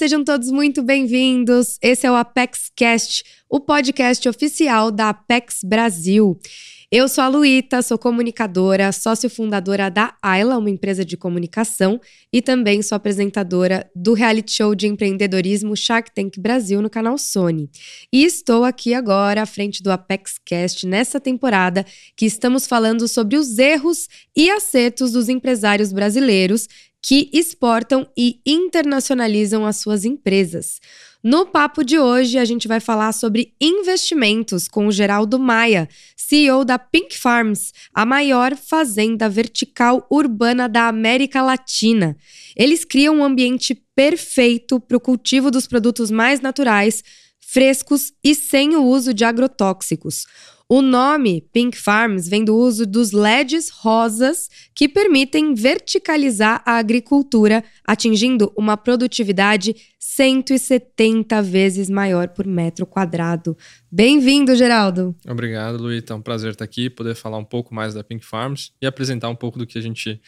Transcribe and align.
sejam 0.00 0.24
todos 0.24 0.50
muito 0.50 0.82
bem-vindos. 0.82 1.76
Esse 1.82 2.06
é 2.06 2.10
o 2.10 2.14
Apex 2.14 2.72
Cast, 2.74 3.22
o 3.50 3.60
podcast 3.60 4.26
oficial 4.30 4.90
da 4.90 5.10
Apex 5.10 5.58
Brasil. 5.62 6.40
Eu 6.90 7.06
sou 7.06 7.22
a 7.22 7.28
Luíta, 7.28 7.82
sou 7.82 7.98
comunicadora, 7.98 8.90
sócio 8.92 9.28
fundadora 9.28 9.90
da 9.90 10.14
Ayla, 10.22 10.56
uma 10.56 10.70
empresa 10.70 11.04
de 11.04 11.16
comunicação, 11.18 12.00
e 12.32 12.40
também 12.40 12.80
sou 12.80 12.96
apresentadora 12.96 13.88
do 13.94 14.14
reality 14.14 14.52
show 14.52 14.74
de 14.74 14.88
empreendedorismo 14.88 15.76
Shark 15.76 16.10
Tank 16.12 16.40
Brasil 16.40 16.80
no 16.80 16.88
canal 16.88 17.18
Sony. 17.18 17.70
E 18.10 18.24
estou 18.24 18.64
aqui 18.64 18.94
agora 18.94 19.42
à 19.42 19.46
frente 19.46 19.82
do 19.82 19.92
Apex 19.92 20.36
Cast 20.44 20.86
nessa 20.86 21.20
temporada 21.20 21.84
que 22.16 22.24
estamos 22.24 22.66
falando 22.66 23.06
sobre 23.06 23.36
os 23.36 23.58
erros 23.58 24.08
e 24.34 24.50
acertos 24.50 25.12
dos 25.12 25.28
empresários 25.28 25.92
brasileiros 25.92 26.66
que 27.02 27.30
exportam 27.32 28.06
e 28.16 28.40
internacionalizam 28.44 29.64
as 29.64 29.76
suas 29.76 30.04
empresas. 30.04 30.80
No 31.22 31.44
papo 31.44 31.84
de 31.84 31.98
hoje, 31.98 32.38
a 32.38 32.44
gente 32.44 32.66
vai 32.66 32.80
falar 32.80 33.12
sobre 33.12 33.54
investimentos 33.60 34.66
com 34.66 34.86
o 34.86 34.92
Geraldo 34.92 35.38
Maia, 35.38 35.88
CEO 36.16 36.64
da 36.64 36.78
Pink 36.78 37.18
Farms, 37.18 37.72
a 37.92 38.06
maior 38.06 38.56
fazenda 38.56 39.28
vertical 39.28 40.06
urbana 40.10 40.66
da 40.66 40.88
América 40.88 41.42
Latina. 41.42 42.16
Eles 42.56 42.84
criam 42.84 43.16
um 43.16 43.24
ambiente 43.24 43.74
perfeito 43.94 44.80
para 44.80 44.96
o 44.96 45.00
cultivo 45.00 45.50
dos 45.50 45.66
produtos 45.66 46.10
mais 46.10 46.40
naturais, 46.40 47.04
frescos 47.38 48.12
e 48.24 48.34
sem 48.34 48.76
o 48.76 48.84
uso 48.84 49.12
de 49.12 49.24
agrotóxicos. 49.24 50.24
O 50.72 50.82
nome 50.82 51.40
Pink 51.52 51.76
Farms 51.76 52.28
vem 52.28 52.44
do 52.44 52.56
uso 52.56 52.86
dos 52.86 53.10
LEDs 53.10 53.70
rosas 53.70 54.48
que 54.72 54.88
permitem 54.88 55.52
verticalizar 55.52 56.62
a 56.64 56.78
agricultura, 56.78 57.64
atingindo 57.84 58.52
uma 58.56 58.76
produtividade 58.76 59.74
170 59.98 61.42
vezes 61.42 61.90
maior 61.90 62.28
por 62.28 62.46
metro 62.46 62.86
quadrado. 62.86 63.58
Bem-vindo, 63.90 64.54
Geraldo. 64.54 65.12
Obrigado, 65.28 65.76
Luíta. 65.76 66.12
É 66.12 66.16
um 66.16 66.22
prazer 66.22 66.52
estar 66.52 66.66
aqui, 66.66 66.88
poder 66.88 67.16
falar 67.16 67.38
um 67.38 67.44
pouco 67.44 67.74
mais 67.74 67.92
da 67.92 68.04
Pink 68.04 68.24
Farms 68.24 68.70
e 68.80 68.86
apresentar 68.86 69.28
um 69.28 69.34
pouco 69.34 69.58
do 69.58 69.66
que 69.66 69.76
a 69.76 69.82
gente 69.82 70.20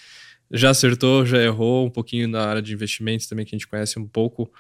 já 0.51 0.71
acertou, 0.71 1.25
já 1.25 1.41
errou, 1.41 1.87
um 1.87 1.91
pouquinho 1.91 2.29
da 2.29 2.49
área 2.49 2.61
de 2.61 2.75
investimentos 2.75 3.29
também 3.29 3.47
que 3.47 3.55
a 3.55 3.59
gente 3.59 3.69
conhece 3.69 3.97
um 3.97 4.09
pouco 4.09 4.51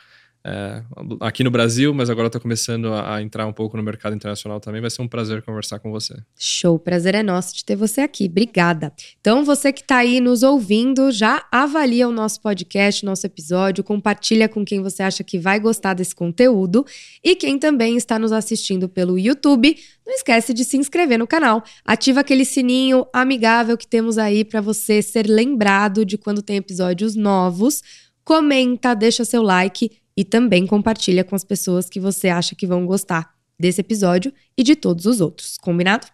é, 0.44 0.82
aqui 1.20 1.44
no 1.44 1.52
Brasil, 1.52 1.94
mas 1.94 2.10
agora 2.10 2.26
está 2.26 2.40
começando 2.40 2.92
a, 2.92 3.14
a, 3.14 3.22
entrar 3.22 3.46
um 3.46 3.52
pouco 3.52 3.76
no 3.76 3.82
mercado 3.82 4.16
internacional 4.16 4.58
também. 4.58 4.80
Vai 4.80 4.90
ser 4.90 5.00
um 5.00 5.06
prazer 5.06 5.40
conversar 5.42 5.78
com 5.78 5.92
você. 5.92 6.16
Show, 6.36 6.78
prazer 6.80 7.14
é 7.14 7.22
nosso 7.22 7.54
de 7.54 7.64
ter 7.64 7.76
você 7.76 8.00
aqui. 8.00 8.26
Obrigada. 8.26 8.92
Então, 9.20 9.44
você 9.44 9.72
que 9.72 9.82
está 9.82 9.98
aí 9.98 10.20
nos 10.20 10.42
ouvindo, 10.42 11.12
já 11.12 11.46
avalia 11.50 12.08
o 12.08 12.12
nosso 12.12 12.40
podcast, 12.40 13.04
nosso 13.04 13.24
episódio, 13.24 13.84
compartilha 13.84 14.48
com 14.48 14.64
quem 14.64 14.82
você 14.82 15.04
acha 15.04 15.22
que 15.22 15.38
vai 15.38 15.60
gostar 15.60 15.94
desse 15.94 16.14
conteúdo 16.14 16.84
e 17.22 17.36
quem 17.36 17.56
também 17.56 17.96
está 17.96 18.18
nos 18.18 18.32
assistindo 18.32 18.88
pelo 18.88 19.16
YouTube. 19.16 19.76
Não 20.04 20.14
esquece 20.14 20.52
de 20.52 20.64
se 20.64 20.76
inscrever 20.76 21.20
no 21.20 21.26
canal, 21.26 21.62
ativa 21.84 22.20
aquele 22.20 22.44
sininho 22.44 23.06
amigável 23.12 23.78
que 23.78 23.86
temos 23.86 24.18
aí 24.18 24.44
para 24.44 24.60
você 24.60 25.00
ser 25.00 25.28
lembrado 25.28 26.04
de 26.04 26.18
quando 26.18 26.42
tem 26.42 26.56
episódios 26.56 27.14
novos. 27.14 27.80
Comenta, 28.24 28.94
deixa 28.94 29.24
seu 29.24 29.42
like 29.42 30.01
e 30.16 30.24
também 30.24 30.66
compartilha 30.66 31.24
com 31.24 31.34
as 31.34 31.44
pessoas 31.44 31.88
que 31.88 32.00
você 32.00 32.28
acha 32.28 32.54
que 32.54 32.66
vão 32.66 32.86
gostar 32.86 33.34
desse 33.58 33.80
episódio 33.80 34.32
e 34.56 34.62
de 34.62 34.74
todos 34.74 35.06
os 35.06 35.20
outros, 35.20 35.56
combinado? 35.58 36.06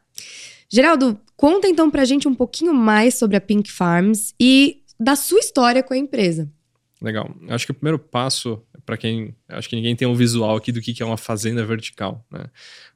Geraldo, 0.70 1.18
conta 1.36 1.66
então 1.66 1.90
pra 1.90 2.04
gente 2.04 2.28
um 2.28 2.34
pouquinho 2.34 2.74
mais 2.74 3.14
sobre 3.14 3.36
a 3.36 3.40
Pink 3.40 3.70
Farms 3.72 4.34
e 4.38 4.82
da 5.00 5.16
sua 5.16 5.38
história 5.38 5.82
com 5.82 5.94
a 5.94 5.96
empresa. 5.96 6.50
Legal. 7.00 7.32
Acho 7.48 7.64
que 7.64 7.70
o 7.70 7.74
primeiro 7.74 7.98
passo, 7.98 8.60
para 8.84 8.96
quem. 8.96 9.34
Acho 9.48 9.68
que 9.68 9.76
ninguém 9.76 9.94
tem 9.94 10.06
um 10.06 10.16
visual 10.16 10.56
aqui 10.56 10.72
do 10.72 10.80
que 10.80 11.00
é 11.00 11.06
uma 11.06 11.16
fazenda 11.16 11.64
vertical. 11.64 12.26
Né? 12.30 12.46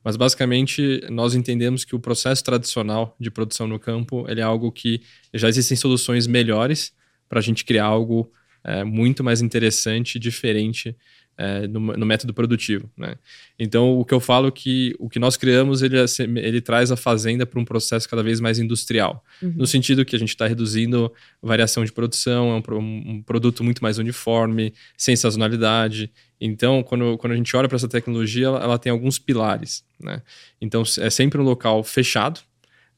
Mas 0.02 0.16
basicamente, 0.16 1.00
nós 1.08 1.34
entendemos 1.34 1.84
que 1.84 1.94
o 1.94 2.00
processo 2.00 2.42
tradicional 2.42 3.16
de 3.18 3.30
produção 3.30 3.68
no 3.68 3.78
campo 3.78 4.26
ele 4.28 4.40
é 4.40 4.44
algo 4.44 4.72
que 4.72 5.00
já 5.32 5.48
existem 5.48 5.76
soluções 5.76 6.26
melhores 6.26 6.92
para 7.28 7.38
a 7.38 7.42
gente 7.42 7.64
criar 7.64 7.84
algo 7.84 8.30
é, 8.64 8.84
muito 8.84 9.22
mais 9.24 9.40
interessante 9.40 10.16
e 10.16 10.18
diferente 10.18 10.96
é, 11.36 11.66
no, 11.66 11.80
no, 11.80 12.06
método 12.06 12.34
produtivo. 12.34 12.90
Né? 12.96 13.16
Então, 13.58 13.98
o 13.98 14.04
que 14.04 14.12
eu 14.12 14.20
falo 14.20 14.48
é 14.48 14.50
que 14.50 14.94
o 14.98 15.08
que 15.08 15.18
nós 15.18 15.36
criamos, 15.36 15.82
ele, 15.82 15.96
ele 16.36 16.60
traz 16.60 16.92
a 16.92 16.96
fazenda 16.96 17.46
para 17.46 17.58
um 17.58 17.64
processo 17.64 18.08
cada 18.08 18.22
vez 18.22 18.38
mais 18.38 18.58
industrial, 18.58 19.24
uhum. 19.42 19.54
no 19.56 19.66
sentido 19.66 20.04
que 20.04 20.14
a 20.14 20.18
gente 20.18 20.28
está 20.28 20.46
reduzindo 20.46 21.12
variação 21.40 21.84
de 21.84 21.92
produção, 21.92 22.50
é 22.50 22.72
um, 22.74 22.78
um, 22.78 23.22
produto 23.22 23.64
muito 23.64 23.82
mais 23.82 23.98
uniforme, 23.98 24.72
sem 24.96 25.16
sazonalidade. 25.16 26.12
Então, 26.40 26.82
quando, 26.82 27.16
quando 27.18 27.32
a 27.32 27.36
gente 27.36 27.56
olha 27.56 27.68
para 27.68 27.76
essa 27.76 27.88
tecnologia, 27.88 28.46
ela, 28.46 28.62
ela, 28.62 28.78
tem 28.78 28.92
alguns 28.92 29.18
pilares. 29.18 29.84
Né? 30.00 30.20
Então, 30.60 30.82
é 30.98 31.10
sempre 31.10 31.40
um 31.40 31.44
local 31.44 31.82
fechado, 31.82 32.40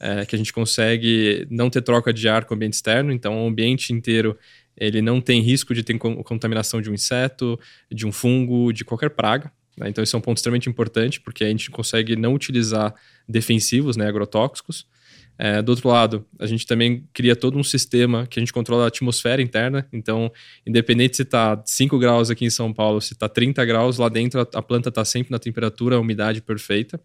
é, 0.00 0.26
que 0.26 0.34
a 0.34 0.38
gente 0.38 0.52
consegue 0.52 1.46
não 1.48 1.70
ter 1.70 1.80
troca 1.82 2.12
de 2.12 2.28
ar 2.28 2.44
com 2.44 2.52
o 2.52 2.56
ambiente 2.56 2.74
externo, 2.74 3.12
então 3.12 3.44
o 3.44 3.48
ambiente 3.48 3.92
inteiro 3.92 4.36
ele 4.76 5.00
não 5.00 5.20
tem 5.20 5.40
risco 5.40 5.74
de 5.74 5.82
ter 5.82 5.98
contaminação 5.98 6.80
de 6.80 6.90
um 6.90 6.94
inseto, 6.94 7.58
de 7.90 8.06
um 8.06 8.12
fungo, 8.12 8.72
de 8.72 8.84
qualquer 8.84 9.10
praga. 9.10 9.52
Né? 9.76 9.88
Então, 9.88 10.02
esse 10.02 10.14
é 10.14 10.18
um 10.18 10.20
ponto 10.20 10.38
extremamente 10.38 10.68
importante, 10.68 11.20
porque 11.20 11.44
a 11.44 11.48
gente 11.48 11.70
consegue 11.70 12.16
não 12.16 12.34
utilizar 12.34 12.94
defensivos, 13.28 13.96
né, 13.96 14.06
agrotóxicos. 14.06 14.86
É, 15.36 15.60
do 15.60 15.70
outro 15.70 15.88
lado, 15.88 16.24
a 16.38 16.46
gente 16.46 16.64
também 16.64 17.08
cria 17.12 17.34
todo 17.34 17.58
um 17.58 17.64
sistema 17.64 18.24
que 18.26 18.38
a 18.38 18.42
gente 18.42 18.52
controla 18.52 18.84
a 18.84 18.88
atmosfera 18.88 19.42
interna. 19.42 19.86
Então, 19.92 20.30
independente 20.64 21.16
se 21.16 21.22
está 21.22 21.60
5 21.64 21.98
graus 21.98 22.30
aqui 22.30 22.44
em 22.44 22.50
São 22.50 22.72
Paulo, 22.72 23.00
se 23.00 23.14
está 23.14 23.28
30 23.28 23.64
graus, 23.64 23.98
lá 23.98 24.08
dentro 24.08 24.40
a, 24.40 24.46
a 24.54 24.62
planta 24.62 24.90
está 24.90 25.04
sempre 25.04 25.32
na 25.32 25.38
temperatura, 25.38 25.96
a 25.96 26.00
umidade 26.00 26.40
perfeita. 26.40 27.00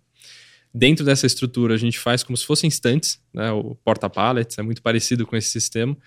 Dentro 0.71 1.03
dessa 1.03 1.25
estrutura, 1.25 1.73
a 1.73 1.77
gente 1.77 1.97
faz 1.97 2.21
como 2.21 2.37
se 2.37 2.45
fossem 2.45 2.67
instantes, 2.67 3.19
né, 3.33 3.51
o 3.51 3.73
porta-pallets, 3.83 4.59
é 4.59 4.61
muito 4.61 4.83
parecido 4.83 5.25
com 5.25 5.35
esse 5.35 5.49
sistema. 5.49 5.97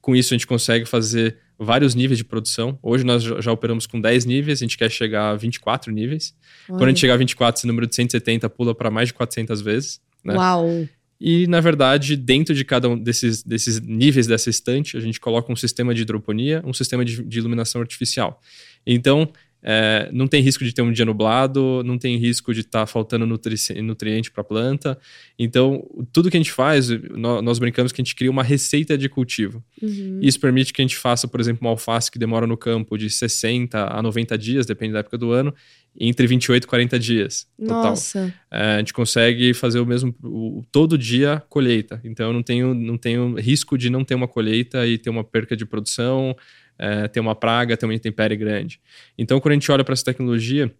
Com 0.00 0.16
isso, 0.16 0.32
a 0.32 0.36
gente 0.36 0.46
consegue 0.46 0.86
fazer 0.86 1.36
vários 1.58 1.94
níveis 1.94 2.16
de 2.16 2.24
produção. 2.24 2.78
Hoje 2.82 3.04
nós 3.04 3.22
já 3.22 3.52
operamos 3.52 3.86
com 3.86 4.00
10 4.00 4.24
níveis, 4.24 4.60
a 4.60 4.64
gente 4.64 4.78
quer 4.78 4.90
chegar 4.90 5.30
a 5.30 5.36
24 5.36 5.92
níveis. 5.92 6.34
Olha. 6.68 6.78
Quando 6.78 6.84
a 6.84 6.88
gente 6.88 7.00
chegar 7.00 7.14
a 7.14 7.18
24, 7.18 7.60
esse 7.60 7.66
número 7.66 7.86
de 7.86 7.94
170 7.94 8.48
pula 8.48 8.74
para 8.74 8.90
mais 8.90 9.08
de 9.08 9.14
400 9.14 9.60
vezes. 9.60 10.00
Né? 10.24 10.34
Uau! 10.34 10.88
E, 11.20 11.46
na 11.48 11.60
verdade, 11.60 12.16
dentro 12.16 12.54
de 12.54 12.64
cada 12.64 12.88
um 12.88 12.96
desses, 12.98 13.42
desses 13.42 13.78
níveis 13.78 14.26
dessa 14.26 14.48
estante, 14.48 14.96
a 14.96 15.00
gente 15.00 15.20
coloca 15.20 15.52
um 15.52 15.56
sistema 15.56 15.94
de 15.94 16.00
hidroponia, 16.00 16.62
um 16.64 16.72
sistema 16.72 17.04
de, 17.04 17.22
de 17.22 17.38
iluminação 17.38 17.82
artificial. 17.82 18.40
Então, 18.86 19.30
é, 19.62 20.08
não 20.12 20.26
tem 20.26 20.42
risco 20.42 20.64
de 20.64 20.72
ter 20.72 20.82
um 20.82 20.92
dia 20.92 21.04
nublado, 21.04 21.82
não 21.84 21.98
tem 21.98 22.16
risco 22.16 22.54
de 22.54 22.60
estar 22.60 22.80
tá 22.80 22.86
faltando 22.86 23.26
nutri 23.26 23.56
nutriente 23.82 24.30
para 24.30 24.40
a 24.40 24.44
planta. 24.44 24.98
Então, 25.38 25.86
tudo 26.12 26.30
que 26.30 26.36
a 26.36 26.40
gente 26.40 26.52
faz, 26.52 26.88
nós, 26.88 27.42
nós, 27.42 27.58
brincamos 27.58 27.92
que 27.92 28.00
a 28.00 28.04
gente 28.04 28.14
cria 28.14 28.30
uma 28.30 28.42
receita 28.42 28.96
de 28.96 29.08
cultivo. 29.08 29.62
Uhum. 29.82 30.18
Isso 30.22 30.40
permite 30.40 30.72
que 30.72 30.80
a 30.80 30.84
gente 30.84 30.96
faça, 30.96 31.28
por 31.28 31.40
exemplo, 31.40 31.60
uma 31.62 31.70
alface 31.70 32.10
que 32.10 32.18
demora 32.18 32.46
no 32.46 32.56
campo 32.56 32.96
de 32.96 33.10
60 33.10 33.86
a 33.86 34.02
90 34.02 34.38
dias, 34.38 34.66
depende 34.66 34.94
da 34.94 35.00
época 35.00 35.18
do 35.18 35.30
ano, 35.30 35.54
entre 35.98 36.26
28 36.26 36.64
e 36.64 36.66
40 36.66 36.98
dias. 36.98 37.46
Total. 37.58 37.82
Nossa. 37.82 38.34
É, 38.50 38.74
a 38.76 38.78
gente 38.78 38.94
consegue 38.94 39.52
fazer 39.52 39.80
o 39.80 39.86
mesmo 39.86 40.14
o, 40.22 40.62
todo 40.72 40.96
dia 40.96 41.42
colheita. 41.48 42.00
Então, 42.04 42.28
eu 42.28 42.32
não 42.32 42.42
tenho, 42.42 42.72
não 42.72 42.96
tenho 42.96 43.34
risco 43.38 43.76
de 43.76 43.90
não 43.90 44.04
ter 44.04 44.14
uma 44.14 44.28
colheita 44.28 44.86
e 44.86 44.96
ter 44.96 45.10
uma 45.10 45.24
perca 45.24 45.54
de 45.54 45.66
produção 45.66 46.34
é, 46.80 47.06
ter 47.06 47.20
uma 47.20 47.34
praga, 47.34 47.76
ter 47.76 47.84
uma 47.84 47.94
intempérie 47.94 48.36
grande. 48.36 48.80
Então, 49.18 49.38
quando 49.38 49.52
a 49.52 49.54
gente 49.54 49.70
olha 49.70 49.84
para 49.84 49.92
essa 49.92 50.04
tecnologia, 50.04 50.74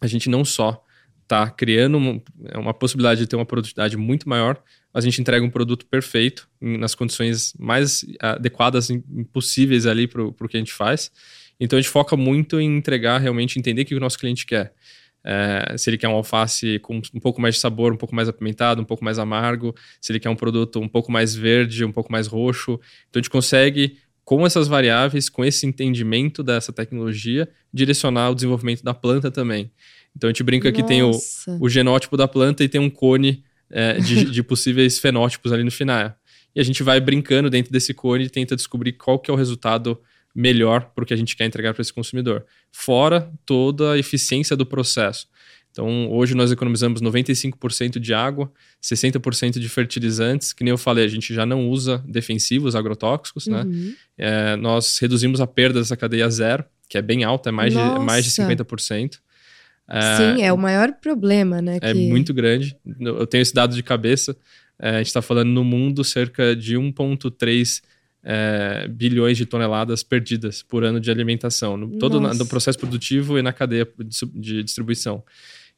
a 0.00 0.06
gente 0.06 0.30
não 0.30 0.44
só 0.44 0.82
está 1.24 1.50
criando 1.50 1.96
uma, 1.96 2.22
é 2.44 2.58
uma, 2.58 2.72
possibilidade 2.72 3.20
de 3.20 3.26
ter 3.26 3.34
uma 3.34 3.44
produtividade 3.44 3.96
muito 3.96 4.28
maior, 4.28 4.62
a 4.94 5.00
gente 5.00 5.20
entrega 5.20 5.44
um 5.44 5.50
produto 5.50 5.84
perfeito, 5.86 6.48
nas 6.60 6.94
condições 6.94 7.54
mais 7.58 8.04
adequadas 8.20 8.88
possíveis 9.32 9.86
ali 9.86 10.06
para 10.06 10.22
o 10.22 10.48
que 10.48 10.56
a 10.56 10.60
gente 10.60 10.72
faz. 10.72 11.10
Então, 11.58 11.76
a 11.76 11.82
gente 11.82 11.90
foca 11.90 12.16
muito 12.16 12.60
em 12.60 12.76
entregar, 12.76 13.18
realmente 13.18 13.58
entender 13.58 13.82
o 13.82 13.84
que 13.86 13.94
o 13.94 14.00
nosso 14.00 14.18
cliente 14.18 14.46
quer. 14.46 14.72
É, 15.24 15.76
se 15.76 15.88
ele 15.88 15.96
quer 15.98 16.08
um 16.08 16.14
alface 16.14 16.80
com 16.80 17.00
um 17.14 17.20
pouco 17.20 17.40
mais 17.40 17.54
de 17.54 17.60
sabor, 17.60 17.92
um 17.92 17.96
pouco 17.96 18.14
mais 18.14 18.28
apimentado, 18.28 18.82
um 18.82 18.84
pouco 18.84 19.04
mais 19.04 19.18
amargo, 19.18 19.74
se 20.00 20.10
ele 20.12 20.18
quer 20.18 20.28
um 20.28 20.36
produto 20.36 20.80
um 20.80 20.88
pouco 20.88 21.12
mais 21.12 21.34
verde, 21.34 21.84
um 21.84 21.92
pouco 21.92 22.10
mais 22.10 22.26
roxo. 22.26 22.72
Então 23.08 23.20
a 23.20 23.22
gente 23.22 23.30
consegue 23.30 23.98
com 24.24 24.46
essas 24.46 24.68
variáveis, 24.68 25.28
com 25.28 25.44
esse 25.44 25.66
entendimento 25.66 26.42
dessa 26.42 26.72
tecnologia, 26.72 27.48
direcionar 27.72 28.30
o 28.30 28.34
desenvolvimento 28.34 28.82
da 28.82 28.94
planta 28.94 29.30
também. 29.30 29.70
Então 30.16 30.28
a 30.28 30.32
gente 30.32 30.42
brinca 30.42 30.70
Nossa. 30.70 30.82
que 30.82 30.88
tem 30.88 31.02
o, 31.02 31.12
o 31.60 31.68
genótipo 31.68 32.16
da 32.16 32.28
planta 32.28 32.62
e 32.62 32.68
tem 32.68 32.80
um 32.80 32.90
cone 32.90 33.42
é, 33.70 33.94
de, 33.98 34.24
de, 34.30 34.42
possíveis 34.42 34.98
fenótipos 34.98 35.52
ali 35.52 35.64
no 35.64 35.70
final. 35.70 36.14
E 36.54 36.60
a 36.60 36.62
gente 36.62 36.82
vai 36.82 37.00
brincando 37.00 37.48
dentro 37.48 37.72
desse 37.72 37.94
cone 37.94 38.24
e 38.24 38.30
tenta 38.30 38.54
descobrir 38.54 38.92
qual 38.92 39.18
que 39.18 39.30
é 39.30 39.34
o 39.34 39.36
resultado 39.36 39.98
melhor 40.34 40.90
para 40.94 41.02
o 41.02 41.06
que 41.06 41.14
a 41.14 41.16
gente 41.16 41.36
quer 41.36 41.46
entregar 41.46 41.74
para 41.74 41.82
esse 41.82 41.92
consumidor. 41.92 42.44
Fora 42.70 43.30
toda 43.44 43.92
a 43.92 43.98
eficiência 43.98 44.56
do 44.56 44.64
processo. 44.64 45.26
Então, 45.72 46.10
hoje 46.10 46.34
nós 46.34 46.52
economizamos 46.52 47.00
95% 47.00 47.98
de 47.98 48.12
água, 48.12 48.52
60% 48.82 49.58
de 49.58 49.68
fertilizantes, 49.70 50.52
que 50.52 50.62
nem 50.62 50.70
eu 50.70 50.76
falei, 50.76 51.02
a 51.02 51.08
gente 51.08 51.32
já 51.32 51.46
não 51.46 51.68
usa 51.68 52.04
defensivos 52.06 52.76
agrotóxicos, 52.76 53.46
né? 53.46 53.62
uhum. 53.62 53.70
né? 53.70 53.94
É, 54.18 54.56
nós 54.56 54.98
reduzimos 54.98 55.40
a 55.40 55.46
perda 55.46 55.80
dessa 55.80 55.96
cadeia 55.96 56.26
a 56.26 56.30
zero, 56.30 56.64
que 56.88 56.98
é 56.98 57.02
bem 57.02 57.24
alta, 57.24 57.48
é 57.48 57.52
mais, 57.52 57.72
de, 57.72 57.78
mais 58.00 58.24
de 58.24 58.30
50%. 58.30 59.18
É, 59.88 60.16
Sim, 60.16 60.42
é 60.42 60.52
o 60.52 60.58
maior 60.58 60.92
problema, 60.92 61.62
né? 61.62 61.78
É 61.80 61.92
que... 61.92 61.98
muito 62.08 62.34
grande. 62.34 62.76
Eu 63.00 63.26
tenho 63.26 63.40
esse 63.40 63.54
dado 63.54 63.74
de 63.74 63.82
cabeça. 63.82 64.36
É, 64.78 64.90
a 64.90 64.98
gente 64.98 65.06
está 65.06 65.22
falando 65.22 65.48
no 65.48 65.64
mundo 65.64 66.04
cerca 66.04 66.54
de 66.54 66.76
1,3 66.76 67.82
é, 68.22 68.86
bilhões 68.88 69.36
de 69.36 69.46
toneladas 69.46 70.02
perdidas 70.02 70.62
por 70.62 70.84
ano 70.84 71.00
de 71.00 71.10
alimentação, 71.10 71.76
no, 71.76 71.98
todo 71.98 72.20
na, 72.20 72.32
no 72.34 72.46
processo 72.46 72.78
produtivo 72.78 73.38
e 73.38 73.42
na 73.42 73.52
cadeia 73.52 73.88
de, 73.98 74.26
de 74.34 74.62
distribuição. 74.62 75.24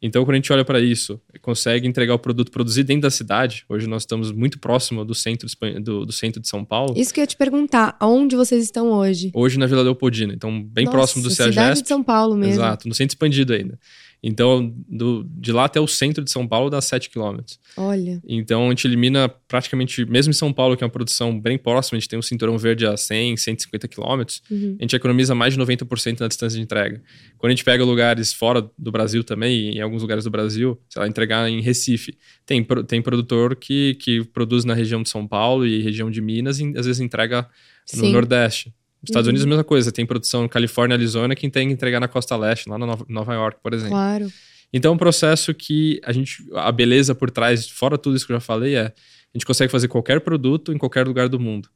Então, 0.03 0.23
quando 0.25 0.33
a 0.33 0.37
gente 0.37 0.53
olha 0.53 0.65
para 0.65 0.81
isso, 0.81 1.21
consegue 1.41 1.89
entregar 1.89 2.15
o 2.15 2.19
produto 2.19 2.51
produzido 2.51 2.89
dentro 2.89 3.03
da 3.03 3.11
cidade. 3.11 3.65
Hoje 3.69 3.87
nós 3.87 4.03
estamos 4.03 4.31
muito 4.33 4.59
próximo 4.59 5.05
do 5.05 5.15
centro 5.15 5.49
de, 5.49 5.81
do, 5.81 6.05
do 6.05 6.13
centro 6.13 6.41
de 6.41 6.49
São 6.49 6.65
Paulo. 6.65 6.95
Isso 6.97 7.13
que 7.13 7.21
eu 7.21 7.23
ia 7.23 7.27
te 7.27 7.37
perguntar, 7.37 7.97
aonde 7.99 8.37
vocês 8.37 8.63
estão 8.63 8.91
hoje? 8.91 9.31
Hoje 9.35 9.59
na 9.59 9.67
Vila 9.67 9.83
Leopoldina, 9.83 10.35
então 10.35 10.63
bem 10.63 10.85
Nossa, 10.85 10.97
próximo 10.97 11.23
do 11.23 11.31
CEAGESP. 11.31 11.61
cidade 11.61 11.83
de 11.83 11.89
São 11.89 12.03
Paulo 12.03 12.37
mesmo. 12.37 12.55
Exato, 12.55 12.89
no 12.89 12.95
centro 12.95 13.15
expandido 13.15 13.55
ainda. 13.55 13.79
Então, 14.27 14.75
do, 14.89 15.23
de 15.37 15.53
lá 15.53 15.67
até 15.67 15.79
o 15.79 15.87
centro 15.87 16.25
de 16.25 16.31
São 16.31 16.49
Paulo 16.49 16.71
dá 16.71 16.81
7 16.81 17.11
quilômetros. 17.11 17.61
Olha. 17.77 18.23
Então, 18.27 18.67
a 18.67 18.69
gente 18.71 18.87
elimina 18.87 19.29
praticamente, 19.29 20.03
mesmo 20.07 20.31
em 20.31 20.35
São 20.35 20.51
Paulo, 20.51 20.79
que 20.79 20.83
é 20.83 20.87
uma 20.87 20.91
produção 20.91 21.39
bem 21.39 21.59
próxima, 21.59 21.99
a 21.99 22.01
gente 22.01 22.09
tem 22.09 22.19
um 22.19 22.23
cinturão 22.23 22.57
verde 22.57 22.87
a 22.87 22.97
100, 22.97 23.37
150 23.37 23.87
quilômetros, 23.87 24.43
uhum. 24.51 24.77
a 24.81 24.83
gente 24.83 24.97
economiza 24.97 25.35
mais 25.35 25.53
de 25.53 25.61
90% 25.61 26.21
na 26.21 26.29
distância 26.29 26.57
de 26.57 26.63
entrega. 26.63 27.03
Quando 27.37 27.51
a 27.51 27.55
gente 27.55 27.65
pega 27.65 27.85
lugares 27.85 28.33
fora 28.33 28.67
do 28.79 28.91
Brasil 28.91 29.23
também, 29.23 29.77
em 29.77 29.81
alguns 29.83 30.01
lugares 30.01 30.25
do 30.25 30.31
Brasil, 30.31 30.81
sei 30.89 31.03
lá, 31.03 31.07
entregar 31.07 31.47
em 31.51 31.61
Recife, 31.61 32.17
tem, 32.47 32.67
tem 32.87 33.03
produtor 33.03 33.55
que, 33.55 33.95
que 33.97 34.25
produz 34.25 34.65
na 34.65 34.73
região 34.73 35.03
de 35.03 35.11
São 35.11 35.29
Paulo 35.29 35.67
e 35.67 35.83
região 35.83 36.11
de 36.11 36.23
Minas 36.23 36.61
e 36.61 36.73
às 36.79 36.87
vezes 36.87 37.01
entrega 37.01 37.47
no 37.93 38.07
Sim. 38.07 38.13
Nordeste. 38.13 38.73
Nos 39.05 39.11
Estados 39.11 39.27
uhum. 39.27 39.33
Unidos, 39.33 39.45
a 39.45 39.49
mesma 39.49 39.65
coisa. 39.65 39.93
Tem 39.93 40.07
produção 40.07 40.49
Califórnia, 40.49 40.97
Arizona, 40.97 41.35
que 41.35 41.49
tem 41.51 41.69
que 41.69 41.75
entregar 41.75 42.01
na 42.01 42.09
costa 42.09 42.37
leste, 42.37 42.69
lá 42.69 42.79
na 42.79 42.99
Nova 43.09 43.35
York, 43.35 43.59
por 43.63 43.75
exemplo. 43.75 43.93
Claro. 43.93 44.33
Então, 44.73 44.93
é 44.93 44.95
um 44.95 44.99
processo 44.99 45.53
que 45.55 46.01
a 46.05 46.13
gente. 46.13 46.45
A 46.55 46.73
beleza 46.73 47.15
por 47.15 47.31
trás, 47.31 47.69
fora 47.69 47.99
tudo 47.99 48.17
isso 48.17 48.27
que 48.27 48.33
eu 48.33 48.37
já 48.37 48.41
falei, 48.41 48.75
é. 48.77 48.87
A 48.87 49.37
gente 49.37 49.47
consegue 49.47 49.71
fazer 49.71 49.89
qualquer 49.89 50.21
produto 50.21 50.73
em 50.73 50.79
qualquer 50.79 51.07
lugar 51.07 51.29
do 51.29 51.41
mundo. 51.41 51.69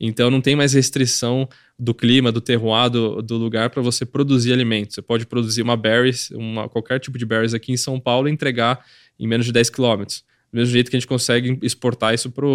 Então, 0.00 0.30
não 0.30 0.40
tem 0.40 0.56
mais 0.56 0.72
restrição 0.72 1.48
do 1.78 1.94
clima, 1.94 2.32
do 2.32 2.40
terroir 2.40 2.90
do, 2.90 3.22
do 3.22 3.36
lugar 3.36 3.70
para 3.70 3.80
você 3.80 4.04
produzir 4.04 4.52
alimentos. 4.52 4.96
Você 4.96 5.02
pode 5.02 5.24
produzir 5.24 5.62
uma 5.62 5.76
berries, 5.76 6.30
uma, 6.32 6.68
qualquer 6.68 6.98
tipo 6.98 7.16
de 7.16 7.24
berries 7.24 7.54
aqui 7.54 7.72
em 7.72 7.76
São 7.76 8.00
Paulo 8.00 8.28
e 8.28 8.32
entregar 8.32 8.84
em 9.18 9.28
menos 9.28 9.46
de 9.46 9.52
10 9.52 9.70
quilômetros. 9.70 10.24
Do 10.52 10.56
mesmo 10.58 10.72
jeito 10.72 10.90
que 10.90 10.96
a 10.96 11.00
gente 11.00 11.06
consegue 11.06 11.58
exportar 11.62 12.14
isso 12.14 12.30
para 12.30 12.46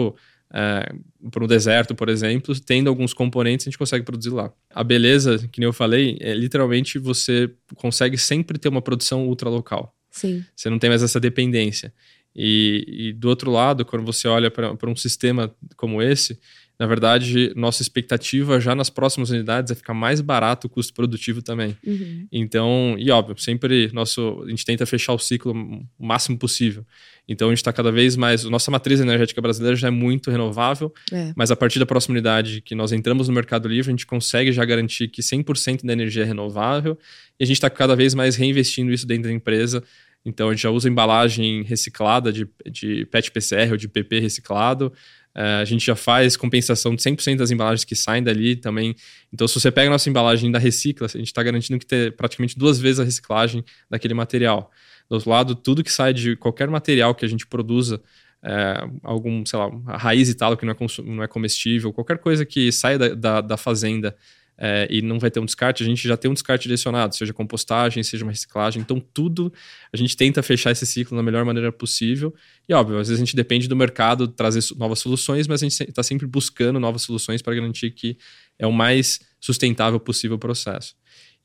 é, 0.53 0.91
para 1.29 1.43
um 1.43 1.47
deserto, 1.47 1.93
por 1.93 2.09
exemplo, 2.09 2.57
tendo 2.59 2.89
alguns 2.89 3.13
componentes, 3.13 3.67
a 3.67 3.69
gente 3.69 3.77
consegue 3.77 4.03
produzir 4.03 4.31
lá. 4.31 4.51
A 4.69 4.83
beleza, 4.83 5.47
que 5.51 5.59
nem 5.59 5.67
eu 5.67 5.73
falei, 5.73 6.17
é 6.19 6.33
literalmente 6.33 6.97
você 6.97 7.51
consegue 7.75 8.17
sempre 8.17 8.57
ter 8.57 8.69
uma 8.69 8.81
produção 8.81 9.27
ultra 9.27 9.49
local. 9.49 9.95
Sim. 10.09 10.43
Você 10.55 10.69
não 10.69 10.79
tem 10.79 10.89
mais 10.89 11.03
essa 11.03 11.19
dependência. 11.19 11.93
E, 12.35 12.85
e 12.87 13.13
do 13.13 13.29
outro 13.29 13.51
lado, 13.51 13.85
quando 13.85 14.05
você 14.05 14.27
olha 14.27 14.49
para 14.49 14.89
um 14.89 14.95
sistema 14.95 15.53
como 15.75 16.01
esse, 16.01 16.39
na 16.79 16.87
verdade, 16.87 17.51
nossa 17.57 17.81
expectativa 17.81 18.57
já 18.57 18.73
nas 18.73 18.89
próximas 18.89 19.29
unidades 19.29 19.69
é 19.69 19.75
ficar 19.75 19.93
mais 19.93 20.21
barato 20.21 20.67
o 20.67 20.69
custo 20.69 20.93
produtivo 20.93 21.41
também. 21.41 21.75
Uhum. 21.85 22.25
Então, 22.31 22.95
e 22.97 23.11
óbvio, 23.11 23.37
sempre 23.37 23.91
nosso, 23.91 24.41
a 24.45 24.49
gente 24.49 24.63
tenta 24.63 24.85
fechar 24.85 25.11
o 25.11 25.19
ciclo 25.19 25.51
o 25.51 26.05
máximo 26.05 26.37
possível. 26.37 26.85
Então, 27.27 27.49
a 27.49 27.51
gente 27.51 27.57
está 27.57 27.73
cada 27.73 27.91
vez 27.91 28.15
mais. 28.15 28.45
Nossa 28.45 28.71
matriz 28.71 29.01
energética 29.01 29.41
brasileira 29.41 29.75
já 29.75 29.89
é 29.89 29.91
muito 29.91 30.31
renovável, 30.31 30.93
é. 31.11 31.33
mas 31.35 31.51
a 31.51 31.55
partir 31.55 31.79
da 31.79 31.85
próxima 31.85 32.13
unidade 32.13 32.61
que 32.61 32.73
nós 32.73 32.93
entramos 32.93 33.27
no 33.27 33.33
Mercado 33.33 33.67
Livre, 33.67 33.89
a 33.89 33.91
gente 33.91 34.07
consegue 34.07 34.53
já 34.53 34.63
garantir 34.63 35.09
que 35.09 35.21
100% 35.21 35.85
da 35.85 35.91
energia 35.91 36.23
é 36.23 36.25
renovável 36.25 36.97
e 37.37 37.43
a 37.43 37.45
gente 37.45 37.57
está 37.57 37.69
cada 37.69 37.93
vez 37.93 38.13
mais 38.13 38.37
reinvestindo 38.37 38.89
isso 38.93 39.05
dentro 39.05 39.23
da 39.23 39.33
empresa. 39.33 39.83
Então, 40.25 40.47
a 40.47 40.53
gente 40.53 40.63
já 40.63 40.69
usa 40.69 40.87
embalagem 40.87 41.63
reciclada 41.63 42.31
de, 42.31 42.47
de 42.71 43.05
PET 43.05 43.31
PCR 43.31 43.71
ou 43.71 43.77
de 43.77 43.87
PP 43.89 44.19
reciclado. 44.19 44.93
Uh, 45.39 45.61
a 45.61 45.63
gente 45.63 45.85
já 45.85 45.95
faz 45.95 46.35
compensação 46.35 46.93
de 46.93 47.01
100% 47.01 47.37
das 47.37 47.49
embalagens 47.49 47.85
que 47.85 47.95
saem 47.95 48.21
dali 48.21 48.57
também. 48.57 48.93
Então, 49.31 49.47
se 49.47 49.57
você 49.57 49.71
pega 49.71 49.87
a 49.87 49.91
nossa 49.91 50.09
embalagem 50.09 50.51
da 50.51 50.59
Recicla, 50.59 51.07
a 51.07 51.17
gente 51.17 51.27
está 51.27 51.41
garantindo 51.41 51.79
que 51.79 51.85
ter 51.85 52.13
praticamente 52.17 52.59
duas 52.59 52.77
vezes 52.77 52.99
a 52.99 53.05
reciclagem 53.05 53.63
daquele 53.89 54.13
material. 54.13 54.69
Do 55.09 55.13
outro 55.13 55.29
lado, 55.29 55.55
tudo 55.55 55.81
que 55.81 55.93
sai 55.93 56.13
de 56.13 56.35
qualquer 56.35 56.67
material 56.67 57.15
que 57.15 57.23
a 57.23 57.27
gente 57.29 57.47
produza, 57.47 58.01
é, 58.43 58.83
algum, 59.01 59.45
sei 59.45 59.57
lá, 59.57 59.69
raiz 59.97 60.27
e 60.27 60.35
tal 60.35 60.57
que 60.57 60.65
não 60.65 60.73
é, 60.73 60.77
não 61.05 61.23
é 61.23 61.27
comestível, 61.27 61.93
qualquer 61.93 62.17
coisa 62.17 62.45
que 62.45 62.69
saia 62.69 62.97
da, 62.97 63.07
da, 63.15 63.41
da 63.41 63.55
fazenda 63.55 64.17
é, 64.61 64.85
e 64.89 65.01
não 65.01 65.17
vai 65.17 65.31
ter 65.31 65.39
um 65.39 65.45
descarte, 65.45 65.81
a 65.81 65.85
gente 65.85 66.05
já 66.05 66.17
tem 66.17 66.29
um 66.29 66.33
descarte 66.33 66.63
direcionado, 66.63 67.15
seja 67.15 67.31
compostagem, 67.31 68.03
seja 68.03 68.25
uma 68.25 68.31
reciclagem. 68.31 68.81
Então, 68.81 68.99
tudo 68.99 69.51
a 69.91 69.95
gente 69.95 70.17
tenta 70.17 70.43
fechar 70.43 70.71
esse 70.71 70.85
ciclo 70.85 71.15
da 71.15 71.23
melhor 71.23 71.45
maneira 71.45 71.71
possível. 71.71 72.35
E, 72.67 72.73
óbvio, 72.73 72.99
às 72.99 73.07
vezes 73.07 73.21
a 73.21 73.25
gente 73.25 73.35
depende 73.35 73.69
do 73.69 73.75
mercado 73.75 74.27
trazer 74.27 74.59
novas 74.75 74.99
soluções, 74.99 75.47
mas 75.47 75.63
a 75.63 75.69
gente 75.69 75.81
está 75.83 76.03
sempre 76.03 76.27
buscando 76.27 76.77
novas 76.77 77.03
soluções 77.03 77.41
para 77.41 77.55
garantir 77.55 77.91
que 77.91 78.17
é 78.57 78.67
o 78.67 78.73
mais 78.73 79.21
sustentável 79.39 79.99
possível 79.99 80.35
o 80.35 80.39
processo. 80.39 80.93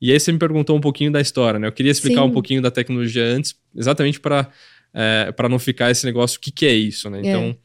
E 0.01 0.11
aí 0.11 0.19
você 0.19 0.31
me 0.31 0.37
perguntou 0.37 0.75
um 0.75 0.81
pouquinho 0.81 1.09
da 1.09 1.21
história, 1.21 1.57
né? 1.57 1.67
Eu 1.67 1.71
queria 1.71 1.93
explicar 1.93 2.21
Sim. 2.21 2.27
um 2.27 2.31
pouquinho 2.31 2.61
da 2.61 2.69
tecnologia 2.69 3.23
antes, 3.23 3.55
exatamente 3.73 4.19
para 4.19 4.51
é, 4.93 5.31
para 5.31 5.49
não 5.49 5.59
ficar 5.59 5.91
esse 5.91 6.05
negócio, 6.05 6.37
o 6.37 6.41
que, 6.41 6.51
que 6.51 6.65
é 6.65 6.73
isso, 6.73 7.09
né? 7.09 7.19
Então, 7.19 7.57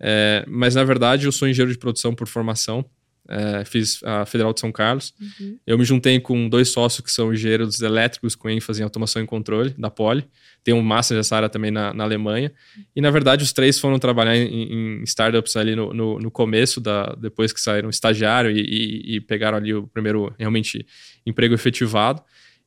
é. 0.00 0.42
É, 0.42 0.44
mas 0.48 0.74
na 0.74 0.82
verdade 0.82 1.26
eu 1.26 1.32
sou 1.32 1.46
engenheiro 1.46 1.72
de 1.72 1.78
produção 1.78 2.12
por 2.12 2.26
formação, 2.26 2.84
é, 3.28 3.64
fiz 3.64 4.02
a 4.02 4.26
Federal 4.26 4.52
de 4.52 4.60
São 4.60 4.72
Carlos. 4.72 5.14
Uhum. 5.20 5.58
Eu 5.66 5.78
me 5.78 5.84
juntei 5.84 6.18
com 6.18 6.48
dois 6.48 6.68
sócios 6.68 7.04
que 7.04 7.10
são 7.10 7.32
engenheiros 7.32 7.80
elétricos 7.80 8.34
com 8.34 8.50
ênfase 8.50 8.80
em 8.80 8.84
automação 8.84 9.22
e 9.22 9.26
controle, 9.26 9.74
da 9.78 9.90
Poli. 9.90 10.24
Tem 10.64 10.74
um 10.74 10.82
master 10.82 11.16
dessa 11.16 11.36
área 11.36 11.48
também 11.48 11.70
na, 11.70 11.92
na 11.92 12.04
Alemanha. 12.04 12.52
E, 12.94 13.00
na 13.00 13.10
verdade, 13.10 13.42
os 13.42 13.52
três 13.52 13.78
foram 13.78 13.98
trabalhar 13.98 14.36
em, 14.36 15.00
em 15.00 15.02
startups 15.04 15.56
ali 15.56 15.74
no, 15.74 15.92
no, 15.92 16.18
no, 16.18 16.30
começo, 16.30 16.80
da, 16.80 17.14
depois 17.14 17.52
que 17.52 17.60
saíram 17.60 17.90
estagiário 17.90 18.50
e, 18.50 18.60
e, 18.60 19.16
e 19.16 19.20
pegaram 19.20 19.58
ali 19.58 19.74
o 19.74 19.86
primeiro, 19.86 20.32
realmente, 20.38 20.86
emprego 21.26 21.54
efetivado. 21.54 22.22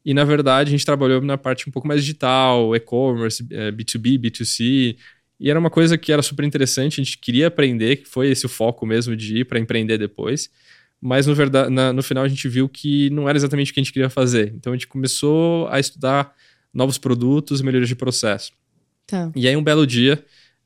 E, 0.05 0.13
na 0.13 0.23
verdade, 0.23 0.69
a 0.69 0.71
gente 0.71 0.85
trabalhou 0.85 1.19
na 1.21 1.37
parte 1.37 1.67
um 1.67 1.71
pouco 1.71 1.87
mais 1.87 2.01
digital, 2.01 2.75
e-commerce, 2.75 3.43
B2B, 3.43 4.19
B2C, 4.19 4.97
e 5.39 5.49
era 5.49 5.59
uma 5.59 5.69
coisa 5.69 5.97
que 5.97 6.11
era 6.11 6.21
super 6.21 6.45
interessante, 6.45 6.99
a 6.99 7.03
gente 7.03 7.17
queria 7.17 7.47
aprender, 7.47 7.97
que 7.97 8.05
foi 8.05 8.29
esse 8.29 8.45
o 8.45 8.49
foco 8.49 8.85
mesmo 8.85 9.15
de 9.15 9.39
ir 9.39 9.45
para 9.45 9.59
empreender 9.59 9.97
depois. 9.97 10.49
Mas 11.01 11.27
no, 11.27 11.35
verdade, 11.35 11.69
na, 11.69 11.91
no 11.91 12.01
final 12.01 12.23
a 12.23 12.27
gente 12.27 12.47
viu 12.47 12.69
que 12.69 13.09
não 13.09 13.27
era 13.27 13.37
exatamente 13.37 13.71
o 13.71 13.73
que 13.73 13.79
a 13.79 13.83
gente 13.83 13.93
queria 13.93 14.09
fazer. 14.09 14.53
Então 14.55 14.73
a 14.73 14.75
gente 14.75 14.87
começou 14.87 15.67
a 15.67 15.79
estudar 15.79 16.33
novos 16.73 16.97
produtos, 16.97 17.61
melhorias 17.61 17.89
de 17.89 17.95
processo. 17.95 18.51
Tá. 19.05 19.31
E 19.35 19.47
aí 19.47 19.55
um 19.55 19.63
belo 19.63 19.85
dia 19.85 20.23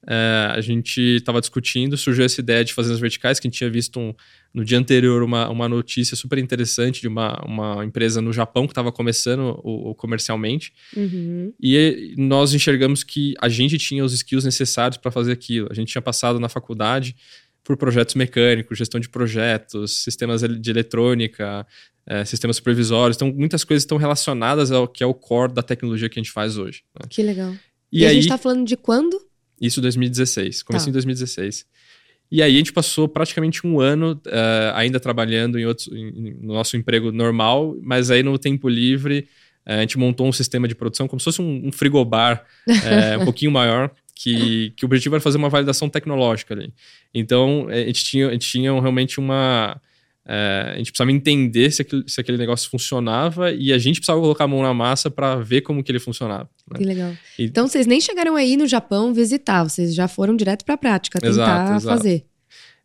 é, 0.07 0.53
a 0.55 0.61
gente 0.61 1.01
estava 1.01 1.41
discutindo, 1.41 1.97
surgiu 1.97 2.23
essa 2.23 2.39
ideia 2.39 2.63
de 2.63 2.73
fazer 2.73 2.93
as 2.93 2.99
verticais, 2.99 3.39
que 3.39 3.47
a 3.47 3.49
gente 3.49 3.57
tinha 3.57 3.69
visto 3.69 3.99
um, 3.99 4.13
no 4.53 4.65
dia 4.65 4.77
anterior 4.77 5.21
uma, 5.23 5.47
uma 5.49 5.69
notícia 5.69 6.15
super 6.15 6.37
interessante 6.39 7.01
de 7.01 7.07
uma, 7.07 7.39
uma 7.45 7.85
empresa 7.85 8.21
no 8.21 8.33
Japão 8.33 8.65
que 8.65 8.71
estava 8.71 8.91
começando 8.91 9.59
o, 9.63 9.91
o 9.91 9.95
comercialmente. 9.95 10.73
Uhum. 10.95 11.53
E 11.61 12.13
nós 12.17 12.53
enxergamos 12.53 13.03
que 13.03 13.33
a 13.39 13.47
gente 13.47 13.77
tinha 13.77 14.03
os 14.03 14.13
skills 14.13 14.43
necessários 14.43 14.97
para 14.97 15.11
fazer 15.11 15.31
aquilo. 15.31 15.67
A 15.71 15.73
gente 15.73 15.91
tinha 15.91 16.01
passado 16.01 16.39
na 16.39 16.49
faculdade 16.49 17.15
por 17.63 17.77
projetos 17.77 18.15
mecânicos, 18.15 18.77
gestão 18.77 18.99
de 18.99 19.07
projetos, 19.07 20.03
sistemas 20.03 20.41
de 20.41 20.69
eletrônica, 20.71 21.67
é, 22.05 22.25
sistemas 22.25 22.55
supervisórios. 22.55 23.15
Então, 23.15 23.31
muitas 23.31 23.63
coisas 23.63 23.83
estão 23.83 23.97
relacionadas 23.97 24.71
ao 24.71 24.87
que 24.87 25.03
é 25.03 25.05
o 25.05 25.13
core 25.13 25.53
da 25.53 25.61
tecnologia 25.61 26.09
que 26.09 26.19
a 26.19 26.23
gente 26.23 26.31
faz 26.31 26.57
hoje. 26.57 26.81
Né? 26.99 27.05
Que 27.07 27.21
legal. 27.21 27.53
E, 27.91 27.99
e 27.99 28.05
aí, 28.05 28.11
a 28.11 28.13
gente 28.15 28.23
está 28.23 28.37
falando 28.37 28.65
de 28.65 28.75
quando? 28.75 29.21
Isso 29.61 29.81
2016, 29.81 30.63
comecei 30.63 30.87
tá. 30.87 30.89
em 30.89 30.93
2016. 30.93 31.65
E 32.31 32.43
aí 32.43 32.53
a 32.53 32.57
gente 32.57 32.71
passou 32.71 33.07
praticamente 33.07 33.65
um 33.65 33.79
ano 33.79 34.21
uh, 34.27 34.75
ainda 34.75 34.99
trabalhando 34.99 35.57
em 35.57 35.65
outros, 35.65 35.87
em, 35.87 36.35
no 36.41 36.53
nosso 36.53 36.77
emprego 36.77 37.11
normal, 37.11 37.75
mas 37.81 38.11
aí 38.11 38.21
no 38.21 38.37
tempo 38.37 38.69
livre 38.69 39.27
uh, 39.65 39.73
a 39.73 39.81
gente 39.81 39.97
montou 39.97 40.27
um 40.27 40.31
sistema 40.31 40.67
de 40.67 40.75
produção 40.75 41.07
como 41.07 41.19
se 41.19 41.23
fosse 41.23 41.41
um, 41.41 41.67
um 41.67 41.71
frigobar 41.71 42.45
uh, 42.67 43.21
um 43.21 43.25
pouquinho 43.25 43.51
maior, 43.51 43.91
que, 44.13 44.73
que 44.75 44.83
o 44.83 44.87
objetivo 44.87 45.15
era 45.15 45.21
fazer 45.21 45.37
uma 45.37 45.49
validação 45.49 45.89
tecnológica 45.89 46.53
ali. 46.53 46.71
Então 47.13 47.67
a 47.69 47.75
gente 47.75 48.03
tinha, 48.03 48.27
a 48.27 48.31
gente 48.31 48.47
tinha 48.47 48.71
realmente 48.79 49.19
uma 49.19 49.81
é, 50.27 50.73
a 50.73 50.77
gente 50.77 50.91
precisava 50.91 51.11
entender 51.11 51.71
se 51.71 51.81
aquele, 51.81 52.03
se 52.07 52.21
aquele, 52.21 52.37
negócio 52.37 52.69
funcionava 52.69 53.51
e 53.51 53.73
a 53.73 53.77
gente 53.77 53.99
precisava 53.99 54.19
colocar 54.19 54.43
a 54.43 54.47
mão 54.47 54.61
na 54.61 54.73
massa 54.73 55.09
para 55.09 55.37
ver 55.37 55.61
como 55.61 55.83
que 55.83 55.91
ele 55.91 55.99
funcionava. 55.99 56.49
Né? 56.71 56.77
Que 56.77 56.85
legal. 56.85 57.13
E... 57.37 57.45
Então 57.45 57.67
vocês 57.67 57.87
nem 57.87 57.99
chegaram 57.99 58.35
aí 58.35 58.55
no 58.55 58.67
Japão 58.67 59.13
visitar, 59.13 59.63
vocês 59.63 59.95
já 59.95 60.07
foram 60.07 60.35
direto 60.35 60.63
para 60.65 60.75
a 60.75 60.77
prática, 60.77 61.19
tentar 61.19 61.31
exato, 61.31 61.73
exato. 61.73 61.97
fazer. 61.97 62.25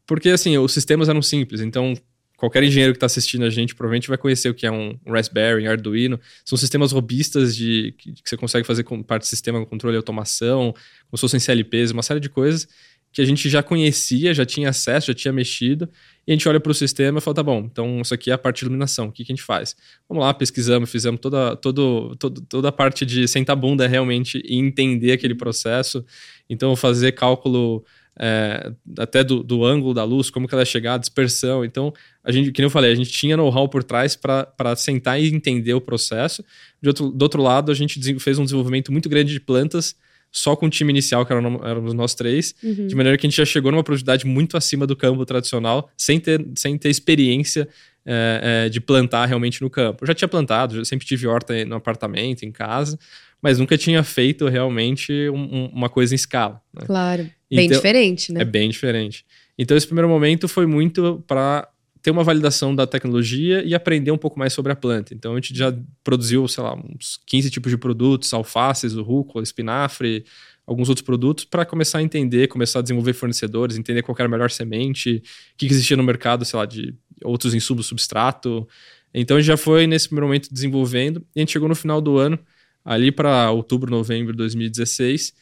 Porque 0.07 0.31
assim, 0.31 0.57
os 0.57 0.73
sistemas 0.73 1.09
eram 1.09 1.21
simples, 1.21 1.61
então 1.61 1.95
qualquer 2.37 2.63
engenheiro 2.63 2.93
que 2.93 2.97
está 2.97 3.07
assistindo 3.07 3.45
a 3.45 3.51
gente 3.51 3.75
provavelmente 3.75 4.09
vai 4.09 4.19
conhecer 4.19 4.49
o 4.49 4.55
que 4.55 4.67
é 4.67 4.71
um 4.71 4.99
Raspberry, 5.07 5.67
Arduino. 5.67 6.19
São 6.45 6.57
sistemas 6.57 6.93
robistas 6.93 7.55
de, 7.55 7.95
que, 7.99 8.15
você 8.25 8.37
consegue 8.37 8.67
fazer 8.67 8.85
com 8.85 9.03
parte 9.03 9.23
do 9.23 9.27
sistema, 9.27 9.65
controle 9.67 9.97
e 9.97 9.99
automação, 9.99 10.73
como 11.11 11.17
se 11.17 11.21
fossem 11.21 11.41
CLPs, 11.41 11.91
uma 11.91 12.03
série 12.03 12.21
de 12.21 12.29
coisas 12.29 12.67
que 13.15 13.23
a 13.23 13.25
gente 13.25 13.49
já 13.49 13.63
conhecia, 13.63 14.35
já 14.35 14.45
tinha 14.45 14.69
acesso, 14.69 15.07
já 15.07 15.15
tinha 15.15 15.33
mexido, 15.33 15.89
e 16.27 16.33
a 16.33 16.35
gente 16.35 16.49
olha 16.49 16.59
para 16.59 16.73
o 16.73 16.75
sistema 16.75 17.19
e 17.19 17.21
fala, 17.21 17.35
tá 17.35 17.43
bom, 17.43 17.69
então 17.71 18.01
isso 18.01 18.15
aqui 18.15 18.31
é 18.31 18.35
a 18.35 18.39
parte 18.39 18.59
de 18.59 18.65
iluminação, 18.65 19.09
o 19.09 19.13
que, 19.13 19.25
que 19.25 19.33
a 19.33 19.35
gente 19.35 19.45
faz? 19.45 19.77
Vamos 20.09 20.25
lá, 20.25 20.33
pesquisamos, 20.33 20.91
fizemos 20.91 21.21
toda, 21.21 21.55
todo, 21.57 22.17
todo, 22.17 22.41
toda 22.43 22.69
a 22.69 22.73
parte 22.73 23.05
de 23.05 23.29
sentar 23.29 23.57
bunda 23.57 23.87
realmente 23.87 24.43
e 24.45 24.57
entender 24.57 25.13
aquele 25.13 25.35
processo, 25.35 26.05
então 26.49 26.75
fazer 26.75 27.13
cálculo 27.13 27.85
é, 28.19 28.73
até 28.99 29.25
do, 29.25 29.43
do, 29.43 29.65
ângulo 29.65 29.93
da 29.93 30.05
luz, 30.05 30.31
como 30.31 30.47
que 30.47 30.55
ela 30.55 30.63
é 30.63 30.67
chegar, 30.67 30.95
a 30.95 30.99
dispersão, 30.99 31.65
então 31.65 31.93
a 32.23 32.31
gente, 32.31 32.53
que 32.53 32.63
eu 32.63 32.71
falei, 32.71 32.93
a 32.93 32.95
gente 32.95 33.11
tinha 33.11 33.37
know-how 33.37 33.69
por 33.69 33.83
trás 33.83 34.17
para 34.17 34.77
sentar 34.77 35.21
e 35.21 35.35
entender 35.35 35.75
o 35.75 35.81
processo, 35.81 36.45
de 36.81 36.89
outro, 36.89 37.11
do 37.11 37.23
outro 37.23 37.43
lado 37.43 37.73
a 37.73 37.75
gente 37.75 38.19
fez 38.21 38.39
um 38.39 38.45
desenvolvimento 38.45 38.93
muito 38.93 39.09
grande 39.09 39.33
de 39.33 39.41
plantas, 39.41 39.97
só 40.35 40.57
com 40.57 40.67
o 40.67 40.71
time 40.71 40.91
inicial, 40.91 41.25
que 41.25 41.33
éramos 41.33 41.95
nós 41.95 42.13
três, 42.13 42.57
uhum. 42.61 42.89
de 42.89 42.95
maneira 42.97 43.17
que 43.17 43.25
a 43.25 43.31
gente 43.31 43.37
já 43.37 43.45
chegou 43.45 43.71
numa 43.71 43.85
produtividade 43.85 44.27
muito 44.27 44.57
acima 44.57 44.85
do 44.85 44.97
campo 44.97 45.25
tradicional, 45.25 45.89
sem 45.97 46.19
ter, 46.19 46.45
sem 46.57 46.77
ter 46.77 46.91
experiência 46.91 47.69
é, 48.05 48.65
é, 48.67 48.69
de 48.69 48.81
plantar 48.81 49.27
realmente 49.27 49.63
no 49.63 49.71
campo. 49.71 50.03
Eu 50.03 50.09
já 50.09 50.15
tinha 50.15 50.27
plantado, 50.27 50.75
já 50.75 50.85
sempre 50.85 51.07
tive 51.07 51.29
horta 51.29 51.65
no 51.65 51.77
apartamento, 51.77 52.43
em 52.43 52.51
casa, 52.51 52.99
mas 53.41 53.61
nunca 53.61 53.79
tinha 53.79 54.03
feito 54.03 54.49
realmente 54.49 55.13
um, 55.31 55.37
um, 55.37 55.67
uma 55.67 55.89
coisa 55.89 56.13
em 56.13 56.17
escala. 56.17 56.61
Né? 56.75 56.83
Claro, 56.85 57.31
bem 57.49 57.67
então, 57.67 57.77
diferente, 57.77 58.33
né? 58.33 58.41
É 58.41 58.45
bem 58.45 58.69
diferente. 58.69 59.25
Então, 59.57 59.77
esse 59.77 59.87
primeiro 59.87 60.09
momento 60.09 60.49
foi 60.49 60.67
muito 60.67 61.23
para 61.29 61.69
ter 62.05 62.11
uma 62.11 62.23
validação 62.23 62.75
da 62.75 62.87
tecnologia 62.87 63.65
e 63.65 63.75
aprender 63.75 64.11
um 64.11 64.19
pouco 64.19 64.39
mais 64.39 64.53
sobre 64.53 64.71
a 64.71 64.77
planta. 64.77 65.15
Então 65.15 65.33
a 65.33 65.37
gente 65.37 65.57
já 65.57 65.75
produziu, 66.05 66.47
sei 66.47 66.63
lá, 66.63 66.75
uns 66.75 67.19
15 67.25 67.51
tipos 67.51 67.73
de 67.73 67.79
produtos, 67.79 68.35
alfaces, 68.35 68.93
rúcula, 68.93 69.43
espinafre, 69.43 70.23
alguns 70.67 70.91
outros 70.91 71.03
produtos 71.03 71.47
para 71.47 71.65
começar 71.65 72.01
a 72.01 72.03
entender, 72.03 72.49
começar 72.49 72.81
a 72.81 72.83
desenvolver 72.83 73.15
fornecedores, 73.15 73.79
entender 73.79 74.03
qual 74.03 74.15
era 74.19 74.27
a 74.27 74.31
melhor 74.31 74.51
semente, 74.51 75.23
o 75.55 75.57
que 75.57 75.65
existia 75.65 75.97
no 75.97 76.03
mercado, 76.03 76.45
sei 76.45 76.59
lá, 76.59 76.67
de 76.67 76.95
outros 77.25 77.55
insumos, 77.55 77.87
substrato. 77.87 78.69
Então 79.15 79.39
a 79.39 79.41
gente 79.41 79.47
já 79.47 79.57
foi 79.57 79.87
nesse 79.87 80.09
primeiro 80.09 80.27
momento 80.27 80.53
desenvolvendo 80.53 81.25
e 81.35 81.39
a 81.39 81.41
gente 81.41 81.53
chegou 81.53 81.71
no 81.71 81.75
final 81.75 82.03
do 82.03 82.19
ano, 82.19 82.39
ali 82.85 83.11
para 83.11 83.51
outubro, 83.51 83.91
novembro 83.91 84.35
de 84.35 84.37
2016, 84.37 85.33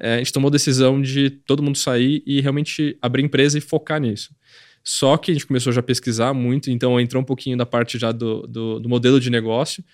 é, 0.00 0.14
a 0.14 0.18
gente 0.18 0.32
tomou 0.32 0.48
a 0.48 0.52
decisão 0.52 1.00
de 1.00 1.30
todo 1.30 1.62
mundo 1.62 1.78
sair 1.78 2.24
e 2.26 2.40
realmente 2.40 2.98
abrir 3.00 3.22
empresa 3.22 3.56
e 3.56 3.60
focar 3.60 4.00
nisso. 4.00 4.34
Só 4.82 5.16
que 5.16 5.30
a 5.30 5.34
gente 5.34 5.46
começou 5.46 5.72
já 5.72 5.80
a 5.80 5.82
pesquisar 5.82 6.32
muito, 6.32 6.70
então 6.70 6.98
entrou 7.00 7.22
um 7.22 7.26
pouquinho 7.26 7.56
da 7.56 7.66
parte 7.66 7.98
já 7.98 8.12
do, 8.12 8.46
do, 8.46 8.80
do 8.80 8.88
modelo 8.88 9.20
de 9.20 9.30
negócio. 9.30 9.84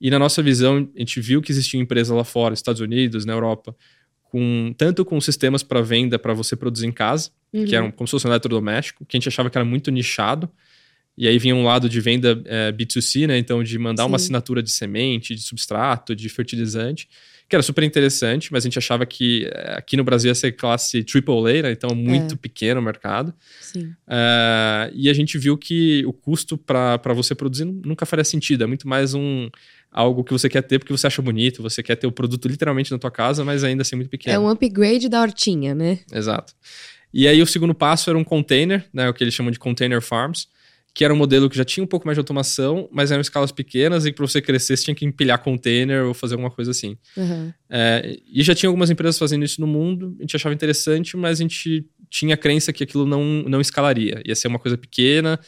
E 0.00 0.10
na 0.10 0.18
nossa 0.18 0.42
visão, 0.42 0.88
a 0.94 0.98
gente 0.98 1.20
viu 1.20 1.40
que 1.40 1.52
existia 1.52 1.80
empresa 1.80 2.14
lá 2.14 2.24
fora, 2.24 2.54
Estados 2.54 2.80
Unidos, 2.80 3.24
na 3.24 3.32
Europa, 3.32 3.74
com 4.24 4.74
tanto 4.76 5.04
com 5.04 5.20
sistemas 5.20 5.62
para 5.62 5.80
venda 5.80 6.18
para 6.18 6.34
você 6.34 6.56
produzir 6.56 6.86
em 6.86 6.92
casa, 6.92 7.30
uhum. 7.52 7.64
que 7.64 7.76
eram 7.76 7.90
como 7.90 8.06
se 8.06 8.12
fosse 8.12 8.26
um 8.26 8.30
eletrodoméstico, 8.30 9.04
que 9.06 9.16
a 9.16 9.18
gente 9.18 9.28
achava 9.28 9.48
que 9.48 9.56
era 9.56 9.64
muito 9.64 9.90
nichado. 9.90 10.50
E 11.16 11.28
aí 11.28 11.38
vinha 11.38 11.54
um 11.54 11.64
lado 11.64 11.88
de 11.88 12.00
venda 12.00 12.42
é, 12.46 12.72
B2C, 12.72 13.26
né? 13.26 13.38
Então, 13.38 13.62
de 13.62 13.78
mandar 13.78 14.04
Sim. 14.04 14.08
uma 14.08 14.16
assinatura 14.16 14.62
de 14.62 14.70
semente, 14.70 15.34
de 15.34 15.42
substrato, 15.42 16.16
de 16.16 16.28
fertilizante 16.28 17.06
que 17.52 17.56
era 17.56 17.62
super 17.62 17.84
interessante, 17.84 18.50
mas 18.50 18.64
a 18.64 18.66
gente 18.66 18.78
achava 18.78 19.04
que 19.04 19.44
eh, 19.44 19.74
aqui 19.76 19.94
no 19.94 20.02
Brasil 20.02 20.30
ia 20.30 20.34
ser 20.34 20.52
classe 20.52 21.04
AAA, 21.04 21.64
né? 21.64 21.70
então 21.70 21.94
muito 21.94 22.32
é. 22.32 22.38
pequeno 22.38 22.80
o 22.80 22.82
mercado. 22.82 23.28
Uh, 23.76 24.88
e 24.94 25.10
a 25.10 25.12
gente 25.12 25.36
viu 25.36 25.58
que 25.58 26.02
o 26.06 26.14
custo 26.14 26.56
para 26.56 27.12
você 27.14 27.34
produzir 27.34 27.66
nunca 27.66 28.06
faria 28.06 28.24
sentido, 28.24 28.64
é 28.64 28.66
muito 28.66 28.88
mais 28.88 29.12
um 29.12 29.50
algo 29.90 30.24
que 30.24 30.32
você 30.32 30.48
quer 30.48 30.62
ter 30.62 30.78
porque 30.78 30.94
você 30.94 31.06
acha 31.06 31.20
bonito, 31.20 31.62
você 31.62 31.82
quer 31.82 31.96
ter 31.96 32.06
o 32.06 32.12
produto 32.12 32.48
literalmente 32.48 32.90
na 32.90 32.98
tua 32.98 33.10
casa, 33.10 33.44
mas 33.44 33.62
ainda 33.62 33.82
assim 33.82 33.96
muito 33.96 34.08
pequeno. 34.08 34.34
É 34.34 34.38
um 34.38 34.48
upgrade 34.48 35.10
da 35.10 35.20
hortinha, 35.20 35.74
né? 35.74 35.98
Exato. 36.10 36.54
E 37.12 37.28
aí 37.28 37.42
o 37.42 37.46
segundo 37.46 37.74
passo 37.74 38.08
era 38.08 38.18
um 38.18 38.24
container, 38.24 38.86
né, 38.94 39.10
o 39.10 39.12
que 39.12 39.22
eles 39.22 39.34
chamam 39.34 39.52
de 39.52 39.58
container 39.58 40.00
farms, 40.00 40.48
que 40.94 41.04
era 41.04 41.12
um 41.12 41.16
modelo 41.16 41.48
que 41.48 41.56
já 41.56 41.64
tinha 41.64 41.82
um 41.82 41.86
pouco 41.86 42.06
mais 42.06 42.16
de 42.16 42.20
automação, 42.20 42.88
mas 42.92 43.10
eram 43.10 43.22
escalas 43.22 43.50
pequenas 43.50 44.04
e 44.04 44.12
para 44.12 44.26
você 44.26 44.42
crescer 44.42 44.76
você 44.76 44.84
tinha 44.84 44.94
que 44.94 45.06
empilhar 45.06 45.42
container 45.42 46.04
ou 46.04 46.12
fazer 46.12 46.34
alguma 46.34 46.50
coisa 46.50 46.70
assim. 46.70 46.98
Uhum. 47.16 47.52
É, 47.70 48.18
e 48.30 48.42
já 48.42 48.54
tinha 48.54 48.68
algumas 48.68 48.90
empresas 48.90 49.18
fazendo 49.18 49.44
isso 49.44 49.60
no 49.60 49.66
mundo, 49.66 50.14
a 50.18 50.22
gente 50.22 50.36
achava 50.36 50.54
interessante, 50.54 51.16
mas 51.16 51.40
a 51.40 51.42
gente 51.42 51.86
tinha 52.10 52.34
a 52.34 52.36
crença 52.36 52.72
que 52.72 52.84
aquilo 52.84 53.06
não, 53.06 53.24
não 53.24 53.60
escalaria. 53.60 54.22
Ia 54.26 54.34
ser 54.34 54.48
uma 54.48 54.58
coisa 54.58 54.76
pequena 54.76 55.40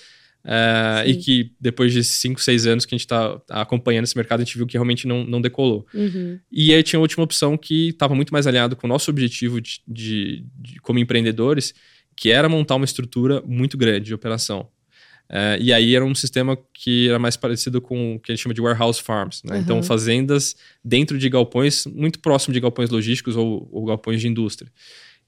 é, 0.47 1.05
e 1.07 1.17
que 1.17 1.53
depois 1.61 1.93
de 1.93 2.03
5, 2.03 2.41
6 2.41 2.67
anos 2.67 2.87
que 2.87 2.95
a 2.95 2.97
gente 2.97 3.05
está 3.05 3.39
acompanhando 3.51 4.05
esse 4.05 4.17
mercado, 4.17 4.41
a 4.41 4.45
gente 4.45 4.57
viu 4.57 4.67
que 4.67 4.79
realmente 4.79 5.07
não, 5.07 5.25
não 5.25 5.43
decolou. 5.43 5.87
Uhum. 5.93 6.39
E 6.51 6.73
aí 6.73 6.83
tinha 6.83 6.99
a 6.99 7.03
última 7.03 7.23
opção 7.23 7.59
que 7.59 7.89
estava 7.89 8.15
muito 8.15 8.33
mais 8.33 8.47
alinhado 8.47 8.77
com 8.77 8.87
o 8.87 8.91
nosso 8.91 9.11
objetivo 9.11 9.61
de, 9.61 9.83
de, 9.87 10.45
de 10.57 10.81
como 10.81 10.99
empreendedores, 10.99 11.75
que 12.17 12.31
era 12.31 12.49
montar 12.49 12.77
uma 12.77 12.85
estrutura 12.87 13.43
muito 13.47 13.77
grande 13.77 14.07
de 14.07 14.15
operação. 14.15 14.69
É, 15.29 15.59
e 15.61 15.73
aí 15.73 15.95
era 15.95 16.05
um 16.05 16.15
sistema 16.15 16.57
que 16.73 17.09
era 17.09 17.19
mais 17.19 17.37
parecido 17.37 17.81
com 17.81 18.17
o 18.17 18.21
que 18.21 18.31
a 18.31 18.35
gente 18.35 18.43
chama 18.43 18.55
de 18.55 18.61
warehouse 18.61 19.03
farms. 19.03 19.43
Né? 19.43 19.57
Uhum. 19.57 19.63
Então, 19.63 19.83
fazendas 19.83 20.57
dentro 20.85 21.19
de 21.19 21.29
galpões, 21.29 21.87
muito 21.87 22.19
próximo 22.19 22.53
de 22.53 22.61
galpões 22.61 22.91
logísticos 22.91 23.37
ou, 23.37 23.69
ou 23.73 23.85
galpões 23.85 24.21
de 24.21 24.29
indústria. 24.29 24.71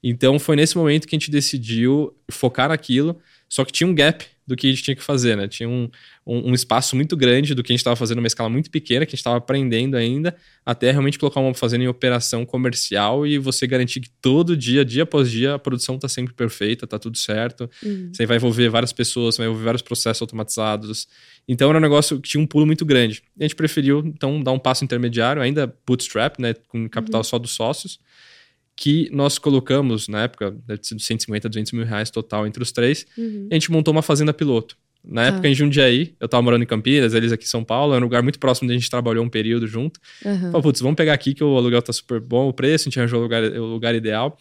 Então, 0.03 0.37
foi 0.37 0.55
nesse 0.55 0.77
momento 0.77 1.07
que 1.07 1.15
a 1.15 1.19
gente 1.19 1.31
decidiu 1.31 2.15
focar 2.29 2.69
naquilo, 2.69 3.17
só 3.49 3.65
que 3.65 3.71
tinha 3.71 3.87
um 3.87 3.95
gap 3.95 4.25
do 4.47 4.55
que 4.55 4.67
a 4.67 4.69
gente 4.69 4.81
tinha 4.81 4.95
que 4.95 5.03
fazer, 5.03 5.35
né? 5.35 5.47
Tinha 5.47 5.67
um, 5.67 5.89
um, 6.25 6.51
um 6.51 6.53
espaço 6.53 6.95
muito 6.95 7.17
grande 7.17 7.53
do 7.53 7.61
que 7.61 7.71
a 7.71 7.73
gente 7.73 7.81
estava 7.81 7.97
fazendo, 7.97 8.19
uma 8.19 8.27
escala 8.27 8.49
muito 8.49 8.71
pequena, 8.71 9.05
que 9.05 9.09
a 9.09 9.11
gente 9.11 9.19
estava 9.19 9.35
aprendendo 9.35 9.97
ainda, 9.97 10.33
até 10.65 10.89
realmente 10.89 11.19
colocar 11.19 11.41
uma 11.41 11.53
fazenda 11.53 11.83
em 11.83 11.87
operação 11.87 12.45
comercial 12.45 13.27
e 13.27 13.37
você 13.37 13.67
garantir 13.67 13.99
que 13.99 14.09
todo 14.21 14.55
dia, 14.55 14.85
dia 14.85 15.03
após 15.03 15.29
dia, 15.29 15.55
a 15.55 15.59
produção 15.59 15.95
está 15.95 16.07
sempre 16.07 16.33
perfeita, 16.33 16.85
está 16.85 16.97
tudo 16.97 17.17
certo. 17.17 17.69
Uhum. 17.83 18.09
Você 18.13 18.25
vai 18.25 18.37
envolver 18.37 18.69
várias 18.69 18.93
pessoas, 18.93 19.35
vai 19.35 19.47
envolver 19.47 19.65
vários 19.65 19.81
processos 19.81 20.21
automatizados. 20.21 21.07
Então 21.45 21.69
era 21.69 21.77
um 21.77 21.81
negócio 21.81 22.21
que 22.21 22.29
tinha 22.29 22.41
um 22.41 22.47
pulo 22.47 22.65
muito 22.65 22.85
grande. 22.85 23.21
E 23.37 23.43
a 23.43 23.47
gente 23.47 23.55
preferiu, 23.55 23.99
então, 24.05 24.41
dar 24.41 24.53
um 24.53 24.59
passo 24.59 24.85
intermediário, 24.85 25.41
ainda 25.41 25.75
bootstrap, 25.85 26.39
né? 26.39 26.53
Com 26.69 26.87
capital 26.87 27.19
uhum. 27.19 27.25
só 27.25 27.37
dos 27.37 27.51
sócios 27.51 27.99
que 28.77 29.09
nós 29.11 29.39
colocamos, 29.39 30.07
na 30.07 30.23
época, 30.23 30.55
deve 30.65 30.81
ser 30.83 30.99
150, 30.99 31.49
200 31.49 31.71
mil 31.71 31.83
reais 31.83 32.11
total 32.11 32.45
entre 32.45 32.61
os 32.61 32.71
três, 32.71 33.07
uhum. 33.17 33.47
a 33.51 33.55
gente 33.55 33.71
montou 33.71 33.91
uma 33.91 34.03
fazenda 34.03 34.31
piloto. 34.31 34.77
Na 35.03 35.23
ah. 35.23 35.25
época, 35.25 35.47
em 35.47 35.55
Jundiaí, 35.55 36.13
eu 36.19 36.27
tava 36.27 36.43
morando 36.43 36.61
em 36.61 36.67
Campinas, 36.67 37.15
eles 37.15 37.31
aqui 37.31 37.43
em 37.43 37.47
São 37.47 37.63
Paulo, 37.63 37.93
era 37.93 38.01
um 38.01 38.05
lugar 38.05 38.21
muito 38.21 38.37
próximo 38.37 38.67
onde 38.67 38.75
a 38.75 38.77
gente 38.77 38.89
trabalhou 38.89 39.25
um 39.25 39.29
período 39.29 39.65
junto. 39.65 39.99
Uhum. 40.23 40.51
Falei, 40.51 40.61
putz, 40.61 40.79
vamos 40.79 40.95
pegar 40.95 41.13
aqui 41.13 41.33
que 41.33 41.43
o 41.43 41.57
aluguel 41.57 41.81
tá 41.81 41.91
super 41.91 42.19
bom, 42.19 42.47
o 42.47 42.53
preço, 42.53 42.83
a 42.83 42.85
gente 42.89 42.99
arranjou 42.99 43.19
o 43.19 43.23
lugar, 43.23 43.43
o 43.43 43.65
lugar 43.65 43.95
ideal. 43.95 44.37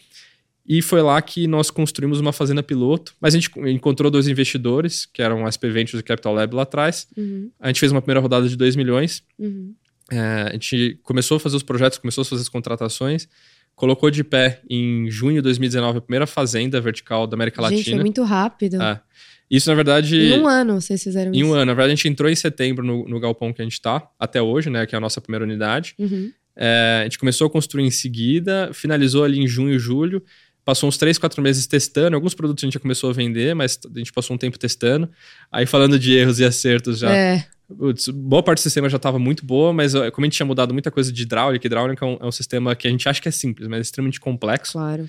E 0.69 0.83
foi 0.83 1.01
lá 1.01 1.23
que 1.23 1.47
nós 1.47 1.71
construímos 1.71 2.21
uma 2.21 2.33
fazenda 2.33 2.63
piloto. 2.63 3.15
Mas 3.21 3.35
a 3.35 3.39
gente 3.39 3.51
encontrou 3.71 4.11
dois 4.11 4.27
investidores, 4.29 5.07
que 5.07 5.23
eram 5.23 5.47
a 5.47 5.53
SP 5.55 5.71
Ventures 5.71 6.01
e 6.01 6.03
Capital 6.03 6.35
Lab 6.35 6.55
lá 6.55 6.63
atrás. 6.63 7.07
Uhum. 7.17 7.51
A 7.61 7.69
gente 7.69 7.79
fez 7.79 7.93
uma 7.93 8.03
primeira 8.03 8.21
rodada 8.21 8.49
de 8.49 8.57
2 8.57 8.75
milhões. 8.75 9.23
Uhum. 9.39 9.73
É, 10.11 10.49
a 10.49 10.53
gente 10.53 10.99
começou 11.05 11.37
a 11.37 11.41
fazer 11.41 11.57
os 11.57 11.63
projetos, 11.63 11.99
começou 11.99 12.23
a 12.23 12.25
fazer 12.25 12.43
as 12.43 12.49
contratações 12.49 13.29
colocou 13.77 14.11
de 14.11 14.25
pé 14.25 14.61
em 14.69 15.09
junho 15.11 15.37
de 15.37 15.43
2019 15.43 15.99
a 15.99 16.01
primeira 16.01 16.27
fazenda 16.27 16.81
vertical 16.81 17.27
da 17.27 17.37
América 17.37 17.61
Latina. 17.61 17.79
Gente, 17.79 17.91
foi 17.91 18.01
muito 18.01 18.25
rápido. 18.25 18.83
É. 18.83 19.01
Isso, 19.49 19.69
na 19.69 19.77
verdade. 19.77 20.17
Em 20.17 20.41
um 20.41 20.49
ano 20.49 20.81
vocês 20.81 21.01
fizeram 21.01 21.31
em 21.31 21.37
isso. 21.37 21.45
Em 21.45 21.49
um 21.49 21.53
ano. 21.53 21.67
Na 21.67 21.75
verdade, 21.75 21.93
a 21.93 21.95
gente 21.95 22.09
entrou 22.09 22.29
em 22.29 22.35
setembro 22.35 22.85
no, 22.85 23.07
no 23.07 23.21
galpão 23.21 23.53
que 23.53 23.61
a 23.63 23.65
gente 23.65 23.75
está, 23.75 24.09
até 24.19 24.43
hoje, 24.43 24.71
né? 24.71 24.85
Que 24.87 24.97
é 24.97 24.99
a 24.99 25.01
nossa 25.01 25.21
primeira 25.21 25.45
unidade. 25.45 25.95
Uhum. 25.99 26.33
É, 26.57 27.01
a 27.03 27.05
gente 27.05 27.19
começou 27.19 27.47
a 27.47 27.51
construir 27.51 27.85
em 27.85 27.91
seguida, 27.91 28.71
finalizou 28.73 29.23
ali 29.23 29.39
em 29.39 29.47
junho, 29.47 29.79
julho. 29.79 30.25
Passou 30.65 30.89
uns 30.89 30.97
três, 30.97 31.17
quatro 31.17 31.41
meses 31.41 31.65
testando. 31.67 32.17
Alguns 32.17 32.35
produtos 32.35 32.65
a 32.65 32.67
gente 32.67 32.75
já 32.75 32.81
começou 32.81 33.11
a 33.11 33.13
vender, 33.13 33.55
mas 33.55 33.79
a 33.85 33.99
gente 33.99 34.13
passou 34.13 34.35
um 34.35 34.39
tempo 34.39 34.59
testando. 34.59 35.09
Aí, 35.53 35.65
falando 35.65 35.97
de 35.97 36.13
erros 36.13 36.41
e 36.41 36.45
acertos 36.45 36.99
já. 36.99 37.15
É. 37.15 37.47
Putz, 37.69 38.09
boa 38.09 38.43
parte 38.43 38.59
do 38.61 38.63
sistema 38.63 38.89
já 38.89 38.97
estava 38.97 39.19
muito 39.19 39.45
boa, 39.45 39.73
mas 39.73 39.93
como 39.93 40.25
a 40.25 40.25
gente 40.25 40.37
tinha 40.37 40.47
mudado 40.47 40.73
muita 40.73 40.91
coisa 40.91 41.13
de 41.13 41.23
hidráulica, 41.23 41.67
hidráulica 41.67 42.05
é 42.05 42.09
um, 42.09 42.19
é 42.21 42.27
um 42.27 42.33
sistema 42.33 42.77
que 42.77 42.87
a 42.87 42.91
gente 42.91 43.09
acha 43.09 43.21
que 43.21 43.29
é 43.29 43.33
simples, 43.33 43.67
mas 43.67 43.79
é 43.79 43.83
extremamente 43.83 44.21
complexo. 44.21 44.73
Claro. 44.73 45.09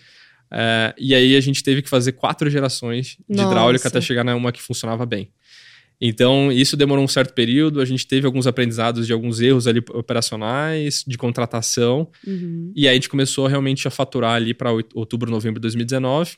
É, 0.50 0.94
e 0.98 1.14
aí 1.14 1.36
a 1.36 1.42
gente 1.42 1.62
teve 1.62 1.82
que 1.82 1.90
fazer 1.90 2.14
quatro 2.14 2.50
gerações 2.50 3.18
de 3.30 3.38
Nossa. 3.38 3.50
hidráulica 3.50 3.88
até 3.88 4.02
chegar 4.02 4.24
numa 4.24 4.52
que 4.52 4.62
funcionava 4.62 5.06
bem. 5.06 5.30
Então, 6.00 6.52
isso 6.52 6.78
demorou 6.78 7.04
um 7.04 7.08
certo 7.08 7.34
período, 7.34 7.82
a 7.82 7.86
gente 7.86 8.06
teve 8.06 8.28
alguns 8.28 8.46
aprendizados 8.46 9.08
de 9.08 9.14
alguns 9.14 9.42
erros 9.42 9.66
ali 9.66 9.80
operacionais, 9.90 11.04
de 11.06 11.18
contratação, 11.18 12.08
uhum. 12.26 12.72
e 12.76 12.88
aí 12.88 12.92
a 12.92 12.94
gente 12.94 13.10
começou 13.10 13.48
realmente 13.48 13.88
a 13.88 13.92
faturar 13.92 14.36
ali 14.36 14.54
para 14.54 14.70
outubro, 14.94 15.32
novembro 15.32 15.60
de 15.60 15.64
2019. 15.64 16.38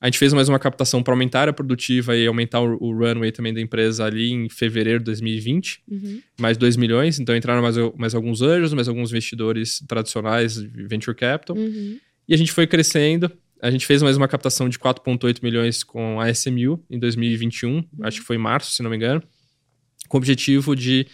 A 0.00 0.06
gente 0.06 0.18
fez 0.18 0.32
mais 0.32 0.48
uma 0.48 0.58
captação 0.58 1.02
para 1.02 1.12
aumentar 1.12 1.46
a 1.46 1.52
produtiva 1.52 2.16
e 2.16 2.26
aumentar 2.26 2.60
o, 2.60 2.78
o, 2.80 2.96
runway 2.96 3.30
também 3.30 3.52
da 3.52 3.60
empresa 3.60 4.06
ali 4.06 4.32
em 4.32 4.48
fevereiro 4.48 5.00
de 5.00 5.04
2020, 5.04 5.82
uhum. 5.86 6.22
mais 6.40 6.56
2 6.56 6.76
milhões. 6.76 7.20
Então 7.20 7.36
entraram 7.36 7.60
mais, 7.60 7.76
mais 7.98 8.14
alguns 8.14 8.40
anjos, 8.40 8.72
mais 8.72 8.88
alguns 8.88 9.10
investidores 9.10 9.84
tradicionais, 9.86 10.56
venture 10.56 11.14
capital. 11.14 11.54
Uhum. 11.54 11.98
E 12.26 12.32
a 12.32 12.36
gente 12.36 12.50
foi 12.50 12.66
crescendo. 12.66 13.30
A 13.60 13.70
gente 13.70 13.84
fez 13.84 14.02
mais 14.02 14.16
uma 14.16 14.26
captação 14.26 14.70
de 14.70 14.78
4,8 14.78 15.40
milhões 15.42 15.84
com 15.84 16.18
a 16.18 16.30
SMU 16.30 16.82
em 16.88 16.98
2021, 16.98 17.70
uhum. 17.70 17.84
acho 18.00 18.20
que 18.20 18.26
foi 18.26 18.36
em 18.36 18.38
março, 18.38 18.72
se 18.72 18.82
não 18.82 18.88
me 18.88 18.96
engano, 18.96 19.22
com 20.08 20.16
o 20.16 20.18
objetivo 20.18 20.74
de 20.74 21.06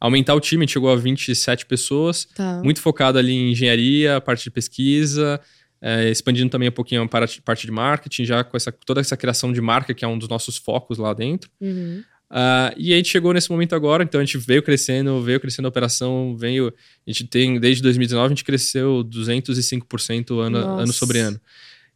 aumentar 0.00 0.34
o 0.34 0.40
time. 0.40 0.62
A 0.62 0.64
gente 0.64 0.72
chegou 0.72 0.90
a 0.90 0.96
27 0.96 1.66
pessoas, 1.66 2.24
tá. 2.24 2.62
muito 2.64 2.80
focado 2.80 3.18
ali 3.18 3.32
em 3.32 3.50
engenharia, 3.52 4.18
parte 4.18 4.44
de 4.44 4.50
pesquisa 4.50 5.38
é, 5.82 6.10
expandindo 6.10 6.50
também 6.50 6.68
um 6.68 6.72
pouquinho 6.72 7.02
a 7.02 7.08
parte 7.08 7.66
de 7.66 7.72
marketing, 7.72 8.24
já 8.24 8.44
com 8.44 8.56
essa, 8.56 8.70
toda 8.70 9.00
essa 9.00 9.16
criação 9.16 9.52
de 9.52 9.60
marca, 9.60 9.94
que 9.94 10.04
é 10.04 10.08
um 10.08 10.18
dos 10.18 10.28
nossos 10.28 10.56
focos 10.56 10.98
lá 10.98 11.12
dentro. 11.14 11.50
Uhum. 11.60 12.02
Uh, 12.30 12.70
e 12.76 12.92
a 12.92 12.96
gente 12.96 13.08
chegou 13.08 13.32
nesse 13.32 13.50
momento 13.50 13.74
agora, 13.74 14.04
então 14.04 14.20
a 14.20 14.24
gente 14.24 14.38
veio 14.38 14.62
crescendo, 14.62 15.20
veio 15.20 15.40
crescendo 15.40 15.66
a 15.66 15.68
operação, 15.68 16.36
veio. 16.36 16.72
A 17.06 17.10
gente 17.10 17.26
tem, 17.26 17.58
desde 17.58 17.82
2019, 17.82 18.26
a 18.26 18.28
gente 18.28 18.44
cresceu 18.44 19.04
205% 19.04 20.38
ano, 20.38 20.58
ano 20.58 20.92
sobre 20.92 21.18
ano. 21.18 21.40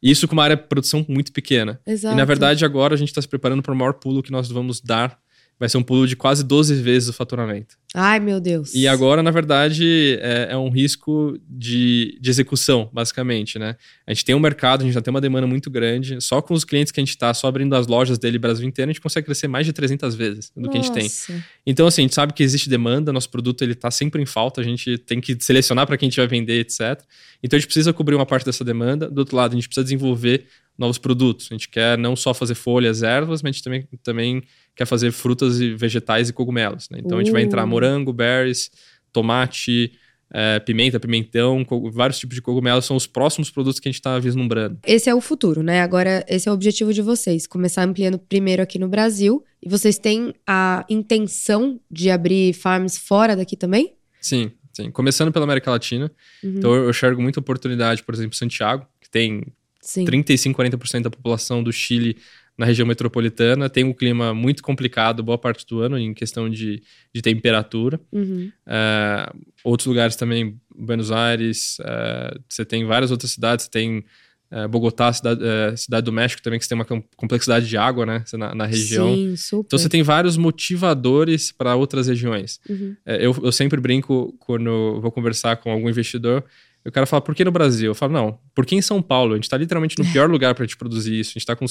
Isso 0.03 0.27
com 0.27 0.35
uma 0.35 0.43
área 0.43 0.57
de 0.57 0.65
produção 0.65 1.07
muito 1.09 1.33
pequena. 1.33 1.81
Exato. 1.87 2.15
E 2.15 2.17
na 2.17 2.25
verdade, 2.25 2.65
agora 2.65 2.95
a 2.95 2.97
gente 2.97 3.09
está 3.09 3.23
se 3.23 3.29
preparando 3.29 3.63
para 3.63 3.73
o 3.73 3.77
maior 3.77 3.95
pulo 3.95 4.23
que 4.23 4.33
nós 4.33 4.51
vamos 4.51 4.81
dar 4.81 5.19
vai 5.59 5.69
ser 5.69 5.79
um 5.79 5.83
pulo 5.83 6.07
de 6.07 6.17
quase 6.17 6.43
12 6.43 6.75
vezes 6.75 7.09
o 7.09 7.13
faturamento. 7.13 7.77
Ai, 7.97 8.19
meu 8.19 8.41
Deus. 8.41 8.75
E 8.75 8.89
agora, 8.89 9.23
na 9.23 9.31
verdade, 9.31 10.19
é, 10.21 10.49
é, 10.51 10.57
um 10.57 10.69
risco 10.69 11.39
de, 11.49 12.19
de 12.21 12.29
execução, 12.29 12.91
basicamente, 12.93 13.57
né? 13.57 13.77
A 14.05 14.13
gente 14.13 14.25
tem 14.25 14.35
um 14.35 14.41
mercado, 14.41 14.81
a 14.81 14.85
gente 14.85 14.95
já 14.95 15.01
tem 15.01 15.13
uma 15.13 15.21
demanda 15.21 15.47
muito 15.47 15.71
grande. 15.71 16.21
Só 16.21 16.43
com 16.43 16.55
os 16.55 16.65
clientes 16.65 16.91
que 16.91 16.99
a 16.99 17.03
gente 17.03 17.11
está, 17.11 17.33
só 17.33 17.47
abrindo 17.47 17.73
as 17.77 17.87
lojas 17.87 18.19
dele 18.19 18.37
Brasil 18.37 18.67
inteiro, 18.67 18.91
a 18.91 18.93
gente 18.93 19.01
consegue 19.01 19.27
crescer 19.27 19.47
mais 19.47 19.65
de 19.65 19.73
300 19.73 20.13
vezes 20.17 20.51
do 20.57 20.63
Nossa. 20.63 20.73
que 20.73 20.79
a 20.79 20.83
gente 20.83 20.93
tem. 20.93 21.41
Então, 21.65 21.87
assim, 21.87 22.03
a 22.03 22.05
gente 22.05 22.17
sabe 22.17 22.33
que 22.33 22.43
existe 22.43 22.69
demanda, 22.69 23.13
nosso 23.13 23.31
produto 23.31 23.63
ele 23.63 23.75
está 23.75 23.93
sempre 23.93 24.21
em 24.21 24.27
falta, 24.27 24.61
a 24.61 24.65
gente 24.65 24.99
tem 24.99 25.21
que 25.21 25.37
selecionar 25.39 25.87
para 25.87 25.97
quem 25.97 26.09
a 26.09 26.11
gente 26.11 26.19
vai 26.19 26.27
vender, 26.27 26.59
etc. 26.61 27.01
Então, 27.45 27.57
a 27.57 27.61
gente 27.61 27.69
precisa 27.69 27.93
cobrir 27.93 28.17
uma 28.17 28.27
parte 28.27 28.45
dessa 28.45 28.65
demanda. 28.65 29.09
Do 29.09 29.19
outro 29.19 29.37
lado, 29.37 29.53
a 29.53 29.55
gente 29.55 29.69
precisa 29.69 29.85
desenvolver 29.85 30.47
novos 30.77 30.99
produtos. 30.99 31.49
A 31.51 31.55
gente 31.55 31.69
quer 31.69 31.97
não 31.97 32.17
só 32.17 32.35
fazer 32.35 32.55
folhas, 32.55 33.03
ervas, 33.03 33.43
mas 33.43 33.51
a 33.51 33.53
gente 33.53 33.63
também, 33.63 33.89
também 34.03 34.43
quer 34.75 34.87
fazer 34.87 35.13
frutas 35.13 35.61
e 35.61 35.75
vegetais 35.75 36.29
e 36.29 36.33
cogumelos. 36.33 36.89
Né? 36.91 36.99
Então 37.01 37.17
uh. 37.17 37.21
a 37.21 37.25
gente 37.25 37.33
vai 37.33 37.43
entrar 37.43 37.65
uh. 37.65 37.69
morango, 37.69 38.13
berries, 38.13 38.71
tomate, 39.13 39.93
é, 40.37 40.59
pimenta, 40.59 40.99
pimentão, 40.99 41.65
vários 41.93 42.19
tipos 42.19 42.35
de 42.35 42.43
cogumelos 42.43 42.85
são 42.85 42.97
os 42.97 43.07
próximos 43.07 43.51
produtos 43.51 43.79
que 43.79 43.89
a 43.89 43.91
gente 43.91 44.01
está 44.01 44.19
vislumbrando. 44.19 44.81
Esse 44.85 45.09
é 45.09 45.15
o 45.15 45.21
futuro, 45.21 45.63
né? 45.63 45.81
Agora, 45.81 46.25
esse 46.29 46.49
é 46.49 46.51
o 46.51 46.55
objetivo 46.55 46.93
de 46.93 47.03
vocês: 47.03 47.47
começar 47.47 47.85
ampliando 47.85 48.19
primeiro 48.19 48.61
aqui 48.61 48.79
no 48.79 48.89
Brasil. 48.89 49.45
E 49.63 49.69
vocês 49.69 49.97
têm 49.97 50.35
a 50.47 50.85
intenção 50.91 51.81
de 51.91 52.11
abrir 52.11 52.53
farms 52.53 52.99
fora 52.99 53.37
daqui 53.37 53.57
também? 53.57 53.95
Sim, 54.21 54.51
sim. 54.73 54.91
Começando 54.91 55.33
pela 55.33 55.45
América 55.45 55.71
Latina. 55.71 56.11
Uhum. 56.43 56.55
Então 56.57 56.75
eu 56.75 56.91
enxergo 56.91 57.23
muita 57.23 57.39
oportunidade, 57.39 58.03
por 58.03 58.13
exemplo, 58.13 58.37
Santiago, 58.37 58.85
que 59.01 59.09
tem 59.09 59.45
Sim. 59.85 60.07
35, 60.07 60.61
40% 60.61 61.03
da 61.03 61.11
população 61.11 61.63
do 61.63 61.71
Chile 61.71 62.17
na 62.57 62.67
região 62.67 62.87
metropolitana. 62.87 63.69
Tem 63.69 63.85
um 63.85 63.93
clima 63.93 64.33
muito 64.33 64.63
complicado 64.63 65.23
boa 65.23 65.39
parte 65.39 65.67
do 65.67 65.81
ano 65.81 65.99
em 65.99 66.15
questão 66.15 66.49
de, 66.49 66.83
de 67.13 67.23
temperatura. 67.23 68.01
Uhum. 68.13 68.51
Uh, 68.67 69.39
outros 69.65 69.87
lugares 69.87 70.17
também, 70.17 70.59
Buenos 70.75 71.11
Aires, 71.11 71.79
uh, 71.81 72.41
você 72.49 72.65
tem 72.65 72.85
várias 72.85 73.11
outras 73.11 73.33
cidades, 73.33 73.65
você 73.65 73.71
tem 73.71 74.05
uh, 74.53 74.69
Bogotá, 74.69 75.13
cidade, 75.13 75.41
cidade 75.77 76.05
do 76.05 76.13
México 76.13 76.43
também, 76.43 76.59
que 76.59 76.65
você 76.65 76.69
tem 76.69 76.79
uma 76.79 77.05
complexidade 77.17 77.69
de 77.69 77.77
água 77.77 78.07
né, 78.07 78.25
na, 78.35 78.55
na 78.55 78.67
região. 78.67 79.13
Sim, 79.13 79.37
super. 79.37 79.67
Então 79.67 79.79
você 79.79 79.89
tem 79.89 80.03
vários 80.03 80.37
motivadores 80.37 81.51
para 81.51 81.75
outras 81.75 82.07
regiões. 82.07 82.61
Uhum. 82.69 82.97
eu, 83.05 83.37
eu 83.43 83.53
sempre 83.53 83.81
brinco 83.81 84.33
quando 84.39 85.01
vou 85.01 85.11
conversar 85.11 85.57
com 85.57 85.71
algum 85.71 85.89
investidor 85.89 86.45
o 86.87 86.93
cara 86.93 87.07
fala, 87.07 87.23
por 87.23 87.35
que 87.35 87.45
no 87.45 87.51
Brasil? 87.51 87.91
Eu 87.91 87.95
falo, 87.95 88.13
não, 88.13 88.39
por 88.55 88.67
que 88.67 88.75
em 88.75 88.83
São 88.83 89.01
Paulo? 89.01 89.33
A 89.33 89.37
gente 89.37 89.45
está 89.45 89.57
literalmente 89.57 89.99
no 89.99 90.05
pior 90.13 90.29
lugar 90.31 90.55
para 90.55 90.65
gente 90.65 90.77
produzir 90.77 91.19
isso. 91.19 91.31
A 91.31 91.35
gente 91.39 91.47
tá 91.47 91.57
com. 91.57 91.65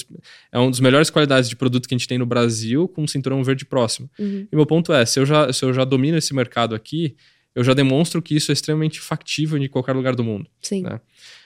É 0.52 0.58
uma 0.58 0.70
das 0.72 0.80
melhores 0.80 1.10
qualidades 1.10 1.48
de 1.48 1.56
produto 1.56 1.88
que 1.88 1.94
a 1.94 1.98
gente 1.98 2.08
tem 2.08 2.18
no 2.18 2.26
Brasil, 2.26 2.88
com 2.88 3.04
um 3.04 3.08
cinturão 3.08 3.44
verde 3.44 3.64
próximo. 3.64 4.10
Uhum. 4.18 4.48
E 4.52 4.56
meu 4.56 4.66
ponto 4.66 4.92
é: 4.92 5.06
se 5.06 5.20
eu, 5.20 5.26
já, 5.26 5.54
se 5.54 5.64
eu 5.64 5.72
já 5.72 5.86
domino 5.86 6.18
esse 6.18 6.34
mercado 6.34 6.74
aqui, 6.74 7.16
eu 7.54 7.64
já 7.64 7.74
demonstro 7.74 8.22
que 8.22 8.36
isso 8.36 8.52
é 8.52 8.54
extremamente 8.54 9.00
factível 9.00 9.58
em 9.58 9.68
qualquer 9.68 9.96
lugar 9.96 10.16
do 10.16 10.24
mundo. 10.24 10.50
Sim. 10.62 10.82
Né? 10.82 11.00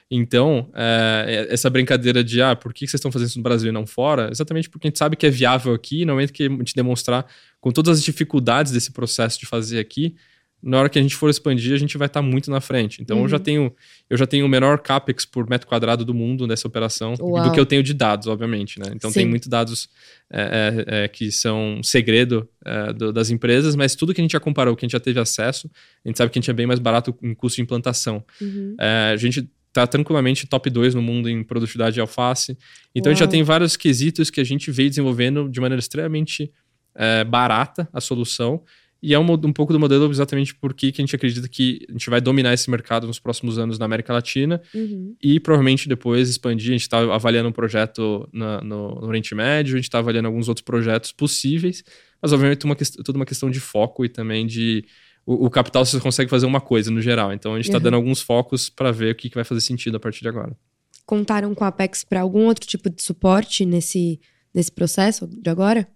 Então, 0.10 0.70
é, 0.74 1.48
essa 1.50 1.70
brincadeira 1.70 2.24
de, 2.24 2.42
ah, 2.42 2.56
por 2.56 2.74
que 2.74 2.88
vocês 2.88 2.94
estão 2.94 3.12
fazendo 3.12 3.28
isso 3.28 3.40
no 3.40 3.44
Brasil 3.44 3.70
e 3.70 3.74
não 3.74 3.86
fora? 3.86 4.30
Exatamente 4.32 4.70
porque 4.70 4.88
a 4.88 4.90
gente 4.90 4.98
sabe 4.98 5.18
que 5.18 5.26
é 5.26 5.30
viável 5.30 5.74
aqui, 5.74 6.06
no 6.06 6.13
momento 6.13 6.32
que 6.32 6.44
a 6.44 6.50
gente 6.50 6.74
demonstrar 6.74 7.26
com 7.60 7.72
todas 7.72 7.98
as 7.98 8.04
dificuldades 8.04 8.72
desse 8.72 8.91
processo 8.91 9.38
de 9.38 9.46
fazer 9.46 9.80
aqui, 9.80 10.15
na 10.62 10.80
hora 10.80 10.89
que 10.89 10.98
a 10.98 11.02
gente 11.02 11.15
for 11.15 11.30
expandir, 11.30 11.74
a 11.74 11.78
gente 11.78 11.98
vai 11.98 12.08
estar 12.08 12.22
tá 12.22 12.26
muito 12.26 12.50
na 12.50 12.60
frente. 12.60 13.02
Então 13.02 13.17
uhum. 13.17 13.24
eu 13.24 13.30
já 13.30 13.38
uhum. 13.38 13.43
tenho 13.43 13.76
eu 14.10 14.17
já 14.17 14.26
tenho 14.26 14.46
o 14.46 14.50
menor 14.50 14.80
capex 14.80 15.26
por 15.26 15.48
metro 15.50 15.67
quadrado 15.67 16.04
do 16.04 16.13
mundo 16.13 16.48
nessa 16.48 16.67
operação 16.67 17.13
Uau. 17.20 17.43
do 17.43 17.52
que 17.52 17.60
eu 17.60 17.65
tenho 17.65 17.84
de 17.84 17.93
dados, 17.93 18.28
obviamente, 18.28 18.80
né? 18.80 18.91
Então 18.96 19.10
Sim. 19.12 19.20
tem 19.20 19.28
muitos 19.28 19.48
dados 19.48 19.89
é, 20.32 20.86
é, 20.88 21.04
é, 21.04 21.08
que 21.08 21.32
são 21.32 21.82
segredo 21.84 22.50
é, 22.65 22.91
do, 22.91 23.13
das 23.13 23.30
empresas, 23.30 23.76
mas 23.76 23.96
tudo 23.96 24.13
que 24.13 24.22
a 24.22 24.24
gente 24.24 24.32
já 24.32 24.39
comparou, 24.39 24.76
que 24.76 24.86
a 24.86 24.88
gente 24.88 24.93
já 24.93 25.00
teve 25.00 25.20
acesso, 25.20 25.70
a 26.04 26.10
gente 26.10 26.17
sabe 26.17 26.32
que 26.32 26.39
a 26.39 26.41
gente 26.41 26.50
é 26.50 26.54
bem 26.54 26.65
mais 26.65 26.80
barato 26.80 27.15
em 27.22 27.36
custo 27.36 27.58
de 27.58 27.62
implantação. 27.62 28.24
Uhum. 28.41 28.76
É, 28.80 29.12
a 29.13 29.17
gente 29.17 29.48
está 29.67 29.86
tranquilamente 29.86 30.48
top 30.48 30.70
2 30.70 30.96
no 30.96 31.02
mundo 31.02 31.30
em 31.30 31.43
produtividade 31.43 31.93
de 31.93 32.02
alface. 32.02 32.58
Então 32.96 33.10
Uau. 33.10 33.12
a 33.12 33.13
gente 33.13 33.20
já 33.20 33.28
tem 33.28 33.43
vários 33.43 33.78
quesitos 33.78 34.32
que 34.32 34.41
a 34.41 34.43
gente 34.43 34.72
veio 34.72 34.89
desenvolvendo 34.89 35.48
de 35.48 35.62
maneira 35.62 35.80
extremamente 35.80 36.52
é, 36.96 37.24
barata 37.24 37.88
a 37.93 38.02
solução 38.02 38.63
e 39.02 39.14
é 39.14 39.20
um, 39.20 39.32
um 39.32 39.54
pouco 39.54 39.72
do 39.72 39.80
modelo 39.80 40.10
exatamente 40.10 40.56
porque 40.56 40.92
que 40.92 41.02
a 41.02 41.04
gente 41.06 41.16
acredita 41.16 41.48
que 41.48 41.86
a 41.88 41.92
gente 41.92 42.10
vai 42.10 42.20
dominar 42.20 42.54
esse 42.54 42.70
mercado 42.70 43.06
nos 43.06 43.20
próximos 43.20 43.60
anos 43.60 43.78
na 43.78 43.86
América 43.86 44.12
Latina 44.12 44.62
uhum. 44.74 45.16
e 45.22 45.40
provavelmente 45.40 45.88
depois 45.88 46.30
expandir. 46.30 46.70
A 46.70 46.72
gente 46.74 46.82
está 46.82 47.00
avaliando 47.14 47.48
um 47.50 47.52
projeto 47.52 48.28
na, 48.34 48.62
no, 48.62 48.96
no, 48.96 49.08
Oriente 49.08 49.36
Médio, 49.36 49.76
a 49.76 49.78
gente 49.78 49.86
está 49.86 50.00
avaliando 50.00 50.28
alguns 50.28 50.48
outros 50.48 50.64
projetos 50.64 51.12
possíveis, 51.12 51.84
mas 52.22 52.34
obviamente 52.34 52.66
uma, 52.66 52.76
toda 52.76 53.18
uma 53.18 53.26
questão 53.26 53.50
de 53.50 53.60
foco 53.60 54.04
e 54.04 54.10
também 54.10 54.46
de. 54.46 54.84
O, 55.26 55.46
o 55.46 55.50
capital 55.50 55.86
você 55.86 56.00
consegue 56.00 56.30
fazer 56.30 56.46
uma 56.46 56.62
coisa 56.62 56.90
no 56.90 57.02
geral. 57.02 57.34
Então 57.34 57.54
a 57.54 57.58
gente 57.58 57.66
está 57.66 57.78
uhum. 57.78 57.84
dando 57.84 57.96
alguns 57.96 58.22
focos 58.22 58.70
para 58.70 58.92
ver 58.92 59.12
o 59.12 59.16
que, 59.16 59.30
que 59.30 59.36
vai 59.36 59.44
fazer 59.44 59.62
sentido 59.62 59.98
a 59.98 60.00
partir 60.00 60.22
de 60.22 60.30
agora. 60.30 60.58
Contaram 61.06 61.54
com 61.54 61.64
a 61.64 61.68
Apex 61.68 62.04
para 62.04 62.22
algum 62.22 62.46
outro 62.46 62.66
tipo 62.66 62.90
de 62.90 63.02
suporte 63.02 63.66
nesse, 63.66 64.20
nesse 64.54 64.72
processo 64.72 65.28
de 65.28 65.50
agora? 65.50 65.88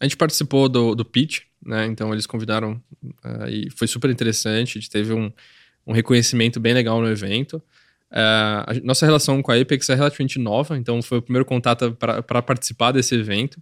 A 0.00 0.04
gente 0.04 0.16
participou 0.16 0.68
do, 0.68 0.94
do 0.94 1.04
pitch, 1.04 1.42
né? 1.64 1.86
Então 1.86 2.12
eles 2.12 2.26
convidaram 2.26 2.80
uh, 3.02 3.48
e 3.48 3.70
foi 3.70 3.86
super 3.86 4.10
interessante. 4.10 4.78
A 4.78 4.80
gente 4.80 4.90
teve 4.90 5.12
um, 5.12 5.32
um 5.86 5.92
reconhecimento 5.92 6.58
bem 6.60 6.74
legal 6.74 7.00
no 7.00 7.08
evento. 7.08 7.56
Uh, 8.10 8.64
a 8.66 8.74
nossa 8.84 9.06
relação 9.06 9.40
com 9.40 9.50
a 9.50 9.58
Apex 9.58 9.88
é 9.88 9.94
relativamente 9.94 10.38
nova, 10.38 10.76
então 10.76 11.00
foi 11.00 11.18
o 11.18 11.22
primeiro 11.22 11.46
contato 11.46 11.92
para 11.92 12.42
participar 12.42 12.92
desse 12.92 13.14
evento. 13.14 13.56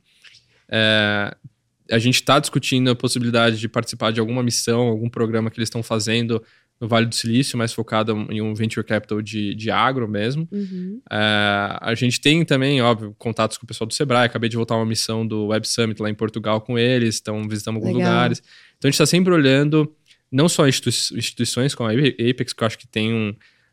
Uh, 0.69 1.51
a 1.91 1.99
gente 1.99 2.17
está 2.17 2.39
discutindo 2.39 2.91
a 2.91 2.97
possibilidade 2.97 3.59
de 3.59 3.69
participar 3.69 4.13
de 4.13 4.21
alguma 4.21 4.43
missão, 4.43 4.83
algum 4.83 5.09
programa 5.09 5.51
que 5.51 5.59
eles 5.59 5.67
estão 5.67 5.83
fazendo 5.83 6.43
no 6.81 6.89
Vale 6.89 7.07
do 7.07 7.15
Silício, 7.15 7.59
mais 7.59 7.75
focado 7.75 8.27
em 8.31 8.41
um 8.41 8.55
venture 8.55 8.85
capital 8.85 9.21
de, 9.21 9.55
de 9.55 9.71
agro 9.71 10.09
mesmo. 10.09 10.49
Uhum. 10.51 11.01
Uh, 11.07 11.77
a 11.81 11.95
gente 11.95 12.21
tem 12.21 12.43
também, 12.45 12.81
óbvio, 12.81 13.15
contatos 13.19 13.59
com 13.59 13.65
o 13.65 13.67
pessoal 13.67 13.87
do 13.87 13.93
Sebrae. 13.93 14.25
Acabei 14.25 14.49
de 14.49 14.57
voltar 14.57 14.77
uma 14.77 14.87
missão 14.87 15.27
do 15.27 15.49
Web 15.49 15.69
Summit 15.69 16.01
lá 16.01 16.09
em 16.09 16.15
Portugal 16.15 16.61
com 16.63 16.79
eles, 16.79 17.17
estão 17.17 17.47
visitando 17.47 17.77
alguns 17.77 17.93
Legal. 17.93 18.11
lugares. 18.11 18.43
Então 18.79 18.89
a 18.89 18.91
gente 18.91 18.95
está 18.95 19.07
sempre 19.07 19.33
olhando 19.33 19.95
não 20.33 20.49
só 20.49 20.67
institui 20.67 21.19
instituições 21.19 21.75
como 21.75 21.91
a 21.91 21.93
Apex, 21.93 22.53
que 22.53 22.63
eu 22.63 22.67
acho 22.67 22.79
que 22.79 22.87
tem 22.87 23.13
um, 23.13 23.31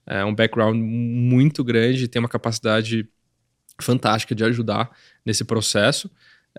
uh, 0.10 0.26
um 0.26 0.36
background 0.36 0.76
muito 0.76 1.63
grande, 1.63 2.08
tem 2.08 2.20
uma 2.20 2.28
capacidade 2.28 3.08
fantástica 3.80 4.34
de 4.34 4.43
ajudar 4.43 4.89
nesse 5.26 5.46
processo. 5.46 6.10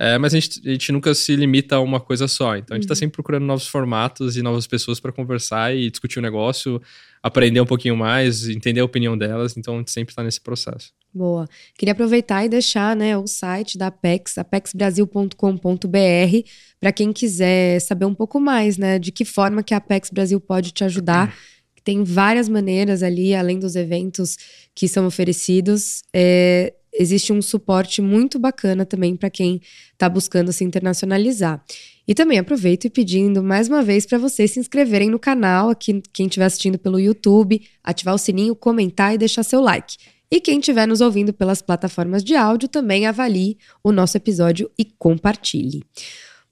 É, 0.00 0.16
mas 0.16 0.32
a 0.32 0.38
gente, 0.38 0.60
a 0.64 0.70
gente, 0.70 0.92
nunca 0.92 1.12
se 1.12 1.34
limita 1.34 1.74
a 1.74 1.80
uma 1.80 1.98
coisa 1.98 2.28
só. 2.28 2.56
Então 2.56 2.74
a 2.74 2.76
gente 2.76 2.84
está 2.84 2.92
uhum. 2.92 2.98
sempre 2.98 3.16
procurando 3.16 3.44
novos 3.44 3.66
formatos 3.66 4.36
e 4.36 4.42
novas 4.42 4.64
pessoas 4.64 5.00
para 5.00 5.10
conversar 5.10 5.74
e 5.74 5.90
discutir 5.90 6.20
o 6.20 6.22
negócio, 6.22 6.80
aprender 7.20 7.60
um 7.60 7.66
pouquinho 7.66 7.96
mais, 7.96 8.48
entender 8.48 8.78
a 8.78 8.84
opinião 8.84 9.18
delas. 9.18 9.56
Então 9.56 9.74
a 9.74 9.78
gente 9.78 9.90
sempre 9.90 10.12
está 10.12 10.22
nesse 10.22 10.40
processo. 10.40 10.92
Boa. 11.12 11.48
Queria 11.76 11.92
aproveitar 11.92 12.44
e 12.44 12.48
deixar 12.48 12.94
né, 12.94 13.18
o 13.18 13.26
site 13.26 13.76
da 13.76 13.88
Apex, 13.88 14.38
apexbrasil.com.br, 14.38 16.48
para 16.78 16.92
quem 16.92 17.12
quiser 17.12 17.80
saber 17.80 18.04
um 18.04 18.14
pouco 18.14 18.38
mais 18.38 18.78
né, 18.78 19.00
de 19.00 19.10
que 19.10 19.24
forma 19.24 19.64
que 19.64 19.74
a 19.74 19.78
Apex 19.78 20.10
Brasil 20.10 20.38
pode 20.38 20.70
te 20.70 20.84
ajudar. 20.84 21.36
Tem 21.82 22.04
várias 22.04 22.48
maneiras 22.48 23.02
ali, 23.02 23.34
além 23.34 23.58
dos 23.58 23.74
eventos 23.74 24.36
que 24.74 24.86
são 24.86 25.06
oferecidos. 25.06 26.02
É, 26.14 26.74
existe 26.92 27.32
um 27.32 27.42
suporte 27.42 28.00
muito 28.00 28.38
bacana 28.38 28.84
também 28.84 29.16
para 29.16 29.30
quem 29.30 29.60
está 29.92 30.08
buscando 30.08 30.52
se 30.52 30.64
internacionalizar. 30.64 31.62
E 32.06 32.14
também 32.14 32.38
aproveito 32.38 32.86
e 32.86 32.90
pedindo 32.90 33.42
mais 33.42 33.68
uma 33.68 33.82
vez 33.82 34.06
para 34.06 34.16
vocês 34.16 34.52
se 34.52 34.60
inscreverem 34.60 35.10
no 35.10 35.18
canal, 35.18 35.70
aqui 35.70 36.02
quem 36.12 36.26
estiver 36.26 36.46
assistindo 36.46 36.78
pelo 36.78 36.98
YouTube, 36.98 37.60
ativar 37.84 38.14
o 38.14 38.18
sininho, 38.18 38.56
comentar 38.56 39.14
e 39.14 39.18
deixar 39.18 39.42
seu 39.42 39.60
like. 39.60 39.96
E 40.30 40.40
quem 40.40 40.58
estiver 40.58 40.86
nos 40.86 41.00
ouvindo 41.00 41.32
pelas 41.32 41.62
plataformas 41.62 42.22
de 42.22 42.34
áudio, 42.34 42.68
também 42.68 43.06
avalie 43.06 43.56
o 43.82 43.92
nosso 43.92 44.16
episódio 44.16 44.70
e 44.78 44.84
compartilhe. 44.84 45.82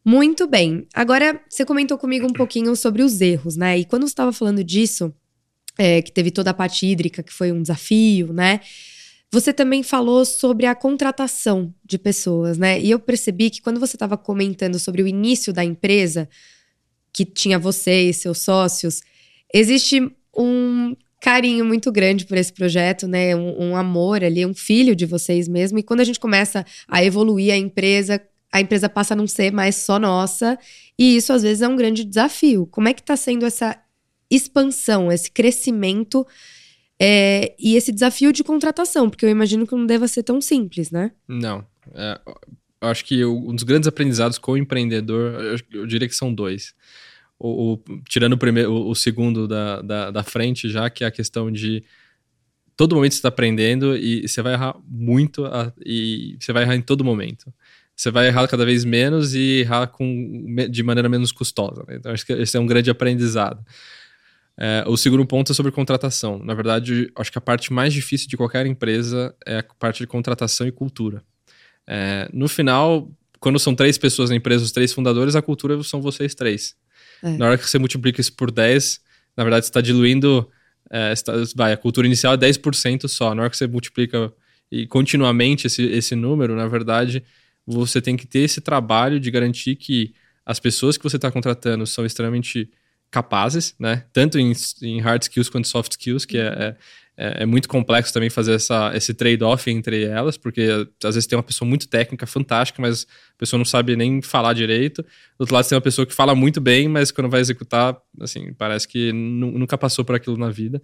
Muito 0.04 0.46
bem. 0.46 0.86
Agora, 0.94 1.40
você 1.48 1.64
comentou 1.64 1.98
comigo 1.98 2.26
um 2.26 2.32
pouquinho 2.32 2.74
sobre 2.76 3.02
os 3.02 3.20
erros, 3.20 3.56
né? 3.56 3.78
E 3.78 3.84
quando 3.84 4.02
você 4.02 4.12
estava 4.12 4.32
falando 4.32 4.62
disso, 4.62 5.12
é, 5.78 6.00
que 6.00 6.12
teve 6.12 6.30
toda 6.30 6.50
a 6.50 6.54
parte 6.54 6.86
hídrica, 6.86 7.22
que 7.22 7.32
foi 7.32 7.52
um 7.52 7.60
desafio, 7.60 8.32
né? 8.32 8.60
Você 9.32 9.52
também 9.52 9.82
falou 9.82 10.24
sobre 10.24 10.66
a 10.66 10.74
contratação 10.74 11.74
de 11.84 11.98
pessoas, 11.98 12.58
né? 12.58 12.80
E 12.80 12.90
eu 12.90 12.98
percebi 12.98 13.50
que 13.50 13.60
quando 13.60 13.80
você 13.80 13.96
estava 13.96 14.16
comentando 14.16 14.78
sobre 14.78 15.02
o 15.02 15.06
início 15.06 15.52
da 15.52 15.64
empresa, 15.64 16.28
que 17.12 17.24
tinha 17.24 17.58
você 17.58 18.08
e 18.08 18.14
seus 18.14 18.38
sócios, 18.38 19.02
existe 19.52 20.00
um 20.36 20.94
carinho 21.20 21.64
muito 21.64 21.90
grande 21.90 22.24
por 22.24 22.36
esse 22.36 22.52
projeto, 22.52 23.08
né? 23.08 23.34
Um, 23.34 23.70
um, 23.70 23.76
amor 23.76 24.22
ali, 24.22 24.46
um 24.46 24.54
filho 24.54 24.94
de 24.94 25.06
vocês 25.06 25.48
mesmo. 25.48 25.78
E 25.78 25.82
quando 25.82 26.00
a 26.00 26.04
gente 26.04 26.20
começa 26.20 26.64
a 26.86 27.02
evoluir 27.02 27.52
a 27.52 27.56
empresa, 27.56 28.22
a 28.52 28.60
empresa 28.60 28.88
passa 28.88 29.14
a 29.14 29.16
não 29.16 29.26
ser 29.26 29.52
mais 29.52 29.76
só 29.76 29.98
nossa. 29.98 30.58
E 30.98 31.16
isso 31.16 31.32
às 31.32 31.42
vezes 31.42 31.62
é 31.62 31.68
um 31.68 31.76
grande 31.76 32.04
desafio. 32.04 32.66
Como 32.66 32.88
é 32.88 32.94
que 32.94 33.00
está 33.00 33.16
sendo 33.16 33.44
essa 33.44 33.76
expansão, 34.30 35.10
esse 35.10 35.30
crescimento 35.30 36.26
é, 37.00 37.54
e 37.58 37.76
esse 37.76 37.92
desafio 37.92 38.32
de 38.32 38.42
contratação? 38.42 39.10
Porque 39.10 39.24
eu 39.24 39.30
imagino 39.30 39.66
que 39.66 39.74
não 39.74 39.86
deva 39.86 40.08
ser 40.08 40.22
tão 40.22 40.40
simples, 40.40 40.90
né? 40.90 41.12
Não. 41.28 41.64
É, 41.94 42.18
acho 42.80 43.04
que 43.04 43.24
um 43.24 43.54
dos 43.54 43.64
grandes 43.64 43.88
aprendizados 43.88 44.38
com 44.38 44.52
o 44.52 44.56
empreendedor, 44.56 45.34
eu, 45.42 45.80
eu 45.80 45.86
diria 45.86 46.08
que 46.08 46.14
são 46.14 46.32
dois. 46.32 46.74
O, 47.38 47.74
o, 47.74 47.82
tirando 48.08 48.32
o, 48.32 48.38
primeiro, 48.38 48.72
o, 48.72 48.90
o 48.90 48.94
segundo 48.94 49.46
da, 49.46 49.82
da, 49.82 50.10
da, 50.10 50.22
frente, 50.22 50.70
já 50.70 50.88
que 50.88 51.04
é 51.04 51.06
a 51.06 51.10
questão 51.10 51.52
de 51.52 51.84
todo 52.74 52.94
momento 52.94 53.12
você 53.12 53.18
está 53.18 53.28
aprendendo 53.28 53.94
e 53.96 54.26
você 54.26 54.40
vai 54.40 54.54
errar 54.54 54.76
muito 54.88 55.44
a, 55.44 55.70
e 55.84 56.36
você 56.40 56.52
vai 56.52 56.62
errar 56.62 56.76
em 56.76 56.82
todo 56.82 57.04
momento. 57.04 57.52
Você 57.94 58.10
vai 58.10 58.26
errar 58.26 58.46
cada 58.46 58.64
vez 58.64 58.84
menos 58.84 59.34
e 59.34 59.60
errar 59.60 59.86
com, 59.86 60.44
de 60.70 60.82
maneira 60.82 61.08
menos 61.08 61.32
custosa. 61.32 61.82
Né? 61.88 61.96
Então, 61.96 62.12
acho 62.12 62.26
que 62.26 62.32
esse 62.34 62.56
é 62.56 62.60
um 62.60 62.66
grande 62.66 62.90
aprendizado. 62.90 63.64
É, 64.58 64.84
o 64.86 64.96
segundo 64.96 65.24
ponto 65.26 65.52
é 65.52 65.54
sobre 65.54 65.70
contratação. 65.70 66.38
Na 66.38 66.54
verdade, 66.54 67.10
acho 67.16 67.30
que 67.30 67.38
a 67.38 67.40
parte 67.40 67.72
mais 67.72 67.92
difícil 67.92 68.28
de 68.28 68.36
qualquer 68.36 68.66
empresa 68.66 69.34
é 69.44 69.58
a 69.58 69.64
parte 69.78 69.98
de 69.98 70.06
contratação 70.06 70.66
e 70.66 70.72
cultura. 70.72 71.22
É, 71.86 72.28
no 72.32 72.48
final, 72.48 73.10
quando 73.38 73.58
são 73.58 73.74
três 73.74 73.98
pessoas 73.98 74.30
na 74.30 74.36
empresa, 74.36 74.64
os 74.64 74.72
três 74.72 74.92
fundadores, 74.92 75.36
a 75.36 75.42
cultura 75.42 75.82
são 75.82 76.00
vocês 76.00 76.34
três. 76.34 76.74
É. 77.22 77.36
Na 77.36 77.46
hora 77.46 77.58
que 77.58 77.68
você 77.68 77.78
multiplica 77.78 78.20
isso 78.20 78.32
por 78.32 78.50
10, 78.50 79.00
na 79.36 79.44
verdade 79.44 79.66
você 79.66 79.70
está 79.70 79.80
diluindo. 79.80 80.48
É, 80.90 81.12
está, 81.12 81.32
vai, 81.54 81.72
a 81.72 81.76
cultura 81.76 82.06
inicial 82.06 82.34
é 82.34 82.38
10% 82.38 83.08
só. 83.08 83.34
Na 83.34 83.42
hora 83.42 83.50
que 83.50 83.56
você 83.56 83.66
multiplica 83.66 84.32
e 84.70 84.86
continuamente 84.86 85.66
esse, 85.66 85.82
esse 85.82 86.14
número, 86.14 86.56
na 86.56 86.66
verdade, 86.66 87.22
você 87.66 88.00
tem 88.00 88.16
que 88.16 88.26
ter 88.26 88.40
esse 88.40 88.60
trabalho 88.60 89.20
de 89.20 89.30
garantir 89.30 89.76
que 89.76 90.14
as 90.44 90.58
pessoas 90.60 90.96
que 90.96 91.04
você 91.04 91.16
está 91.16 91.30
contratando 91.30 91.86
são 91.86 92.06
extremamente 92.06 92.70
capazes, 93.10 93.74
né? 93.78 94.04
Tanto 94.12 94.38
em, 94.38 94.52
em, 94.82 95.00
hard 95.00 95.22
skills 95.22 95.48
quanto 95.48 95.68
soft 95.68 95.92
skills, 95.92 96.24
que 96.24 96.38
é, 96.38 96.46
é 96.46 96.76
é, 97.16 97.42
é 97.42 97.46
muito 97.46 97.68
complexo 97.68 98.12
também 98.12 98.28
fazer 98.28 98.54
essa, 98.54 98.94
esse 98.94 99.14
trade-off 99.14 99.70
entre 99.70 100.04
elas, 100.04 100.36
porque 100.36 100.86
às 101.02 101.14
vezes 101.14 101.26
tem 101.26 101.36
uma 101.36 101.42
pessoa 101.42 101.66
muito 101.66 101.88
técnica, 101.88 102.26
fantástica, 102.26 102.82
mas 102.82 103.06
a 103.34 103.38
pessoa 103.38 103.58
não 103.58 103.64
sabe 103.64 103.96
nem 103.96 104.20
falar 104.20 104.52
direito. 104.52 105.02
Do 105.02 105.40
outro 105.40 105.54
lado, 105.54 105.66
tem 105.66 105.76
uma 105.76 105.82
pessoa 105.82 106.04
que 106.04 106.12
fala 106.12 106.34
muito 106.34 106.60
bem, 106.60 106.88
mas 106.88 107.10
quando 107.10 107.30
vai 107.30 107.40
executar, 107.40 107.96
assim, 108.20 108.52
parece 108.52 108.86
que 108.86 109.12
nunca 109.12 109.78
passou 109.78 110.04
por 110.04 110.14
aquilo 110.14 110.36
na 110.36 110.50
vida. 110.50 110.82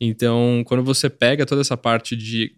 Então, 0.00 0.62
quando 0.66 0.82
você 0.82 1.10
pega 1.10 1.44
toda 1.44 1.60
essa 1.60 1.76
parte 1.76 2.16
de. 2.16 2.54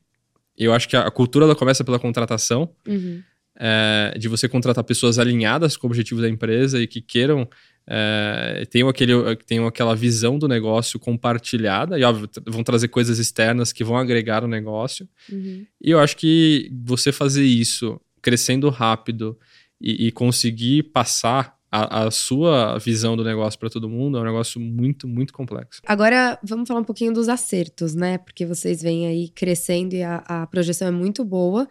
Eu 0.57 0.73
acho 0.73 0.89
que 0.89 0.97
a 0.97 1.11
cultura 1.11 1.45
ela 1.45 1.55
começa 1.55 1.85
pela 1.85 1.99
contratação. 1.99 2.71
Uhum. 2.87 3.23
É, 3.59 4.15
de 4.19 4.29
você 4.29 4.51
contratar 4.51 4.85
pessoas 4.85 5.19
alinhadas 5.19 5.79
com 5.79 5.87
o 5.87 5.89
objetivo 5.89 6.21
da 6.21 6.29
empresa 6.29 6.79
e 6.79 6.87
que 6.87 7.01
queiram 7.01 7.49
é, 7.89 8.67
tenham, 8.69 8.89
aquele, 8.89 9.13
tenham 9.47 9.67
aquela 9.67 9.95
visão 9.95 10.39
do 10.39 10.49
negócio 10.49 10.99
compartilhada, 10.99 11.99
e 11.99 12.03
óbvio, 12.03 12.29
vão 12.47 12.65
trazer 12.65 12.89
coisas 12.89 13.19
externas 13.19 13.73
que 13.73 13.85
vão 13.85 13.97
agregar 13.97 14.43
o 14.43 14.49
negócio. 14.49 15.09
Uhum. 15.31 15.65
E 15.81 15.91
eu 15.91 16.01
acho 16.01 16.17
que 16.17 16.71
você 16.85 17.13
fazer 17.13 17.45
isso 17.45 18.01
crescendo 18.21 18.69
rápido 18.71 19.39
e, 19.81 20.09
e 20.09 20.13
conseguir 20.13 20.85
passar 20.85 21.57
a, 21.71 22.05
a, 22.05 22.11
sua 22.11 22.79
visão 22.79 23.17
do 23.17 23.23
negócio 23.23 23.59
para 23.59 23.69
todo 23.69 23.89
mundo 23.89 24.19
é 24.19 24.21
um 24.21 24.25
negócio 24.25 24.61
muito, 24.61 25.07
muito 25.07 25.33
complexo. 25.33 25.81
Agora, 25.87 26.39
vamos 26.43 26.67
falar 26.67 26.81
um 26.81 26.85
pouquinho 26.85 27.13
dos 27.13 27.29
acertos, 27.29 27.95
né? 27.95 28.19
Porque 28.19 28.47
vocês 28.47 28.83
vêm 28.83 29.07
aí 29.07 29.29
crescendo 29.29 29.95
e 29.95 30.03
a, 30.03 30.25
a 30.27 30.47
projeção 30.47 30.89
é 30.89 30.91
muito 30.91 31.25
boa. 31.25 31.69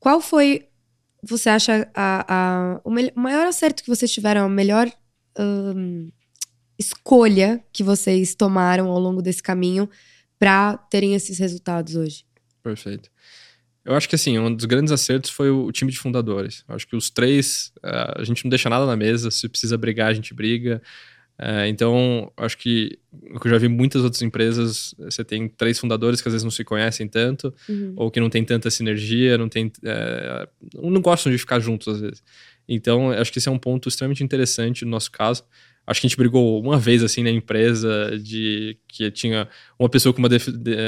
Qual 0.00 0.20
foi, 0.20 0.66
você 1.22 1.50
acha, 1.50 1.88
a, 1.94 2.80
o, 2.84 2.90
o 2.90 3.20
maior 3.20 3.46
acerto 3.46 3.82
que 3.82 3.88
vocês 3.88 4.10
tiveram, 4.10 4.44
a 4.44 4.48
melhor 4.48 4.90
escolha 6.78 7.62
que 7.72 7.82
vocês 7.82 8.34
tomaram 8.34 8.88
ao 8.88 8.98
longo 8.98 9.22
desse 9.22 9.42
caminho 9.42 9.88
para 10.38 10.76
terem 10.76 11.14
esses 11.14 11.38
resultados 11.38 11.96
hoje? 11.96 12.24
Perfeito. 12.62 13.10
Eu 13.84 13.94
acho 13.94 14.08
que 14.08 14.16
assim, 14.16 14.36
um 14.36 14.52
dos 14.52 14.64
grandes 14.64 14.92
acertos 14.92 15.30
foi 15.30 15.48
o 15.48 15.70
time 15.70 15.92
de 15.92 15.98
fundadores. 15.98 16.64
Eu 16.68 16.74
acho 16.74 16.88
que 16.88 16.96
os 16.96 17.08
três, 17.08 17.72
uh, 17.78 18.20
a 18.20 18.24
gente 18.24 18.44
não 18.44 18.48
deixa 18.48 18.68
nada 18.68 18.84
na 18.84 18.96
mesa, 18.96 19.30
se 19.30 19.48
precisa 19.48 19.78
brigar, 19.78 20.08
a 20.08 20.14
gente 20.14 20.34
briga. 20.34 20.82
Uh, 21.38 21.66
então, 21.68 22.32
acho 22.36 22.58
que 22.58 22.98
eu 23.44 23.50
já 23.50 23.58
vi 23.58 23.68
muitas 23.68 24.02
outras 24.02 24.22
empresas, 24.22 24.92
você 24.98 25.22
tem 25.22 25.48
três 25.48 25.78
fundadores 25.78 26.20
que 26.20 26.28
às 26.28 26.32
vezes 26.32 26.42
não 26.42 26.50
se 26.50 26.64
conhecem 26.64 27.06
tanto, 27.06 27.54
uhum. 27.68 27.92
ou 27.94 28.10
que 28.10 28.18
não 28.18 28.28
tem 28.28 28.42
tanta 28.44 28.70
sinergia, 28.70 29.38
não 29.38 29.48
tem, 29.48 29.66
uh, 29.66 30.90
não 30.90 31.00
gostam 31.00 31.30
de 31.30 31.38
ficar 31.38 31.60
juntos 31.60 31.86
às 31.86 32.00
vezes. 32.00 32.24
Então, 32.68 33.10
acho 33.10 33.32
que 33.32 33.38
esse 33.38 33.48
é 33.48 33.52
um 33.52 33.58
ponto 33.58 33.88
extremamente 33.88 34.24
interessante 34.24 34.84
no 34.84 34.90
nosso 34.90 35.10
caso. 35.10 35.44
Acho 35.86 36.00
que 36.00 36.06
a 36.06 36.08
gente 36.08 36.18
brigou 36.18 36.60
uma 36.60 36.78
vez 36.78 37.04
assim 37.04 37.22
na 37.22 37.30
empresa 37.30 38.18
de 38.20 38.76
que 38.88 39.08
tinha 39.10 39.48
uma 39.78 39.88
pessoa 39.88 40.12
com 40.12 40.20
uma, 40.20 40.28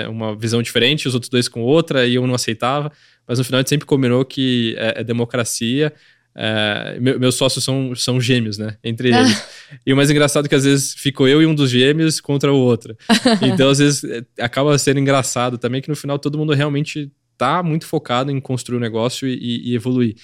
uma 0.08 0.36
visão 0.36 0.60
diferente, 0.60 1.06
os 1.06 1.14
outros 1.14 1.30
dois 1.30 1.48
com 1.48 1.62
outra, 1.62 2.04
e 2.04 2.16
eu 2.16 2.26
não 2.26 2.34
aceitava. 2.34 2.90
Mas 3.26 3.38
no 3.38 3.44
final 3.44 3.58
a 3.58 3.60
gente 3.60 3.68
sempre 3.68 3.86
combinou 3.86 4.24
que 4.24 4.74
é, 4.76 5.00
é 5.00 5.04
democracia. 5.04 5.92
É, 6.34 6.98
meus 7.00 7.36
sócios 7.36 7.64
são, 7.64 7.94
são 7.94 8.20
gêmeos, 8.20 8.58
né? 8.58 8.76
Entre 8.82 9.08
eles. 9.08 9.44
e 9.86 9.92
o 9.92 9.96
mais 9.96 10.10
engraçado 10.10 10.46
é 10.46 10.48
que 10.48 10.54
às 10.54 10.64
vezes 10.64 10.94
ficou 10.94 11.28
eu 11.28 11.42
e 11.42 11.46
um 11.46 11.54
dos 11.54 11.70
gêmeos 11.70 12.20
contra 12.20 12.52
o 12.52 12.56
outro. 12.56 12.96
Então, 13.42 13.70
às 13.70 13.78
vezes, 13.78 14.02
é, 14.04 14.24
acaba 14.40 14.76
sendo 14.78 14.98
engraçado 14.98 15.58
também 15.58 15.80
que 15.80 15.88
no 15.88 15.96
final 15.96 16.18
todo 16.18 16.38
mundo 16.38 16.52
realmente 16.54 17.10
tá 17.36 17.62
muito 17.62 17.86
focado 17.86 18.32
em 18.32 18.40
construir 18.40 18.76
o 18.76 18.78
um 18.78 18.82
negócio 18.82 19.28
e, 19.28 19.70
e 19.70 19.74
evoluir. 19.74 20.16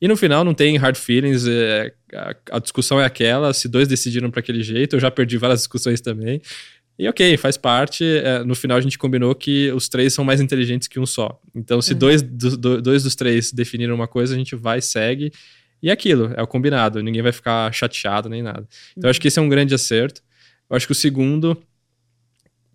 E 0.00 0.08
no 0.08 0.16
final 0.16 0.44
não 0.44 0.54
tem 0.54 0.76
hard 0.76 0.96
feelings, 0.96 1.46
é, 1.46 1.92
a, 2.14 2.34
a, 2.52 2.58
discussão 2.58 3.00
é 3.00 3.04
aquela, 3.04 3.52
se 3.52 3.68
dois 3.68 3.86
decidiram 3.86 4.30
para 4.30 4.40
aquele 4.40 4.62
jeito, 4.62 4.96
eu 4.96 5.00
já 5.00 5.10
perdi 5.10 5.36
várias 5.36 5.60
discussões 5.60 6.00
também. 6.00 6.40
E 6.98 7.08
ok, 7.08 7.36
faz 7.38 7.56
parte. 7.56 8.04
É, 8.04 8.44
no 8.44 8.54
final 8.54 8.76
a 8.76 8.80
gente 8.80 8.98
combinou 8.98 9.34
que 9.34 9.72
os 9.72 9.88
três 9.88 10.12
são 10.12 10.22
mais 10.22 10.38
inteligentes 10.38 10.86
que 10.86 11.00
um 11.00 11.06
só. 11.06 11.40
Então, 11.54 11.80
se 11.80 11.94
uhum. 11.94 11.98
dois, 11.98 12.20
do, 12.20 12.56
do, 12.58 12.82
dois 12.82 13.02
dos 13.02 13.14
três 13.14 13.50
definiram 13.52 13.94
uma 13.94 14.06
coisa, 14.06 14.34
a 14.34 14.38
gente 14.38 14.54
vai, 14.54 14.82
segue. 14.82 15.32
E 15.82 15.88
é 15.88 15.92
aquilo, 15.92 16.30
é 16.36 16.42
o 16.42 16.46
combinado. 16.46 17.02
Ninguém 17.02 17.22
vai 17.22 17.32
ficar 17.32 17.72
chateado 17.72 18.28
nem 18.28 18.42
nada. 18.42 18.68
Então, 18.92 19.08
uhum. 19.08 19.10
acho 19.10 19.20
que 19.20 19.28
esse 19.28 19.38
é 19.38 19.42
um 19.42 19.48
grande 19.48 19.74
acerto. 19.74 20.22
Eu 20.68 20.76
acho 20.76 20.86
que 20.86 20.92
o 20.92 20.94
segundo, 20.94 21.56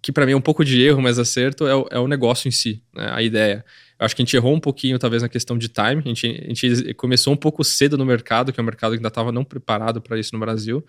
que 0.05 0.11
para 0.11 0.23
mim 0.23 0.33
é 0.33 0.37
um 0.37 0.41
pouco 0.41 0.63
de 0.63 0.79
erro, 0.79 1.01
mas 1.01 1.17
acerto, 1.17 1.65
é 1.65 1.75
o, 1.75 1.87
é 1.89 1.97
o 1.97 2.07
negócio 2.07 2.47
em 2.47 2.51
si, 2.51 2.79
né? 2.95 3.09
a 3.11 3.23
ideia. 3.23 3.65
Eu 3.99 4.05
acho 4.05 4.15
que 4.15 4.21
a 4.21 4.23
gente 4.25 4.35
errou 4.35 4.53
um 4.53 4.59
pouquinho, 4.59 4.99
talvez, 4.99 5.23
na 5.23 5.27
questão 5.27 5.57
de 5.57 5.67
time. 5.67 6.03
A 6.05 6.07
gente, 6.07 6.27
a 6.27 6.47
gente 6.47 6.93
começou 6.93 7.33
um 7.33 7.35
pouco 7.35 7.63
cedo 7.63 7.97
no 7.97 8.05
mercado, 8.05 8.53
que 8.53 8.59
é 8.59 8.61
um 8.61 8.65
mercado 8.67 8.91
que 8.91 8.97
ainda 8.97 9.07
estava 9.07 9.31
não 9.31 9.43
preparado 9.43 9.99
para 9.99 10.19
isso 10.19 10.29
no 10.33 10.39
Brasil. 10.39 10.85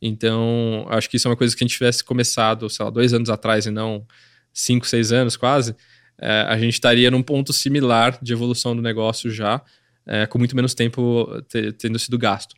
Então, 0.00 0.86
acho 0.88 1.10
que 1.10 1.16
isso 1.16 1.26
é 1.26 1.30
uma 1.32 1.36
coisa 1.36 1.56
que 1.56 1.64
a 1.64 1.66
gente 1.66 1.76
tivesse 1.76 2.04
começado, 2.04 2.70
sei 2.70 2.84
lá, 2.84 2.92
dois 2.92 3.12
anos 3.12 3.28
atrás 3.28 3.66
e 3.66 3.72
não 3.72 4.06
cinco, 4.52 4.86
seis 4.86 5.10
anos 5.10 5.36
quase, 5.36 5.74
é, 6.16 6.46
a 6.48 6.56
gente 6.56 6.74
estaria 6.74 7.10
num 7.10 7.24
ponto 7.24 7.52
similar 7.52 8.20
de 8.22 8.32
evolução 8.32 8.76
do 8.76 8.82
negócio 8.82 9.32
já, 9.32 9.60
é, 10.06 10.26
com 10.26 10.38
muito 10.38 10.54
menos 10.54 10.74
tempo 10.74 11.28
tendo 11.76 11.98
sido 11.98 12.16
gasto. 12.16 12.54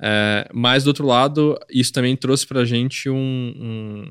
É, 0.00 0.48
mas, 0.54 0.84
do 0.84 0.88
outro 0.88 1.04
lado, 1.04 1.58
isso 1.68 1.92
também 1.92 2.14
trouxe 2.14 2.46
para 2.46 2.60
a 2.60 2.64
gente 2.64 3.10
um, 3.10 3.16
um, 3.16 4.08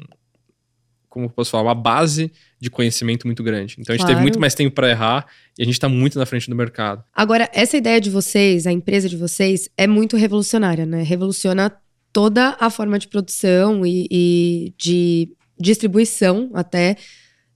como 1.09 1.29
posso 1.29 1.51
falar, 1.51 1.63
uma 1.63 1.75
base 1.75 2.31
de 2.59 2.69
conhecimento 2.69 3.25
muito 3.25 3.43
grande. 3.43 3.75
Então 3.79 3.93
a 3.93 3.97
gente 3.97 4.05
claro. 4.05 4.15
teve 4.15 4.21
muito 4.21 4.39
mais 4.39 4.53
tempo 4.53 4.75
para 4.75 4.89
errar 4.89 5.25
e 5.57 5.61
a 5.61 5.65
gente 5.65 5.75
está 5.75 5.89
muito 5.89 6.17
na 6.19 6.25
frente 6.25 6.49
do 6.49 6.55
mercado. 6.55 7.03
Agora, 7.13 7.49
essa 7.53 7.77
ideia 7.77 7.99
de 7.99 8.09
vocês, 8.09 8.67
a 8.67 8.71
empresa 8.71 9.07
de 9.07 9.17
vocês, 9.17 9.69
é 9.77 9.87
muito 9.87 10.17
revolucionária, 10.17 10.85
né? 10.85 11.03
Revoluciona 11.03 11.71
toda 12.11 12.55
a 12.59 12.69
forma 12.69 12.97
de 12.97 13.07
produção 13.07 13.85
e, 13.85 14.07
e 14.11 14.73
de 14.77 15.29
distribuição 15.59 16.49
até 16.53 16.97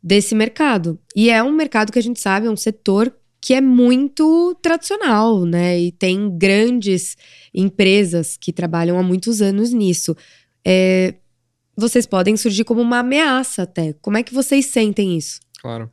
desse 0.02 0.34
mercado. 0.34 1.00
E 1.16 1.30
é 1.30 1.42
um 1.44 1.52
mercado 1.52 1.92
que 1.92 2.00
a 2.00 2.04
gente 2.04 2.20
sabe, 2.20 2.48
é 2.48 2.50
um 2.50 2.58
setor 2.58 3.14
que 3.40 3.56
é 3.56 3.62
muito 3.62 4.56
tradicional, 4.62 5.46
né? 5.46 5.80
E 5.80 5.92
tem 5.92 6.30
grandes 6.38 7.18
empresas 7.54 8.38
que 8.38 8.54
trabalham 8.54 9.00
há 9.00 9.04
muitos 9.04 9.42
anos 9.42 9.74
nisso. 9.74 10.16
É, 10.66 11.16
vocês 11.76 12.06
podem 12.06 12.36
surgir 12.38 12.64
como 12.64 12.82
uma 12.82 13.00
ameaça 13.00 13.64
até. 13.64 13.94
Como 14.02 14.18
é 14.18 14.24
que 14.24 14.34
vocês 14.34 14.66
sentem 14.66 15.18
isso? 15.18 15.40
Claro. 15.60 15.92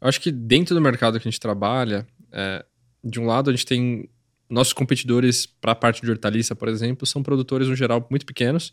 Eu 0.00 0.08
acho 0.08 0.20
que 0.20 0.30
dentro 0.30 0.74
do 0.74 0.80
mercado 0.80 1.18
que 1.18 1.26
a 1.26 1.30
gente 1.30 1.40
trabalha, 1.40 2.06
é, 2.32 2.64
de 3.02 3.18
um 3.20 3.26
lado 3.26 3.50
a 3.50 3.52
gente 3.52 3.66
tem 3.66 4.08
nossos 4.48 4.72
competidores 4.72 5.46
para 5.46 5.72
a 5.72 5.74
parte 5.74 6.00
de 6.00 6.10
hortaliça, 6.10 6.54
por 6.54 6.68
exemplo, 6.68 7.06
são 7.06 7.22
produtores 7.22 7.68
no 7.68 7.76
geral 7.76 8.06
muito 8.10 8.24
pequenos, 8.24 8.72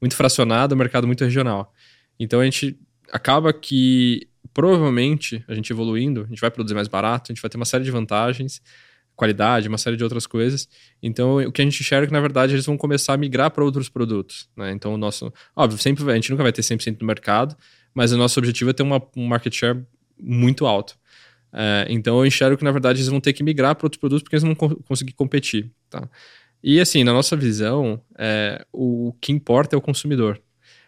muito 0.00 0.14
fracionado, 0.16 0.76
mercado 0.76 1.06
muito 1.06 1.24
regional. 1.24 1.72
Então 2.18 2.40
a 2.40 2.44
gente 2.44 2.78
acaba 3.10 3.52
que 3.52 4.28
provavelmente 4.52 5.44
a 5.48 5.54
gente 5.54 5.72
evoluindo, 5.72 6.22
a 6.22 6.26
gente 6.26 6.40
vai 6.40 6.50
produzir 6.50 6.74
mais 6.74 6.88
barato, 6.88 7.30
a 7.30 7.34
gente 7.34 7.42
vai 7.42 7.48
ter 7.48 7.56
uma 7.56 7.64
série 7.64 7.84
de 7.84 7.90
vantagens 7.90 8.60
qualidade, 9.16 9.68
uma 9.68 9.78
série 9.78 9.96
de 9.96 10.02
outras 10.02 10.26
coisas. 10.26 10.68
Então, 11.02 11.38
o 11.38 11.52
que 11.52 11.62
a 11.62 11.64
gente 11.64 11.80
enxerga 11.80 12.04
é 12.04 12.06
que, 12.08 12.12
na 12.12 12.20
verdade, 12.20 12.54
eles 12.54 12.66
vão 12.66 12.76
começar 12.76 13.14
a 13.14 13.16
migrar 13.16 13.50
para 13.50 13.64
outros 13.64 13.88
produtos. 13.88 14.48
Né? 14.56 14.72
Então, 14.72 14.94
o 14.94 14.96
nosso. 14.96 15.32
Óbvio, 15.54 15.78
sempre, 15.78 16.10
a 16.10 16.14
gente 16.14 16.30
nunca 16.30 16.42
vai 16.42 16.52
ter 16.52 16.62
100% 16.62 16.98
do 16.98 17.06
mercado, 17.06 17.56
mas 17.94 18.12
o 18.12 18.16
nosso 18.16 18.38
objetivo 18.38 18.70
é 18.70 18.72
ter 18.72 18.82
uma, 18.82 19.00
um 19.16 19.26
market 19.26 19.54
share 19.54 19.84
muito 20.18 20.66
alto. 20.66 20.96
É, 21.56 21.86
então 21.88 22.18
eu 22.18 22.26
enxergo 22.26 22.56
que, 22.56 22.64
na 22.64 22.72
verdade, 22.72 22.98
eles 22.98 23.08
vão 23.08 23.20
ter 23.20 23.32
que 23.32 23.44
migrar 23.44 23.76
para 23.76 23.86
outros 23.86 24.00
produtos 24.00 24.22
porque 24.24 24.34
eles 24.34 24.42
não 24.42 24.54
vão 24.54 24.70
conseguir 24.88 25.12
competir. 25.12 25.70
Tá? 25.88 26.08
E 26.62 26.80
assim, 26.80 27.04
na 27.04 27.12
nossa 27.12 27.36
visão, 27.36 28.00
é, 28.18 28.66
o 28.72 29.14
que 29.20 29.30
importa 29.30 29.76
é 29.76 29.78
o 29.78 29.80
consumidor. 29.80 30.40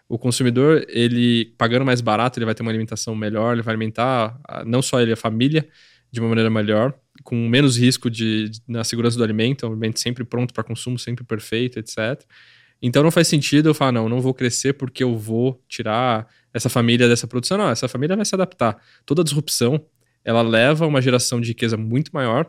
O 0.09 0.19
consumidor, 0.19 0.85
ele 0.89 1.55
pagando 1.57 1.85
mais 1.85 2.01
barato, 2.01 2.39
ele 2.39 2.47
vai 2.47 2.55
ter 2.55 2.63
uma 2.63 2.71
alimentação 2.71 3.15
melhor, 3.15 3.53
ele 3.53 3.63
vai 3.63 3.73
alimentar 3.73 4.39
não 4.65 4.83
só 4.83 5.01
ele, 5.01 5.13
a 5.13 5.17
família, 5.17 5.69
de 6.11 6.21
uma 6.21 6.29
maneira 6.29 6.49
melhor, 6.49 6.95
com 7.27 7.49
menos 7.49 7.77
risco 7.77 8.09
de, 8.09 8.49
de 8.49 8.63
na 8.69 8.85
segurança 8.85 9.19
do 9.19 9.25
alimento, 9.25 9.67
um 9.67 9.71
alimento 9.71 9.99
sempre 9.99 10.25
pronto 10.25 10.55
para 10.55 10.63
consumo, 10.63 10.97
sempre 10.97 11.25
perfeito, 11.25 11.77
etc. 11.77 12.23
Então 12.81 13.03
não 13.03 13.11
faz 13.11 13.27
sentido 13.27 13.69
eu 13.69 13.75
falar, 13.75 13.91
não, 13.91 14.09
não 14.09 14.21
vou 14.21 14.33
crescer 14.33 14.75
porque 14.75 15.03
eu 15.03 15.19
vou 15.19 15.61
tirar 15.69 16.29
essa 16.55 16.69
família 16.69 17.09
dessa 17.09 17.27
produção. 17.27 17.59
Não, 17.59 17.69
essa 17.69 17.89
família 17.89 18.15
vai 18.15 18.25
se 18.25 18.35
adaptar. 18.35 18.81
Toda 19.05 19.25
disrupção, 19.25 19.85
ela 20.25 20.41
leva 20.41 20.85
a 20.85 20.89
uma 20.89 21.03
geração 21.03 21.41
de 21.41 21.49
riqueza 21.49 21.77
muito 21.77 22.13
maior, 22.15 22.49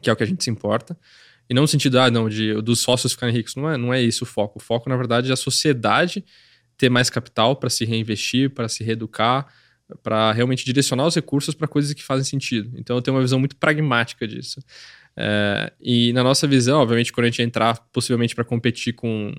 que 0.00 0.08
é 0.08 0.12
o 0.12 0.16
que 0.16 0.22
a 0.22 0.26
gente 0.26 0.44
se 0.44 0.50
importa. 0.50 0.96
E 1.50 1.54
não 1.54 1.62
no 1.62 1.68
sentido, 1.68 1.98
ah, 1.98 2.08
não, 2.08 2.28
de, 2.28 2.54
dos 2.62 2.78
sócios 2.80 3.12
ficarem 3.12 3.34
ricos. 3.34 3.56
Não 3.56 3.68
é, 3.68 3.76
não 3.76 3.92
é 3.92 4.00
isso 4.00 4.22
o 4.22 4.26
foco. 4.26 4.60
O 4.60 4.62
foco, 4.62 4.88
na 4.88 4.96
verdade, 4.96 5.30
é 5.30 5.32
a 5.32 5.36
sociedade 5.36 6.24
ter 6.78 6.88
mais 6.88 7.10
capital 7.10 7.56
para 7.56 7.70
se 7.70 7.84
reinvestir, 7.84 8.50
para 8.50 8.68
se 8.68 8.84
reeducar, 8.84 9.48
para 10.02 10.32
realmente 10.32 10.64
direcionar 10.64 11.06
os 11.06 11.14
recursos 11.14 11.54
para 11.54 11.68
coisas 11.68 11.92
que 11.92 12.02
fazem 12.02 12.24
sentido. 12.24 12.72
Então 12.76 12.96
eu 12.96 13.02
tenho 13.02 13.16
uma 13.16 13.22
visão 13.22 13.38
muito 13.38 13.56
pragmática 13.56 14.26
disso. 14.26 14.60
É, 15.16 15.72
e 15.80 16.12
na 16.12 16.22
nossa 16.22 16.46
visão, 16.46 16.80
obviamente, 16.80 17.12
quando 17.12 17.26
a 17.26 17.30
gente 17.30 17.42
entrar 17.42 17.78
possivelmente 17.92 18.34
para 18.34 18.44
competir 18.44 18.92
com 18.92 19.32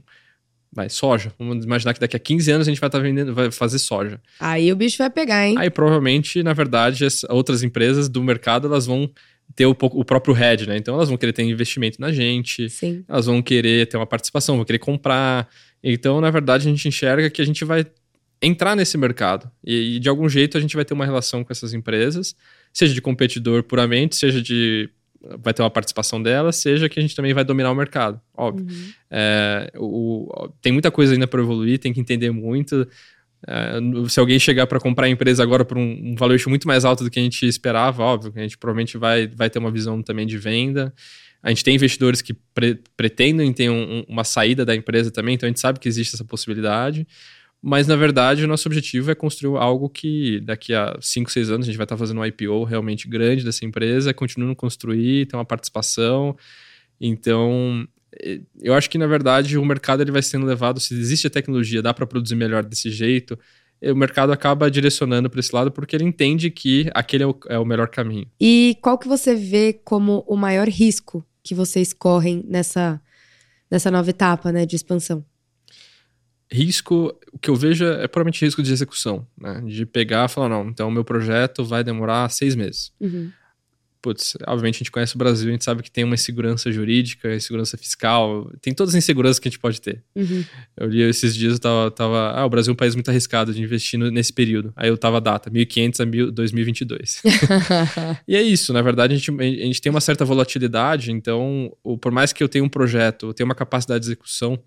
vai, 0.72 0.90
soja, 0.90 1.34
vamos 1.40 1.66
imaginar 1.66 1.94
que 1.94 2.00
daqui 2.00 2.16
a 2.16 2.20
15 2.20 2.52
anos 2.52 2.68
a 2.68 2.72
gente 2.72 2.80
vai 2.80 2.88
estar 2.88 3.00
tá 3.00 3.04
vendendo, 3.04 3.34
vai 3.34 3.52
fazer 3.52 3.80
soja. 3.80 4.22
Aí 4.40 4.72
o 4.72 4.76
bicho 4.76 4.98
vai 4.98 5.10
pegar, 5.10 5.48
hein? 5.48 5.56
Aí 5.58 5.70
provavelmente, 5.70 6.44
na 6.44 6.54
verdade, 6.54 7.06
as 7.06 7.24
outras 7.26 7.64
empresas 7.64 8.10
do 8.10 8.24
mercado 8.24 8.68
elas 8.68 8.86
vão 8.86 9.10
ter 9.56 9.66
o, 9.66 9.72
o 9.72 10.06
próprio 10.06 10.34
head, 10.34 10.68
né? 10.68 10.78
Então 10.78 10.96
elas 10.96 11.10
vão 11.10 11.18
querer 11.18 11.34
ter 11.34 11.44
investimento 11.44 12.00
na 12.00 12.12
gente, 12.12 12.70
Sim. 12.70 13.04
elas 13.08 13.26
vão 13.26 13.42
querer 13.42 13.88
ter 13.88 13.98
uma 13.98 14.06
participação, 14.06 14.56
vão 14.56 14.66
querer 14.66 14.80
comprar. 14.80 15.48
Então, 15.84 16.20
na 16.20 16.30
verdade, 16.30 16.68
a 16.68 16.72
gente 16.72 16.88
enxerga 16.88 17.30
que 17.30 17.42
a 17.42 17.46
gente 17.46 17.64
vai 17.64 17.86
entrar 18.42 18.76
nesse 18.76 18.98
mercado. 18.98 19.50
E, 19.64 19.96
e, 19.96 20.00
de 20.00 20.10
algum 20.10 20.28
jeito 20.30 20.58
a 20.58 20.62
gente 20.62 20.76
vai 20.76 20.86
ter 20.86 20.94
uma 20.94 21.06
relação 21.06 21.44
com 21.44 21.52
essas 21.52 21.74
empresas, 21.74 22.36
seja 22.74 22.94
de 22.94 23.02
competidor 23.02 23.64
puramente, 23.64 24.16
seja 24.16 24.42
de. 24.42 24.90
vai 25.40 25.54
ter 25.54 25.62
uma 25.62 25.70
participação 25.70 26.22
delas, 26.22 26.58
seja 26.58 26.88
que 26.88 27.00
a 27.00 27.02
gente 27.02 27.16
também 27.16 27.34
vai 27.34 27.44
dominar 27.44 27.72
o 27.72 27.76
mercado, 27.76 28.20
óbvio. 28.36 28.66
Uhum. 28.68 28.90
É, 29.10 29.72
o, 29.76 30.50
tem 30.62 30.72
muita 30.72 30.92
coisa 30.92 31.14
ainda 31.14 31.28
para 31.28 31.42
evoluir, 31.42 31.80
tem 31.80 31.94
que 31.94 32.00
entender 32.00 32.32
muito. 32.32 32.88
É, 33.48 34.10
se 34.10 34.20
alguém 34.20 34.40
chegar 34.40 34.66
para 34.66 34.80
comprar 34.80 35.06
a 35.06 35.10
empresa 35.10 35.44
agora 35.44 35.64
por 35.64 35.78
um, 35.78 36.12
um 36.12 36.16
valor 36.16 36.38
muito 36.48 36.68
mais 36.68 36.84
alto 36.86 37.04
do 37.04 37.10
que 37.10 37.20
a 37.20 37.24
gente 37.24 37.46
esperava, 37.46 38.04
óbvio, 38.04 38.34
a 38.36 38.42
gente 38.42 38.58
provavelmente 38.58 38.98
vai, 38.98 39.28
vai 39.28 39.50
ter 39.50 39.60
uma 39.60 39.72
visão 39.72 40.02
também 40.02 40.26
de 40.26 40.38
venda. 40.38 40.94
A 41.42 41.50
gente 41.50 41.64
tem 41.64 41.76
investidores 41.76 42.22
que 42.22 42.34
pre 42.34 42.80
pretendem 42.96 43.54
ter 43.54 43.70
um, 43.70 44.04
uma 44.08 44.24
saída 44.24 44.66
da 44.66 44.76
empresa 44.76 45.12
também, 45.12 45.36
então 45.36 45.48
a 45.48 45.50
gente 45.50 45.60
sabe 45.60 45.80
que 45.80 45.88
existe 45.88 46.16
essa 46.16 46.26
possibilidade. 46.26 47.08
Mas, 47.62 47.88
na 47.88 47.96
verdade, 47.96 48.44
o 48.44 48.48
nosso 48.48 48.68
objetivo 48.68 49.10
é 49.12 49.16
construir 49.16 49.58
algo 49.58 49.90
que 49.90 50.40
daqui 50.42 50.74
a 50.74 50.98
5, 51.02 51.32
6 51.32 51.50
anos 51.50 51.66
a 51.66 51.68
gente 51.68 51.78
vai 51.78 51.86
estar 51.86 51.98
fazendo 51.98 52.22
um 52.22 52.26
IPO 52.26 52.64
realmente 52.64 53.08
grande 53.08 53.44
dessa 53.44 53.66
empresa, 53.66 54.14
continuando 54.14 54.54
a 54.54 54.56
construir, 54.56 55.26
ter 55.26 55.36
uma 55.36 55.46
participação. 55.46 56.38
Então, 57.02 57.88
eu 58.62 58.74
acho 58.74 58.90
que, 58.90 58.98
na 58.98 59.08
verdade, 59.08 59.58
o 59.58 59.66
mercado 59.66 60.02
ele 60.02 60.12
vai 60.12 60.22
sendo 60.22 60.46
levado, 60.46 60.80
se 60.80 60.94
existe 60.94 61.28
a 61.28 61.30
tecnologia, 61.30 61.82
dá 61.82 61.94
para 61.94 62.06
produzir 62.06 62.36
melhor 62.36 62.64
desse 62.64 62.90
jeito, 62.90 63.38
o 63.82 63.96
mercado 63.96 64.32
acaba 64.32 64.72
direcionando 64.72 65.30
para 65.30 65.40
esse 65.40 65.54
lado 65.54 65.72
porque 65.72 65.96
ele 65.96 66.04
entende 66.04 66.50
que 66.50 66.90
aquele 66.94 67.24
é 67.24 67.28
o, 67.28 67.38
é 67.48 67.60
o 67.60 67.66
melhor 67.66 67.88
caminho. 67.90 68.28
E 68.40 68.78
qual 68.82 68.98
que 68.98 69.08
você 69.08 69.36
vê 69.36 69.74
como 69.74 70.24
o 70.28 70.36
maior 70.36 70.68
risco 70.68 71.24
que 71.44 71.54
vocês 71.54 71.94
correm 71.94 72.44
nessa, 72.48 73.00
nessa 73.70 73.92
nova 73.92 74.10
etapa 74.10 74.52
né, 74.52 74.66
de 74.66 74.76
expansão? 74.76 75.24
Risco, 76.52 77.14
o 77.32 77.40
que 77.40 77.50
eu 77.50 77.56
vejo 77.56 77.86
é 77.86 78.08
puramente 78.08 78.44
risco 78.44 78.64
de 78.64 78.72
execução, 78.72 79.28
né? 79.38 79.62
De 79.66 79.86
pegar 79.86 80.26
e 80.26 80.30
falar, 80.30 80.50
não, 80.50 80.70
então 80.70 80.88
o 80.88 80.92
meu 80.92 81.04
projeto 81.04 81.64
vai 81.64 81.84
demorar 81.84 82.30
seis 82.30 82.56
meses. 82.56 82.92
Uhum. 83.00 83.32
Putz, 84.02 84.38
obviamente 84.46 84.76
a 84.76 84.78
gente 84.80 84.92
conhece 84.92 85.16
o 85.16 85.18
Brasil, 85.18 85.50
a 85.50 85.52
gente 85.52 85.66
sabe 85.66 85.84
que 85.84 85.92
tem 85.92 86.04
uma 86.04 86.14
insegurança 86.14 86.72
jurídica, 86.72 87.36
insegurança 87.36 87.78
fiscal, 87.78 88.50
tem 88.62 88.74
todas 88.74 88.94
as 88.94 89.04
inseguranças 89.04 89.40
que 89.40 89.48
a 89.48 89.52
gente 89.52 89.60
pode 89.60 89.82
ter. 89.82 90.04
Uhum. 90.16 90.46
Eu 90.78 90.88
li 90.88 91.02
esses 91.02 91.36
dias, 91.36 91.54
eu 91.54 91.60
tava, 91.60 91.92
tava, 91.92 92.32
ah, 92.32 92.46
o 92.46 92.50
Brasil 92.50 92.72
é 92.72 92.74
um 92.74 92.78
país 92.78 92.96
muito 92.96 93.10
arriscado 93.10 93.54
de 93.54 93.62
investir 93.62 94.00
nesse 94.00 94.32
período. 94.32 94.72
Aí 94.76 94.88
eu 94.88 94.98
tava 94.98 95.18
a 95.18 95.20
data, 95.20 95.50
1500 95.50 96.00
a 96.00 96.06
2022. 96.06 97.24
e 98.28 98.36
é 98.36 98.42
isso, 98.42 98.72
na 98.72 98.82
verdade 98.82 99.14
a 99.14 99.18
gente, 99.18 99.32
a 99.32 99.66
gente 99.66 99.82
tem 99.82 99.90
uma 99.90 100.00
certa 100.00 100.24
volatilidade, 100.24 101.12
então 101.12 101.76
por 102.00 102.12
mais 102.12 102.32
que 102.32 102.42
eu 102.42 102.48
tenha 102.48 102.64
um 102.64 102.70
projeto, 102.70 103.28
eu 103.28 103.34
tenha 103.34 103.46
uma 103.46 103.56
capacidade 103.56 104.06
de 104.06 104.12
execução, 104.12 104.58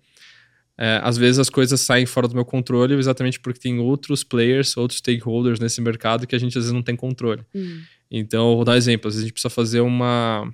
é, 0.83 0.99
às 1.03 1.15
vezes 1.15 1.37
as 1.37 1.47
coisas 1.47 1.79
saem 1.79 2.07
fora 2.07 2.27
do 2.27 2.33
meu 2.33 2.43
controle 2.43 2.95
exatamente 2.95 3.39
porque 3.39 3.59
tem 3.59 3.77
outros 3.77 4.23
players, 4.23 4.75
outros 4.75 4.97
stakeholders 4.97 5.59
nesse 5.59 5.79
mercado 5.79 6.25
que 6.25 6.35
a 6.35 6.39
gente 6.39 6.57
às 6.57 6.63
vezes 6.63 6.71
não 6.71 6.81
tem 6.81 6.95
controle. 6.95 7.43
Uhum. 7.53 7.81
Então, 8.09 8.55
vou 8.55 8.65
dar 8.65 8.71
um 8.71 8.75
exemplo. 8.75 9.07
Às 9.07 9.13
vezes 9.13 9.25
a 9.25 9.27
gente 9.27 9.33
precisa 9.33 9.51
fazer 9.51 9.81
uma, 9.81 10.51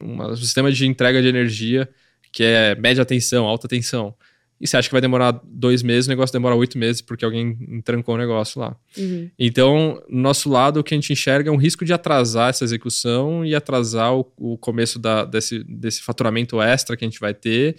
uma, 0.00 0.30
um 0.30 0.36
sistema 0.36 0.72
de 0.72 0.86
entrega 0.86 1.20
de 1.20 1.28
energia 1.28 1.86
que 2.32 2.42
é 2.42 2.74
média 2.74 3.04
tensão, 3.04 3.44
alta 3.44 3.68
tensão. 3.68 4.14
E 4.58 4.66
você 4.66 4.78
acha 4.78 4.88
que 4.88 4.94
vai 4.94 5.02
demorar 5.02 5.38
dois 5.44 5.82
meses, 5.82 6.06
o 6.06 6.08
negócio 6.08 6.32
demora 6.32 6.54
oito 6.54 6.78
meses 6.78 7.02
porque 7.02 7.22
alguém 7.22 7.82
trancou 7.84 8.14
o 8.14 8.18
negócio 8.18 8.58
lá. 8.58 8.74
Uhum. 8.96 9.30
Então, 9.38 10.02
no 10.08 10.22
nosso 10.22 10.48
lado, 10.48 10.80
o 10.80 10.82
que 10.82 10.94
a 10.94 10.96
gente 10.96 11.12
enxerga 11.12 11.50
é 11.50 11.52
um 11.52 11.58
risco 11.58 11.84
de 11.84 11.92
atrasar 11.92 12.48
essa 12.48 12.64
execução 12.64 13.44
e 13.44 13.54
atrasar 13.54 14.14
o, 14.14 14.26
o 14.38 14.56
começo 14.56 14.98
da, 14.98 15.26
desse, 15.26 15.62
desse 15.64 16.00
faturamento 16.00 16.62
extra 16.62 16.96
que 16.96 17.04
a 17.04 17.08
gente 17.08 17.20
vai 17.20 17.34
ter 17.34 17.76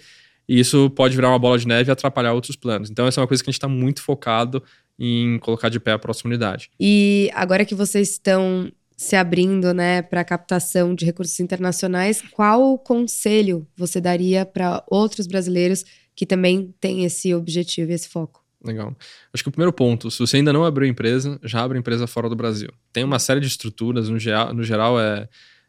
e 0.48 0.58
isso 0.60 0.90
pode 0.90 1.16
virar 1.16 1.28
uma 1.28 1.38
bola 1.38 1.58
de 1.58 1.66
neve 1.66 1.90
e 1.90 1.92
atrapalhar 1.92 2.32
outros 2.32 2.56
planos. 2.56 2.90
Então, 2.90 3.06
essa 3.06 3.20
é 3.20 3.22
uma 3.22 3.28
coisa 3.28 3.42
que 3.42 3.50
a 3.50 3.52
gente 3.52 3.58
está 3.58 3.68
muito 3.68 4.02
focado 4.02 4.62
em 4.98 5.38
colocar 5.40 5.68
de 5.68 5.78
pé 5.78 5.92
a 5.92 5.98
próxima 5.98 6.30
unidade. 6.30 6.70
E 6.80 7.30
agora 7.34 7.64
que 7.64 7.74
vocês 7.74 8.10
estão 8.10 8.70
se 8.96 9.14
abrindo 9.14 9.74
né, 9.74 10.00
para 10.00 10.22
a 10.22 10.24
captação 10.24 10.94
de 10.94 11.04
recursos 11.04 11.38
internacionais, 11.38 12.22
qual 12.32 12.78
conselho 12.78 13.66
você 13.76 14.00
daria 14.00 14.46
para 14.46 14.82
outros 14.88 15.26
brasileiros 15.26 15.84
que 16.14 16.24
também 16.24 16.74
têm 16.80 17.04
esse 17.04 17.34
objetivo 17.34 17.90
e 17.90 17.94
esse 17.94 18.08
foco? 18.08 18.42
Legal. 18.64 18.96
Acho 19.32 19.42
que 19.42 19.48
o 19.48 19.52
primeiro 19.52 19.72
ponto, 19.72 20.10
se 20.10 20.18
você 20.18 20.38
ainda 20.38 20.52
não 20.52 20.64
abriu 20.64 20.88
empresa, 20.88 21.38
já 21.42 21.62
abre 21.62 21.78
empresa 21.78 22.06
fora 22.06 22.28
do 22.28 22.34
Brasil. 22.34 22.70
Tem 22.90 23.04
uma 23.04 23.18
série 23.18 23.38
de 23.38 23.46
estruturas, 23.46 24.08
no 24.08 24.18
geral, 24.18 24.54
no 24.54 24.64
geral 24.64 24.98
é, 24.98 25.28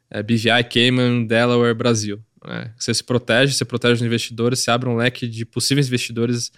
é 0.09 0.23
BVI, 0.23 0.63
Cayman, 0.71 1.25
Delaware, 1.25 1.75
Brasil. 1.75 2.19
Né? 2.45 2.73
Você 2.77 2.93
se 2.93 3.03
protege, 3.03 3.53
você 3.53 3.65
protege 3.65 3.95
os 3.95 4.01
investidores, 4.01 4.59
você 4.59 4.71
abre 4.71 4.89
um 4.89 4.95
leque 4.95 5.27
de 5.27 5.45
possíveis 5.45 5.87
investidores 5.87 6.51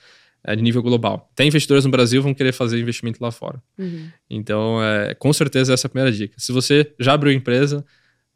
é, 0.43 0.55
de 0.55 0.61
nível 0.61 0.81
global. 0.81 1.31
Tem 1.35 1.47
investidores 1.47 1.85
no 1.85 1.91
Brasil 1.91 2.21
vão 2.21 2.33
querer 2.33 2.51
fazer 2.51 2.79
investimento 2.79 3.21
lá 3.21 3.31
fora. 3.31 3.61
Uhum. 3.77 4.09
Então, 4.29 4.83
é, 4.83 5.13
com 5.13 5.31
certeza, 5.33 5.73
essa 5.73 5.85
é 5.85 5.87
a 5.87 5.89
primeira 5.89 6.15
dica. 6.15 6.35
Se 6.37 6.51
você 6.51 6.93
já 6.99 7.13
abriu 7.13 7.31
empresa, 7.31 7.85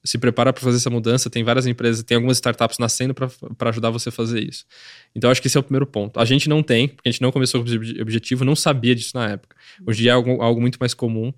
se 0.04 0.18
prepara 0.18 0.52
para 0.52 0.62
fazer 0.62 0.78
essa 0.78 0.90
mudança. 0.90 1.30
Tem 1.30 1.44
várias 1.44 1.66
empresas, 1.66 2.04
tem 2.04 2.16
algumas 2.16 2.38
startups 2.38 2.78
nascendo 2.78 3.14
para 3.14 3.70
ajudar 3.70 3.90
você 3.90 4.10
a 4.10 4.12
fazer 4.12 4.42
isso. 4.42 4.66
Então, 5.16 5.32
acho 5.32 5.42
que 5.42 5.48
esse 5.48 5.56
é 5.56 5.60
o 5.60 5.64
primeiro 5.64 5.88
ponto. 5.88 6.20
A 6.20 6.26
gente 6.26 6.50
não 6.50 6.62
tem, 6.62 6.88
porque 6.90 7.08
a 7.08 7.12
gente 7.12 7.22
não 7.22 7.32
começou 7.32 7.64
com 7.64 7.68
esse 7.68 8.02
objetivo, 8.02 8.44
não 8.44 8.56
sabia 8.56 8.94
disso 8.94 9.12
na 9.16 9.30
época. 9.30 9.56
Hoje 9.88 10.08
é 10.08 10.12
algo, 10.12 10.42
algo 10.42 10.60
muito 10.60 10.78
mais 10.78 10.94
comum, 10.94 11.34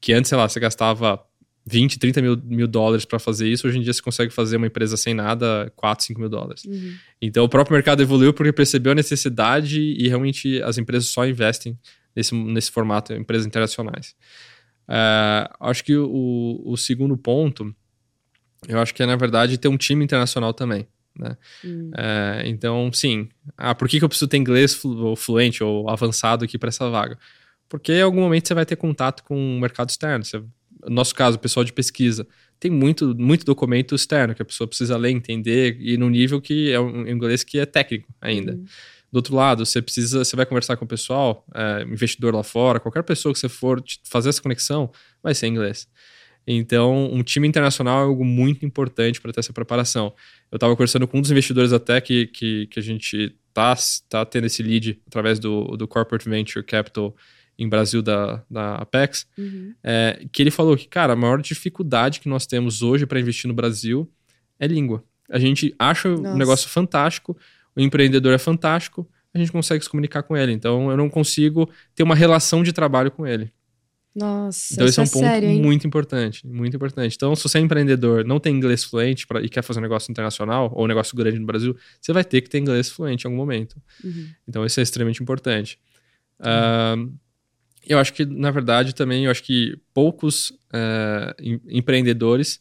que 0.00 0.12
antes, 0.12 0.28
sei 0.28 0.38
lá, 0.38 0.48
você 0.48 0.60
gastava 0.60 1.20
20, 1.66 1.98
30 1.98 2.22
mil, 2.22 2.36
mil 2.44 2.68
dólares 2.68 3.04
para 3.04 3.18
fazer 3.18 3.48
isso, 3.48 3.66
hoje 3.66 3.78
em 3.78 3.80
dia 3.80 3.92
você 3.92 4.02
consegue 4.02 4.32
fazer 4.32 4.56
uma 4.56 4.66
empresa 4.66 4.96
sem 4.96 5.14
nada, 5.14 5.72
4, 5.76 6.04
5 6.04 6.20
mil 6.20 6.28
dólares. 6.28 6.64
Uhum. 6.64 6.94
Então 7.20 7.44
o 7.44 7.48
próprio 7.48 7.74
mercado 7.74 8.02
evoluiu 8.02 8.34
porque 8.34 8.52
percebeu 8.52 8.92
a 8.92 8.94
necessidade 8.94 9.80
e 9.80 10.06
realmente 10.08 10.62
as 10.62 10.76
empresas 10.76 11.08
só 11.08 11.26
investem 11.26 11.78
nesse, 12.14 12.34
nesse 12.34 12.70
formato, 12.70 13.14
empresas 13.14 13.46
internacionais. 13.46 14.14
Uh, 14.86 15.48
acho 15.60 15.82
que 15.82 15.96
o, 15.96 16.62
o 16.64 16.76
segundo 16.76 17.16
ponto, 17.16 17.74
eu 18.68 18.78
acho 18.78 18.94
que 18.94 19.02
é, 19.02 19.06
na 19.06 19.16
verdade, 19.16 19.56
ter 19.56 19.68
um 19.68 19.78
time 19.78 20.04
internacional 20.04 20.52
também. 20.52 20.86
Né? 21.18 21.36
Uh, 21.64 22.46
então, 22.46 22.90
sim. 22.92 23.28
Ah, 23.56 23.74
por 23.74 23.88
que, 23.88 23.98
que 23.98 24.04
eu 24.04 24.08
preciso 24.08 24.28
ter 24.28 24.36
inglês 24.36 24.74
flu 24.74 25.14
fluente 25.16 25.62
ou 25.62 25.88
avançado 25.88 26.44
aqui 26.44 26.58
para 26.58 26.68
essa 26.68 26.90
vaga? 26.90 27.18
Porque 27.68 27.92
em 27.92 28.02
algum 28.02 28.20
momento 28.20 28.46
você 28.46 28.54
vai 28.54 28.66
ter 28.66 28.76
contato 28.76 29.22
com 29.24 29.56
o 29.56 29.60
mercado 29.60 29.88
externo. 29.88 30.24
Você 30.24 30.42
no 30.88 30.94
nosso 30.94 31.14
caso, 31.14 31.36
o 31.36 31.40
pessoal 31.40 31.64
de 31.64 31.72
pesquisa, 31.72 32.26
tem 32.58 32.70
muito, 32.70 33.14
muito 33.16 33.44
documento 33.44 33.94
externo 33.94 34.34
que 34.34 34.42
a 34.42 34.44
pessoa 34.44 34.66
precisa 34.66 34.96
ler, 34.96 35.10
entender, 35.10 35.76
e 35.80 35.96
no 35.96 36.08
nível 36.08 36.40
que 36.40 36.70
é 36.70 36.80
um 36.80 37.06
inglês 37.06 37.44
que 37.44 37.58
é 37.58 37.66
técnico 37.66 38.12
ainda. 38.20 38.52
Uhum. 38.52 38.64
Do 39.12 39.16
outro 39.16 39.36
lado, 39.36 39.64
você 39.64 39.80
precisa, 39.80 40.24
você 40.24 40.34
vai 40.34 40.44
conversar 40.44 40.76
com 40.76 40.84
o 40.84 40.88
pessoal, 40.88 41.46
é, 41.54 41.82
investidor 41.82 42.34
lá 42.34 42.42
fora, 42.42 42.80
qualquer 42.80 43.02
pessoa 43.02 43.32
que 43.32 43.38
você 43.38 43.48
for 43.48 43.82
fazer 44.02 44.28
essa 44.28 44.42
conexão, 44.42 44.90
vai 45.22 45.34
ser 45.34 45.46
inglês. 45.46 45.88
Então, 46.46 47.10
um 47.12 47.22
time 47.22 47.48
internacional 47.48 48.00
é 48.00 48.02
algo 48.04 48.24
muito 48.24 48.66
importante 48.66 49.20
para 49.20 49.32
ter 49.32 49.40
essa 49.40 49.52
preparação. 49.52 50.12
Eu 50.50 50.56
estava 50.56 50.74
conversando 50.74 51.06
com 51.06 51.18
um 51.18 51.20
dos 51.20 51.30
investidores 51.30 51.72
até 51.72 52.00
que, 52.00 52.26
que, 52.26 52.66
que 52.66 52.78
a 52.78 52.82
gente 52.82 53.34
está 53.48 53.74
tá 54.08 54.24
tendo 54.24 54.46
esse 54.46 54.62
lead 54.62 55.00
através 55.06 55.38
do, 55.38 55.76
do 55.76 55.86
Corporate 55.86 56.28
Venture 56.28 56.64
Capital 56.64 57.14
em 57.58 57.68
Brasil 57.68 58.02
da, 58.02 58.42
da 58.50 58.76
Apex, 58.76 59.26
uhum. 59.38 59.74
é, 59.82 60.24
que 60.32 60.42
ele 60.42 60.50
falou 60.50 60.76
que, 60.76 60.88
cara, 60.88 61.12
a 61.12 61.16
maior 61.16 61.40
dificuldade 61.40 62.20
que 62.20 62.28
nós 62.28 62.46
temos 62.46 62.82
hoje 62.82 63.06
para 63.06 63.20
investir 63.20 63.48
no 63.48 63.54
Brasil 63.54 64.10
é 64.58 64.66
língua. 64.66 65.04
A 65.30 65.38
gente 65.38 65.74
acha 65.78 66.08
o 66.08 66.20
um 66.20 66.36
negócio 66.36 66.68
fantástico, 66.68 67.36
o 67.74 67.80
empreendedor 67.80 68.32
é 68.32 68.38
fantástico, 68.38 69.08
a 69.32 69.38
gente 69.38 69.50
consegue 69.50 69.82
se 69.82 69.90
comunicar 69.90 70.22
com 70.22 70.36
ele. 70.36 70.52
Então, 70.52 70.90
eu 70.90 70.96
não 70.96 71.10
consigo 71.10 71.68
ter 71.94 72.02
uma 72.02 72.14
relação 72.14 72.62
de 72.62 72.72
trabalho 72.72 73.10
com 73.10 73.26
ele. 73.26 73.52
Nossa, 74.14 74.74
então 74.74 74.86
esse 74.86 75.00
é 75.00 75.02
um 75.02 75.06
é 75.06 75.08
ponto 75.08 75.24
sério, 75.24 75.50
muito 75.50 75.86
importante, 75.88 76.46
muito 76.46 76.76
importante. 76.76 77.16
Então, 77.16 77.34
se 77.34 77.42
você 77.42 77.58
é 77.58 77.60
empreendedor, 77.60 78.24
não 78.24 78.38
tem 78.38 78.54
inglês 78.54 78.84
fluente 78.84 79.26
pra, 79.26 79.42
e 79.42 79.48
quer 79.48 79.62
fazer 79.62 79.80
um 79.80 79.82
negócio 79.82 80.08
internacional 80.08 80.70
ou 80.72 80.84
um 80.84 80.86
negócio 80.86 81.16
grande 81.16 81.36
no 81.40 81.46
Brasil, 81.46 81.76
você 82.00 82.12
vai 82.12 82.22
ter 82.22 82.40
que 82.40 82.48
ter 82.48 82.58
inglês 82.58 82.88
fluente 82.88 83.26
em 83.26 83.28
algum 83.28 83.36
momento. 83.36 83.76
Uhum. 84.04 84.28
Então, 84.46 84.64
isso 84.64 84.78
é 84.78 84.84
extremamente 84.84 85.20
importante. 85.20 85.80
Uhum. 86.38 87.08
Uh, 87.08 87.14
eu 87.86 87.98
acho 87.98 88.12
que, 88.12 88.24
na 88.24 88.50
verdade, 88.50 88.94
também, 88.94 89.24
eu 89.24 89.30
acho 89.30 89.42
que 89.42 89.78
poucos 89.92 90.50
uh, 90.50 91.34
em, 91.40 91.60
empreendedores 91.68 92.60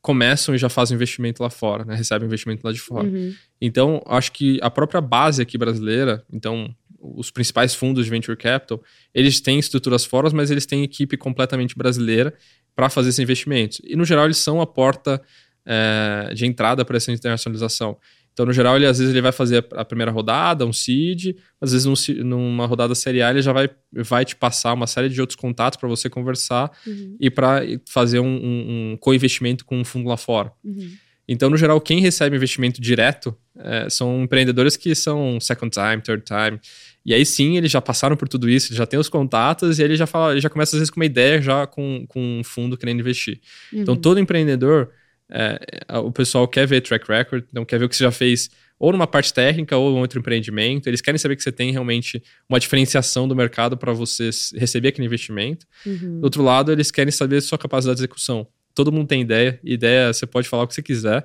começam 0.00 0.54
e 0.54 0.58
já 0.58 0.68
fazem 0.68 0.94
investimento 0.94 1.42
lá 1.42 1.48
fora, 1.48 1.84
né? 1.84 1.94
Recebem 1.94 2.26
investimento 2.26 2.66
lá 2.66 2.72
de 2.72 2.80
fora. 2.80 3.06
Uhum. 3.08 3.34
Então, 3.60 4.02
acho 4.06 4.32
que 4.32 4.58
a 4.62 4.70
própria 4.70 5.00
base 5.00 5.40
aqui 5.40 5.56
brasileira, 5.56 6.22
então, 6.30 6.74
os 6.98 7.30
principais 7.30 7.74
fundos 7.74 8.04
de 8.04 8.10
venture 8.10 8.36
capital, 8.36 8.82
eles 9.14 9.40
têm 9.40 9.58
estruturas 9.58 10.04
fora, 10.04 10.28
mas 10.30 10.50
eles 10.50 10.66
têm 10.66 10.82
equipe 10.82 11.16
completamente 11.16 11.76
brasileira 11.76 12.34
para 12.74 12.90
fazer 12.90 13.10
esses 13.10 13.18
investimentos. 13.18 13.80
E, 13.84 13.96
no 13.96 14.04
geral, 14.04 14.26
eles 14.26 14.38
são 14.38 14.60
a 14.60 14.66
porta 14.66 15.22
é, 15.64 16.32
de 16.34 16.46
entrada 16.46 16.84
para 16.84 16.96
essa 16.96 17.12
internacionalização. 17.12 17.96
Então, 18.34 18.44
no 18.44 18.52
geral, 18.52 18.74
ele 18.74 18.84
às 18.84 18.98
vezes 18.98 19.14
ele 19.14 19.22
vai 19.22 19.30
fazer 19.30 19.64
a 19.72 19.84
primeira 19.84 20.10
rodada, 20.10 20.66
um 20.66 20.72
seed, 20.72 21.36
às 21.60 21.70
vezes 21.70 21.86
num, 21.86 22.24
numa 22.24 22.66
rodada 22.66 22.92
série 22.92 23.22
A 23.22 23.30
ele 23.30 23.40
já 23.40 23.52
vai, 23.52 23.70
vai 23.92 24.24
te 24.24 24.34
passar 24.34 24.74
uma 24.74 24.88
série 24.88 25.08
de 25.08 25.20
outros 25.20 25.36
contatos 25.36 25.78
para 25.78 25.88
você 25.88 26.10
conversar 26.10 26.70
uhum. 26.84 27.16
e 27.20 27.30
para 27.30 27.62
fazer 27.88 28.18
um, 28.18 28.26
um, 28.26 28.92
um 28.92 28.96
co-investimento 28.96 29.64
com 29.64 29.78
um 29.78 29.84
fundo 29.84 30.08
lá 30.08 30.16
fora. 30.16 30.50
Uhum. 30.64 30.90
Então, 31.28 31.48
no 31.48 31.56
geral, 31.56 31.80
quem 31.80 32.00
recebe 32.00 32.36
investimento 32.36 32.80
direto 32.80 33.34
é, 33.56 33.88
são 33.88 34.24
empreendedores 34.24 34.76
que 34.76 34.94
são 34.96 35.38
second 35.40 35.70
time, 35.70 36.02
third 36.02 36.24
time. 36.24 36.60
E 37.06 37.14
aí 37.14 37.24
sim, 37.24 37.56
eles 37.56 37.70
já 37.70 37.80
passaram 37.80 38.16
por 38.16 38.28
tudo 38.28 38.50
isso, 38.50 38.74
já 38.74 38.84
têm 38.84 38.98
os 38.98 39.08
contatos 39.08 39.78
e 39.78 39.82
ele 39.82 39.96
já 39.96 40.06
fala, 40.06 40.32
ele 40.32 40.40
já 40.40 40.50
começa 40.50 40.74
às 40.74 40.80
vezes 40.80 40.90
com 40.90 40.98
uma 40.98 41.06
ideia 41.06 41.40
já 41.40 41.66
com, 41.66 42.04
com 42.08 42.40
um 42.40 42.44
fundo 42.44 42.76
querendo 42.76 43.00
investir. 43.00 43.40
Então, 43.68 43.76
uhum. 43.76 43.82
Então, 43.82 43.96
todo 43.96 44.18
empreendedor, 44.18 44.90
é, 45.30 45.58
o 45.98 46.12
pessoal 46.12 46.46
quer 46.46 46.66
ver 46.66 46.80
track 46.80 47.06
record, 47.08 47.44
não 47.52 47.64
quer 47.64 47.78
ver 47.78 47.86
o 47.86 47.88
que 47.88 47.96
você 47.96 48.04
já 48.04 48.10
fez 48.10 48.50
ou 48.78 48.92
numa 48.92 49.06
parte 49.06 49.32
técnica 49.32 49.76
ou 49.76 49.96
em 49.96 50.00
outro 50.00 50.18
empreendimento. 50.18 50.88
Eles 50.88 51.00
querem 51.00 51.18
saber 51.18 51.36
que 51.36 51.42
você 51.42 51.52
tem 51.52 51.70
realmente 51.70 52.22
uma 52.48 52.58
diferenciação 52.58 53.26
do 53.26 53.34
mercado 53.34 53.76
para 53.76 53.92
você 53.92 54.30
receber 54.56 54.88
aquele 54.88 55.06
investimento. 55.06 55.66
Uhum. 55.86 56.20
Do 56.20 56.24
outro 56.24 56.42
lado, 56.42 56.72
eles 56.72 56.90
querem 56.90 57.12
saber 57.12 57.40
sua 57.40 57.56
capacidade 57.56 57.96
de 57.96 58.02
execução 58.02 58.46
todo 58.74 58.92
mundo 58.92 59.06
tem 59.06 59.22
ideia, 59.22 59.58
ideia 59.62 60.12
você 60.12 60.26
pode 60.26 60.48
falar 60.48 60.64
o 60.64 60.66
que 60.66 60.74
você 60.74 60.82
quiser, 60.82 61.24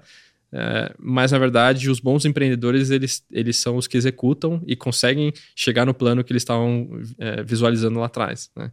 é, 0.51 0.93
mas 0.97 1.31
na 1.31 1.37
verdade 1.37 1.89
os 1.89 1.99
bons 1.99 2.25
empreendedores 2.25 2.89
eles, 2.89 3.23
eles 3.31 3.57
são 3.57 3.77
os 3.77 3.85
que 3.85 3.95
executam 3.95 4.61
e 4.65 4.75
conseguem 4.75 5.31
chegar 5.55 5.85
no 5.85 5.93
plano 5.93 6.23
que 6.23 6.31
eles 6.31 6.41
estavam 6.41 6.89
é, 7.19 7.43
visualizando 7.43 7.99
lá 7.99 8.07
atrás. 8.07 8.49
Né? 8.55 8.71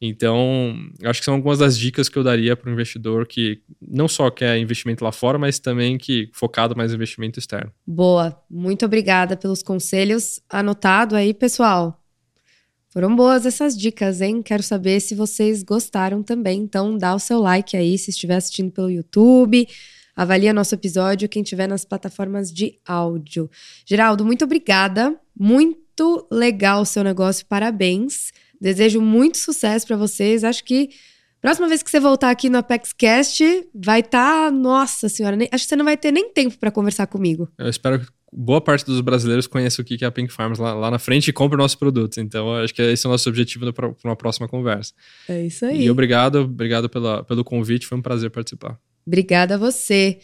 Então, 0.00 0.74
acho 1.04 1.20
que 1.20 1.24
são 1.24 1.34
algumas 1.34 1.58
das 1.58 1.76
dicas 1.76 2.08
que 2.08 2.16
eu 2.16 2.22
daria 2.22 2.56
para 2.56 2.70
o 2.70 2.72
investidor 2.72 3.26
que 3.26 3.60
não 3.80 4.06
só 4.06 4.30
quer 4.30 4.56
investimento 4.58 5.04
lá 5.04 5.10
fora, 5.10 5.38
mas 5.38 5.58
também 5.58 5.98
que 5.98 6.30
focado 6.32 6.76
mais 6.76 6.92
em 6.92 6.94
investimento 6.94 7.38
externo. 7.38 7.72
Boa, 7.86 8.40
muito 8.48 8.86
obrigada 8.86 9.36
pelos 9.36 9.62
conselhos. 9.62 10.40
Anotado 10.48 11.16
aí, 11.16 11.34
pessoal. 11.34 12.00
Foram 12.90 13.14
boas 13.14 13.44
essas 13.44 13.76
dicas, 13.76 14.20
hein? 14.20 14.40
Quero 14.40 14.62
saber 14.62 15.00
se 15.00 15.14
vocês 15.14 15.62
gostaram 15.62 16.22
também. 16.22 16.60
Então, 16.60 16.96
dá 16.96 17.14
o 17.14 17.18
seu 17.18 17.40
like 17.40 17.76
aí 17.76 17.98
se 17.98 18.10
estiver 18.10 18.36
assistindo 18.36 18.70
pelo 18.70 18.90
YouTube. 18.90 19.68
Avalia 20.18 20.52
nosso 20.52 20.74
episódio, 20.74 21.28
quem 21.28 21.44
estiver 21.44 21.68
nas 21.68 21.84
plataformas 21.84 22.52
de 22.52 22.76
áudio. 22.84 23.48
Geraldo, 23.86 24.24
muito 24.24 24.44
obrigada. 24.44 25.16
Muito 25.38 26.26
legal 26.28 26.82
o 26.82 26.84
seu 26.84 27.04
negócio, 27.04 27.46
parabéns. 27.46 28.32
Desejo 28.60 29.00
muito 29.00 29.38
sucesso 29.38 29.86
para 29.86 29.96
vocês. 29.96 30.42
Acho 30.42 30.64
que 30.64 30.90
próxima 31.40 31.68
vez 31.68 31.84
que 31.84 31.90
você 31.90 32.00
voltar 32.00 32.30
aqui 32.30 32.50
no 32.50 32.58
ApexCast, 32.58 33.68
vai 33.72 34.00
estar. 34.00 34.46
Tá, 34.46 34.50
nossa 34.50 35.08
senhora, 35.08 35.36
nem, 35.36 35.48
acho 35.52 35.62
que 35.62 35.68
você 35.68 35.76
não 35.76 35.84
vai 35.84 35.96
ter 35.96 36.10
nem 36.10 36.32
tempo 36.32 36.58
para 36.58 36.72
conversar 36.72 37.06
comigo. 37.06 37.48
Eu 37.56 37.68
espero 37.68 38.04
boa 38.32 38.60
parte 38.60 38.84
dos 38.84 39.00
brasileiros 39.00 39.46
conhece 39.46 39.80
o 39.80 39.84
que 39.84 40.04
é 40.04 40.08
a 40.08 40.10
Pink 40.10 40.32
Farms 40.32 40.58
lá, 40.58 40.74
lá 40.74 40.90
na 40.90 40.98
frente 40.98 41.28
e 41.28 41.32
compra 41.32 41.56
nossos 41.56 41.76
produtos. 41.76 42.18
Então, 42.18 42.56
acho 42.56 42.74
que 42.74 42.82
esse 42.82 43.06
é 43.06 43.08
o 43.08 43.12
nosso 43.12 43.28
objetivo 43.28 43.72
para 43.72 43.94
uma 44.04 44.16
próxima 44.16 44.48
conversa. 44.48 44.92
É 45.28 45.46
isso 45.46 45.64
aí. 45.64 45.84
E 45.84 45.88
obrigado, 45.88 46.40
obrigado 46.40 46.88
pela, 46.88 47.22
pelo 47.22 47.44
convite, 47.44 47.86
foi 47.86 47.96
um 47.96 48.02
prazer 48.02 48.32
participar. 48.32 48.76
Obrigada 49.08 49.54
a 49.54 49.58
você. 49.58 50.18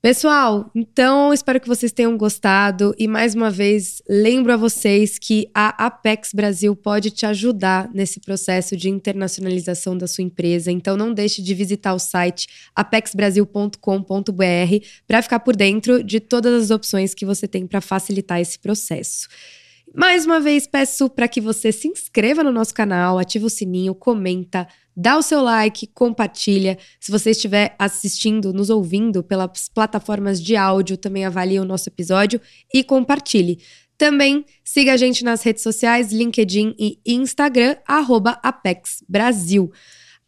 Pessoal, 0.00 0.70
então 0.74 1.32
espero 1.32 1.60
que 1.60 1.68
vocês 1.68 1.92
tenham 1.92 2.16
gostado 2.16 2.92
e 2.98 3.06
mais 3.06 3.36
uma 3.36 3.50
vez 3.50 4.02
lembro 4.08 4.52
a 4.52 4.56
vocês 4.56 5.16
que 5.16 5.48
a 5.54 5.86
Apex 5.86 6.32
Brasil 6.34 6.74
pode 6.74 7.10
te 7.10 7.24
ajudar 7.26 7.88
nesse 7.94 8.18
processo 8.18 8.76
de 8.76 8.88
internacionalização 8.88 9.96
da 9.96 10.08
sua 10.08 10.24
empresa. 10.24 10.72
Então 10.72 10.96
não 10.96 11.12
deixe 11.12 11.40
de 11.40 11.54
visitar 11.54 11.94
o 11.94 12.00
site 12.00 12.48
apexbrasil.com.br 12.74 14.86
para 15.06 15.22
ficar 15.22 15.40
por 15.40 15.54
dentro 15.54 16.02
de 16.02 16.18
todas 16.18 16.64
as 16.64 16.70
opções 16.70 17.14
que 17.14 17.26
você 17.26 17.46
tem 17.46 17.66
para 17.66 17.82
facilitar 17.82 18.40
esse 18.40 18.58
processo. 18.58 19.28
Mais 19.94 20.24
uma 20.24 20.40
vez 20.40 20.66
peço 20.66 21.10
para 21.10 21.28
que 21.28 21.40
você 21.40 21.70
se 21.70 21.86
inscreva 21.86 22.42
no 22.42 22.50
nosso 22.50 22.72
canal, 22.72 23.18
ative 23.18 23.44
o 23.44 23.50
sininho, 23.50 23.94
comenta, 23.94 24.66
dá 24.96 25.16
o 25.16 25.22
seu 25.22 25.42
like, 25.42 25.86
compartilha. 25.88 26.78
Se 27.00 27.10
você 27.10 27.30
estiver 27.30 27.74
assistindo, 27.78 28.52
nos 28.52 28.70
ouvindo 28.70 29.22
pelas 29.22 29.68
plataformas 29.68 30.42
de 30.42 30.56
áudio, 30.56 30.96
também 30.96 31.24
avalie 31.24 31.58
o 31.58 31.64
nosso 31.64 31.88
episódio 31.88 32.40
e 32.72 32.82
compartilhe. 32.84 33.58
Também 33.96 34.44
siga 34.64 34.94
a 34.94 34.96
gente 34.96 35.24
nas 35.24 35.42
redes 35.42 35.62
sociais, 35.62 36.12
LinkedIn 36.12 36.74
e 36.78 36.98
Instagram, 37.06 37.76
ApexBrasil. 38.42 39.70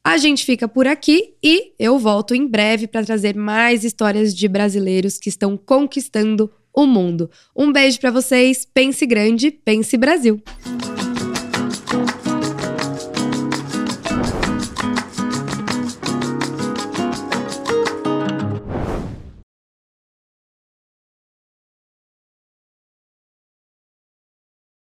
A 0.06 0.18
gente 0.18 0.44
fica 0.44 0.68
por 0.68 0.86
aqui 0.86 1.34
e 1.42 1.72
eu 1.78 1.98
volto 1.98 2.34
em 2.34 2.46
breve 2.46 2.86
para 2.86 3.04
trazer 3.04 3.34
mais 3.34 3.84
histórias 3.84 4.34
de 4.34 4.46
brasileiros 4.46 5.18
que 5.18 5.30
estão 5.30 5.56
conquistando 5.56 6.50
o 6.74 6.86
mundo. 6.86 7.30
Um 7.56 7.72
beijo 7.72 7.98
para 8.00 8.10
vocês, 8.10 8.66
pense 8.74 9.06
grande, 9.06 9.50
pense 9.50 9.96
Brasil. 9.96 10.42